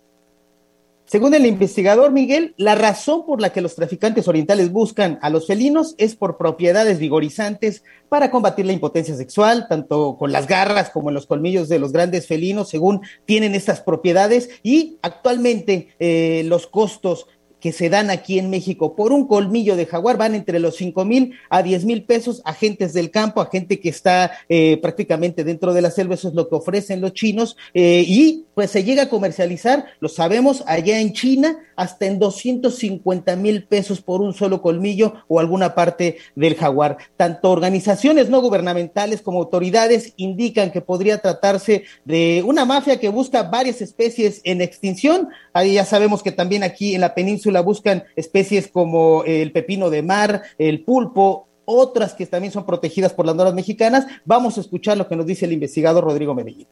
Según 1.10 1.34
el 1.34 1.48
investigador 1.48 2.12
Miguel, 2.12 2.54
la 2.58 2.76
razón 2.76 3.26
por 3.26 3.42
la 3.42 3.52
que 3.52 3.62
los 3.62 3.74
traficantes 3.74 4.28
orientales 4.28 4.72
buscan 4.72 5.18
a 5.24 5.32
los 5.32 5.48
felinos 5.48 5.96
es 5.98 6.16
por 6.16 6.38
propiedades 6.38 7.00
vigorizantes 7.00 7.84
para 8.10 8.30
combatir 8.30 8.68
la 8.68 8.74
impotencia 8.74 9.16
sexual, 9.16 9.66
tanto 9.68 10.18
con 10.20 10.32
las 10.32 10.46
garras 10.46 10.92
como 10.92 11.10
en 11.10 11.16
los 11.16 11.26
colmillos 11.26 11.68
de 11.68 11.80
los 11.80 11.94
grandes 11.94 12.28
felinos, 12.28 12.70
según 12.70 13.02
tienen 13.26 13.56
estas 13.56 13.82
propiedades. 13.82 14.52
Y 14.62 15.00
actualmente 15.02 15.96
eh, 15.98 16.44
los 16.46 16.68
costos 16.68 17.26
que 17.60 17.72
se 17.72 17.90
dan 17.90 18.10
aquí 18.10 18.40
en 18.40 18.50
México 18.50 18.96
por 18.96 19.12
un 19.12 19.28
colmillo 19.28 19.76
de 19.76 19.86
jaguar 19.86 20.18
van 20.18 20.36
entre 20.36 20.60
los 20.60 20.76
5 20.78 21.06
mil 21.06 21.34
a 21.50 21.64
10 21.64 21.86
mil 21.86 22.04
pesos, 22.04 22.42
agentes 22.46 22.94
del 22.94 23.12
campo, 23.12 23.42
a 23.42 23.50
gente 23.50 23.80
que 23.80 23.90
está 23.90 24.32
eh, 24.48 24.78
prácticamente 24.82 25.44
dentro 25.44 25.74
de 25.74 25.82
la 25.82 25.92
selva, 25.92 26.16
eso 26.16 26.30
es 26.30 26.34
lo 26.34 26.50
que 26.50 26.56
ofrecen 26.56 27.02
los 27.02 27.14
chinos, 27.14 27.58
eh, 27.74 28.04
y 28.08 28.46
pues 28.54 28.72
se 28.72 28.84
llega 28.84 29.04
a 29.04 29.10
comercializar, 29.10 29.86
lo 30.00 30.10
sabemos, 30.10 30.64
allá 30.68 31.00
en 31.00 31.14
China, 31.14 31.60
hasta 31.76 32.06
en 32.06 32.20
250 32.20 33.36
mil 33.38 33.64
pesos 33.64 34.02
por 34.02 34.20
un 34.20 34.34
solo 34.34 34.62
colmillo 34.62 35.14
o 35.30 35.40
alguna 35.40 35.76
parte 35.76 36.18
del 36.36 36.56
jaguar. 36.56 36.98
Tanto 37.16 37.52
organizaciones 37.52 38.30
no 38.30 38.42
gubernamentales 38.42 39.22
como 39.22 39.40
autoridades 39.40 40.14
indican 40.18 40.72
que 40.72 40.82
podría 40.82 41.20
tratarse 41.20 41.84
de 42.04 42.44
una 42.46 42.66
mafia 42.66 43.00
que 43.00 43.08
busca 43.08 43.44
varias 43.44 43.82
especies 43.82 44.42
en 44.44 44.62
extinción. 44.62 45.30
Ahí 45.54 45.76
ya 45.76 45.86
sabemos 45.86 46.22
que 46.22 46.34
también 46.34 46.64
aquí 46.64 46.96
en 46.96 47.02
la 47.02 47.16
península 47.16 47.49
buscan 47.62 48.04
especies 48.16 48.68
como 48.68 49.24
el 49.26 49.52
pepino 49.52 49.90
de 49.90 50.04
mar, 50.04 50.44
el 50.58 50.84
pulpo, 50.84 51.48
otras 51.66 52.14
que 52.14 52.26
también 52.26 52.52
son 52.52 52.66
protegidas 52.66 53.14
por 53.14 53.26
las 53.26 53.36
normas 53.36 53.54
mexicanas. 53.54 54.08
Vamos 54.26 54.58
a 54.58 54.62
escuchar 54.62 54.98
lo 54.98 55.08
que 55.08 55.16
nos 55.16 55.26
dice 55.26 55.46
el 55.46 55.54
investigador 55.54 56.04
Rodrigo 56.04 56.34
Medellín 56.34 56.68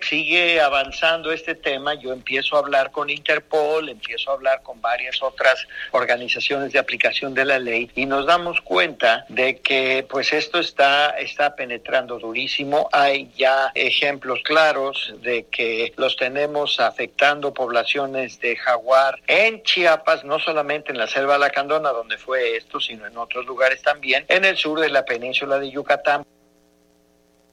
sigue 0.00 0.60
avanzando 0.60 1.32
este 1.32 1.54
tema, 1.54 1.94
yo 1.94 2.12
empiezo 2.12 2.56
a 2.56 2.60
hablar 2.60 2.90
con 2.90 3.10
Interpol, 3.10 3.88
empiezo 3.88 4.30
a 4.30 4.34
hablar 4.34 4.62
con 4.62 4.80
varias 4.80 5.22
otras 5.22 5.66
organizaciones 5.92 6.72
de 6.72 6.78
aplicación 6.78 7.34
de 7.34 7.44
la 7.44 7.58
ley 7.58 7.90
y 7.94 8.06
nos 8.06 8.26
damos 8.26 8.60
cuenta 8.60 9.24
de 9.28 9.58
que 9.58 10.06
pues 10.08 10.32
esto 10.32 10.58
está, 10.58 11.10
está 11.10 11.54
penetrando 11.54 12.18
durísimo. 12.18 12.88
Hay 12.92 13.30
ya 13.36 13.72
ejemplos 13.74 14.40
claros 14.44 15.12
de 15.22 15.46
que 15.46 15.92
los 15.96 16.16
tenemos 16.16 16.80
afectando 16.80 17.52
poblaciones 17.52 18.40
de 18.40 18.56
jaguar 18.56 19.20
en 19.26 19.62
Chiapas, 19.62 20.24
no 20.24 20.38
solamente 20.38 20.92
en 20.92 20.98
la 20.98 21.06
selva 21.06 21.38
lacandona 21.38 21.90
donde 21.90 22.18
fue 22.18 22.56
esto, 22.56 22.80
sino 22.80 23.06
en 23.06 23.16
otros 23.16 23.46
lugares 23.46 23.82
también, 23.82 24.24
en 24.28 24.44
el 24.44 24.56
sur 24.56 24.80
de 24.80 24.88
la 24.88 25.04
península 25.04 25.58
de 25.58 25.70
Yucatán. 25.70 26.24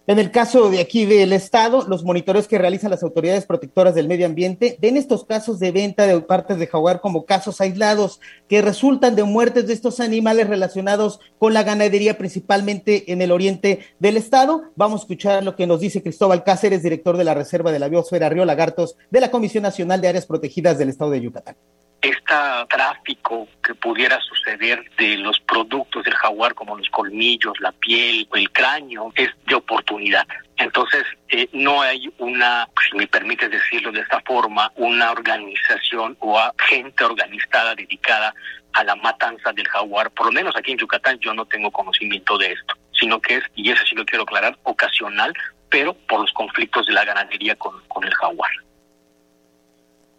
En 0.10 0.20
el 0.20 0.32
caso 0.32 0.70
de 0.70 0.80
aquí 0.80 1.06
del 1.06 1.34
Estado, 1.34 1.86
los 1.86 2.06
monitoreos 2.06 2.48
que 2.48 2.58
realizan 2.58 2.92
las 2.92 3.04
autoridades 3.04 3.46
protectoras 3.46 3.94
del 3.94 4.08
medio 4.08 4.26
ambiente 4.26 4.78
ven 4.82 4.96
estos 4.96 5.26
casos 5.26 5.60
de 5.60 5.74
venta 5.74 6.08
de 6.08 6.22
partes 6.22 6.58
de 6.60 6.68
jaguar 6.68 7.02
como 7.02 7.26
casos 7.26 7.60
aislados 7.60 8.22
que 8.48 8.62
resultan 8.62 9.18
de 9.18 9.26
muertes 9.26 9.68
de 9.68 9.74
estos 9.74 10.00
animales 10.00 10.48
relacionados 10.48 11.20
con 11.40 11.54
la 11.54 11.64
ganadería, 11.64 12.18
principalmente 12.18 13.12
en 13.12 13.22
el 13.22 13.34
oriente 13.34 13.80
del 14.00 14.16
Estado. 14.16 14.72
Vamos 14.78 15.02
a 15.02 15.04
escuchar 15.04 15.44
lo 15.44 15.58
que 15.58 15.68
nos 15.68 15.82
dice 15.82 16.02
Cristóbal 16.02 16.46
Cáceres, 16.46 16.84
director 16.84 17.18
de 17.18 17.26
la 17.26 17.34
Reserva 17.34 17.74
de 17.74 17.80
la 17.80 17.90
Biosfera 17.90 18.30
Río 18.30 18.46
Lagartos 18.46 18.96
de 19.12 19.20
la 19.20 19.30
Comisión 19.30 19.64
Nacional 19.64 20.00
de 20.00 20.08
Áreas 20.08 20.26
Protegidas 20.26 20.78
del 20.78 20.88
Estado 20.88 21.12
de 21.12 21.20
Yucatán 21.20 21.58
este 22.02 22.34
tráfico 22.70 23.48
que 23.64 23.74
pudiera 23.76 24.20
suceder 24.22 24.90
de 24.98 25.18
los 25.18 25.40
productos 25.42 26.04
del 26.04 26.14
jaguar 26.14 26.54
como 26.54 26.78
los 26.78 26.90
colmillos, 26.90 27.60
la 27.60 27.72
piel 27.72 28.28
el 28.34 28.52
cráneo 28.52 29.12
es 29.16 29.30
de 29.46 29.56
oportunidad. 29.56 30.28
Entonces, 30.58 31.04
eh, 31.30 31.48
no 31.54 31.82
hay 31.82 32.12
una, 32.18 32.68
si 32.90 32.98
me 32.98 33.08
permites 33.08 33.50
decirlo 33.52 33.92
de 33.92 34.02
esta 34.02 34.22
forma, 34.22 34.72
una 34.76 35.12
organización 35.12 36.18
o 36.20 36.40
gente 36.58 37.04
organizada 37.04 37.76
dedicada 37.76 38.34
a 38.74 38.84
la 38.84 38.96
matanza 38.96 39.52
del 39.54 39.68
jaguar. 39.68 40.12
Por 40.12 40.28
lo 40.28 40.32
menos 40.32 40.56
aquí 40.56 40.72
en 40.72 40.78
Yucatán 40.78 41.20
yo 41.20 41.34
no 41.34 41.46
tengo 41.46 41.72
conocimiento 41.72 42.38
de 42.38 42.54
esto, 42.54 42.76
sino 42.92 43.20
que 43.20 43.36
es, 43.36 43.44
y 43.56 43.72
eso 43.72 43.84
sí 43.86 43.96
lo 43.96 44.06
quiero 44.06 44.24
aclarar, 44.24 44.58
ocasional, 44.64 45.34
pero 45.70 45.94
por 45.94 46.22
los 46.22 46.32
conflictos 46.34 46.86
de 46.88 46.94
la 46.94 47.06
ganadería 47.06 47.56
con 47.56 48.04
el 48.04 48.14
jaguar. 48.14 48.52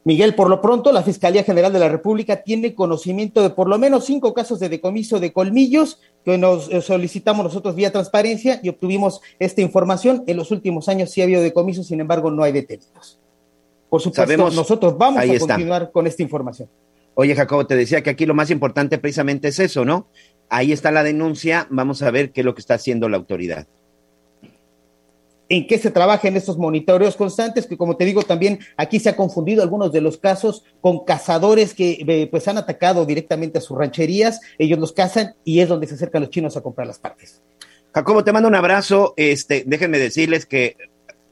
Miguel, 0.08 0.34
por 0.34 0.48
lo 0.48 0.62
pronto, 0.62 0.90
la 0.90 1.02
Fiscalía 1.02 1.44
General 1.44 1.70
de 1.70 1.80
la 1.80 1.90
República 1.90 2.42
tiene 2.42 2.74
conocimiento 2.74 3.42
de 3.42 3.50
por 3.50 3.68
lo 3.68 3.76
menos 3.76 4.06
cinco 4.06 4.32
casos 4.32 4.58
de 4.58 4.70
decomiso 4.70 5.20
de 5.20 5.34
colmillos 5.34 6.00
que 6.24 6.38
nos 6.38 6.70
eh, 6.70 6.80
solicitamos 6.80 7.44
nosotros 7.44 7.74
vía 7.74 7.92
transparencia 7.92 8.58
y 8.62 8.70
obtuvimos 8.70 9.20
esta 9.38 9.60
información. 9.60 10.24
En 10.26 10.38
los 10.38 10.50
últimos 10.50 10.88
años 10.88 11.10
sí 11.10 11.20
ha 11.20 11.24
habido 11.24 11.42
decomisos, 11.42 11.88
sin 11.88 12.00
embargo, 12.00 12.30
no 12.30 12.42
hay 12.42 12.52
detenidos. 12.52 13.18
Por 13.90 14.00
supuesto, 14.00 14.50
nosotros 14.50 14.96
vamos 14.96 15.22
a 15.22 15.38
continuar 15.38 15.90
con 15.92 16.06
esta 16.06 16.22
información. 16.22 16.70
Oye, 17.12 17.34
Jacobo, 17.34 17.66
te 17.66 17.76
decía 17.76 18.02
que 18.02 18.08
aquí 18.08 18.24
lo 18.24 18.32
más 18.32 18.50
importante 18.50 18.96
precisamente 18.96 19.48
es 19.48 19.58
eso, 19.58 19.84
¿no? 19.84 20.06
Ahí 20.48 20.72
está 20.72 20.90
la 20.90 21.02
denuncia, 21.02 21.66
vamos 21.68 22.00
a 22.00 22.10
ver 22.10 22.32
qué 22.32 22.40
es 22.40 22.44
lo 22.46 22.54
que 22.54 22.62
está 22.62 22.72
haciendo 22.72 23.10
la 23.10 23.18
autoridad 23.18 23.66
en 25.48 25.66
qué 25.66 25.78
se 25.78 25.90
trabaja 25.90 26.28
en 26.28 26.36
estos 26.36 26.58
monitoreos 26.58 27.16
constantes, 27.16 27.66
que 27.66 27.76
como 27.76 27.96
te 27.96 28.04
digo, 28.04 28.22
también 28.22 28.58
aquí 28.76 29.00
se 29.00 29.08
ha 29.08 29.16
confundido 29.16 29.62
algunos 29.62 29.92
de 29.92 30.00
los 30.00 30.18
casos 30.18 30.64
con 30.80 31.04
cazadores 31.04 31.74
que 31.74 32.04
eh, 32.06 32.28
pues 32.30 32.48
han 32.48 32.58
atacado 32.58 33.06
directamente 33.06 33.58
a 33.58 33.60
sus 33.60 33.76
rancherías, 33.76 34.40
ellos 34.58 34.78
los 34.78 34.92
cazan 34.92 35.34
y 35.44 35.60
es 35.60 35.68
donde 35.68 35.86
se 35.86 35.94
acercan 35.94 36.22
los 36.22 36.30
chinos 36.30 36.56
a 36.56 36.60
comprar 36.60 36.86
las 36.86 36.98
partes. 36.98 37.42
Jacobo, 37.94 38.22
te 38.22 38.32
mando 38.32 38.48
un 38.48 38.54
abrazo, 38.54 39.14
este, 39.16 39.64
déjenme 39.66 39.98
decirles 39.98 40.44
que 40.46 40.76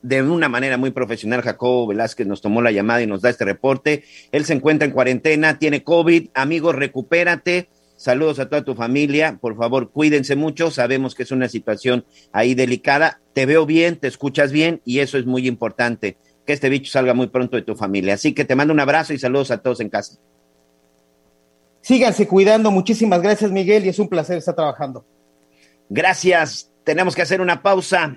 de 0.02 0.22
una 0.22 0.48
manera 0.48 0.76
muy 0.76 0.90
profesional, 0.92 1.42
Jacobo 1.42 1.88
Velázquez 1.88 2.26
nos 2.26 2.40
tomó 2.40 2.62
la 2.62 2.70
llamada 2.70 3.02
y 3.02 3.06
nos 3.06 3.22
da 3.22 3.30
este 3.30 3.44
reporte. 3.44 4.04
Él 4.30 4.44
se 4.44 4.52
encuentra 4.52 4.86
en 4.86 4.92
cuarentena, 4.92 5.58
tiene 5.58 5.82
COVID. 5.82 6.28
Amigo, 6.34 6.72
recupérate. 6.72 7.68
Saludos 7.96 8.38
a 8.38 8.48
toda 8.48 8.62
tu 8.62 8.74
familia. 8.74 9.38
Por 9.40 9.56
favor, 9.56 9.90
cuídense 9.90 10.36
mucho. 10.36 10.70
Sabemos 10.70 11.14
que 11.14 11.22
es 11.22 11.32
una 11.32 11.48
situación 11.48 12.04
ahí 12.32 12.54
delicada. 12.54 13.20
Te 13.32 13.46
veo 13.46 13.66
bien, 13.66 13.96
te 13.96 14.06
escuchas 14.06 14.52
bien 14.52 14.82
y 14.84 15.00
eso 15.00 15.18
es 15.18 15.26
muy 15.26 15.48
importante. 15.48 16.18
Que 16.46 16.52
este 16.52 16.68
bicho 16.68 16.92
salga 16.92 17.14
muy 17.14 17.28
pronto 17.28 17.56
de 17.56 17.62
tu 17.62 17.74
familia. 17.74 18.14
Así 18.14 18.34
que 18.34 18.44
te 18.44 18.54
mando 18.54 18.72
un 18.72 18.80
abrazo 18.80 19.14
y 19.14 19.18
saludos 19.18 19.50
a 19.50 19.58
todos 19.58 19.80
en 19.80 19.88
casa. 19.88 20.18
Síganse 21.80 22.28
cuidando. 22.28 22.70
Muchísimas 22.70 23.22
gracias, 23.22 23.50
Miguel, 23.50 23.86
y 23.86 23.88
es 23.88 23.98
un 23.98 24.08
placer 24.08 24.36
estar 24.36 24.54
trabajando. 24.54 25.04
Gracias. 25.88 26.70
Tenemos 26.84 27.16
que 27.16 27.22
hacer 27.22 27.40
una 27.40 27.62
pausa, 27.62 28.16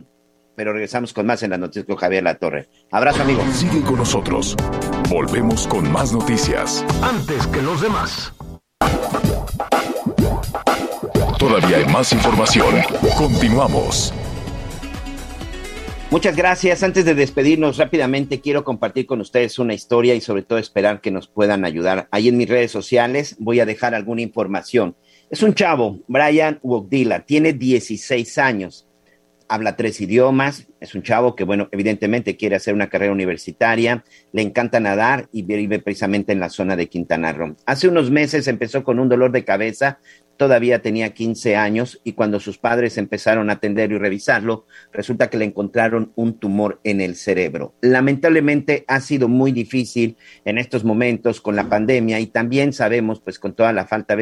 pero 0.56 0.74
regresamos 0.74 1.14
con 1.14 1.26
más 1.26 1.42
en 1.42 1.52
la 1.52 1.58
noticias 1.58 1.86
con 1.86 1.96
Javier 1.96 2.24
La 2.24 2.36
Torre. 2.36 2.68
Abrazo, 2.92 3.24
amigos. 3.24 3.46
Sigue 3.54 3.82
con 3.82 3.98
nosotros. 3.98 4.56
Volvemos 5.10 5.68
con 5.68 5.92
más 5.92 6.14
noticias. 6.14 6.86
Antes 7.02 7.48
que 7.48 7.62
los 7.62 7.82
demás. 7.82 8.34
Todavía 11.40 11.78
hay 11.78 11.86
más 11.86 12.12
información. 12.12 12.76
Continuamos. 13.18 14.14
Muchas 16.12 16.36
gracias. 16.36 16.84
Antes 16.84 17.06
de 17.06 17.16
despedirnos 17.16 17.78
rápidamente, 17.78 18.42
quiero 18.42 18.66
compartir 18.66 19.06
con 19.06 19.22
ustedes 19.22 19.58
una 19.58 19.74
historia 19.74 20.16
y 20.16 20.22
sobre 20.22 20.42
todo 20.42 20.60
esperar 20.60 21.00
que 21.00 21.12
nos 21.12 21.30
puedan 21.30 21.64
ayudar. 21.64 22.10
Ahí 22.12 22.28
en 22.28 22.36
mis 22.36 22.50
redes 22.50 22.72
sociales 22.72 23.38
voy 23.40 23.62
a 23.62 23.66
dejar 23.66 23.96
alguna 23.96 24.22
información. 24.22 24.98
Es 25.30 25.42
un 25.42 25.54
chavo, 25.54 26.00
Brian 26.10 26.60
Wogdila, 26.62 27.22
tiene 27.22 27.54
16 27.54 28.38
años, 28.38 28.89
habla 29.50 29.76
tres 29.76 30.00
idiomas, 30.00 30.68
es 30.80 30.96
un 30.96 31.04
chavo 31.04 31.36
que, 31.36 31.44
bueno, 31.44 31.68
evidentemente 31.72 32.38
quiere 32.38 32.56
hacer 32.56 32.74
una 32.74 32.90
carrera 32.90 33.12
universitaria, 33.12 34.04
le 34.32 34.42
encanta 34.42 34.80
nadar 34.80 35.28
y 35.32 35.44
vive 35.44 35.80
precisamente 35.80 36.32
en 36.32 36.40
la 36.40 36.50
zona 36.50 36.76
de 36.76 36.88
Quintana 36.88 37.34
Roo. 37.34 37.56
Hace 37.66 37.88
unos 37.88 38.12
meses 38.12 38.48
empezó 38.48 38.84
con 38.84 39.00
un 39.00 39.10
dolor 39.10 39.32
de 39.32 39.44
cabeza 39.44 40.00
todavía 40.40 40.82
tenía 40.82 41.14
15 41.14 41.58
años 41.58 42.00
y 42.06 42.14
cuando 42.14 42.40
sus 42.40 42.58
padres 42.58 42.98
empezaron 42.98 43.50
a 43.50 43.54
atenderlo 43.54 43.98
y 43.98 44.00
revisarlo, 44.00 44.66
resulta 44.94 45.30
que 45.30 45.38
le 45.38 45.44
encontraron 45.44 46.14
un 46.16 46.40
tumor 46.40 46.80
en 46.86 47.02
el 47.02 47.18
cerebro. 47.18 47.76
Lamentablemente 47.82 48.86
ha 48.88 49.02
sido 49.02 49.28
muy 49.28 49.52
difícil 49.52 50.16
en 50.46 50.58
estos 50.58 50.86
momentos 50.86 51.42
con 51.42 51.58
la 51.58 51.68
pandemia 51.68 52.22
y 52.22 52.28
también 52.28 52.72
sabemos 52.72 53.20
pues 53.20 53.38
con 53.38 53.54
toda 53.54 53.74
la 53.74 53.86
falta 53.86 54.16
de 54.16 54.22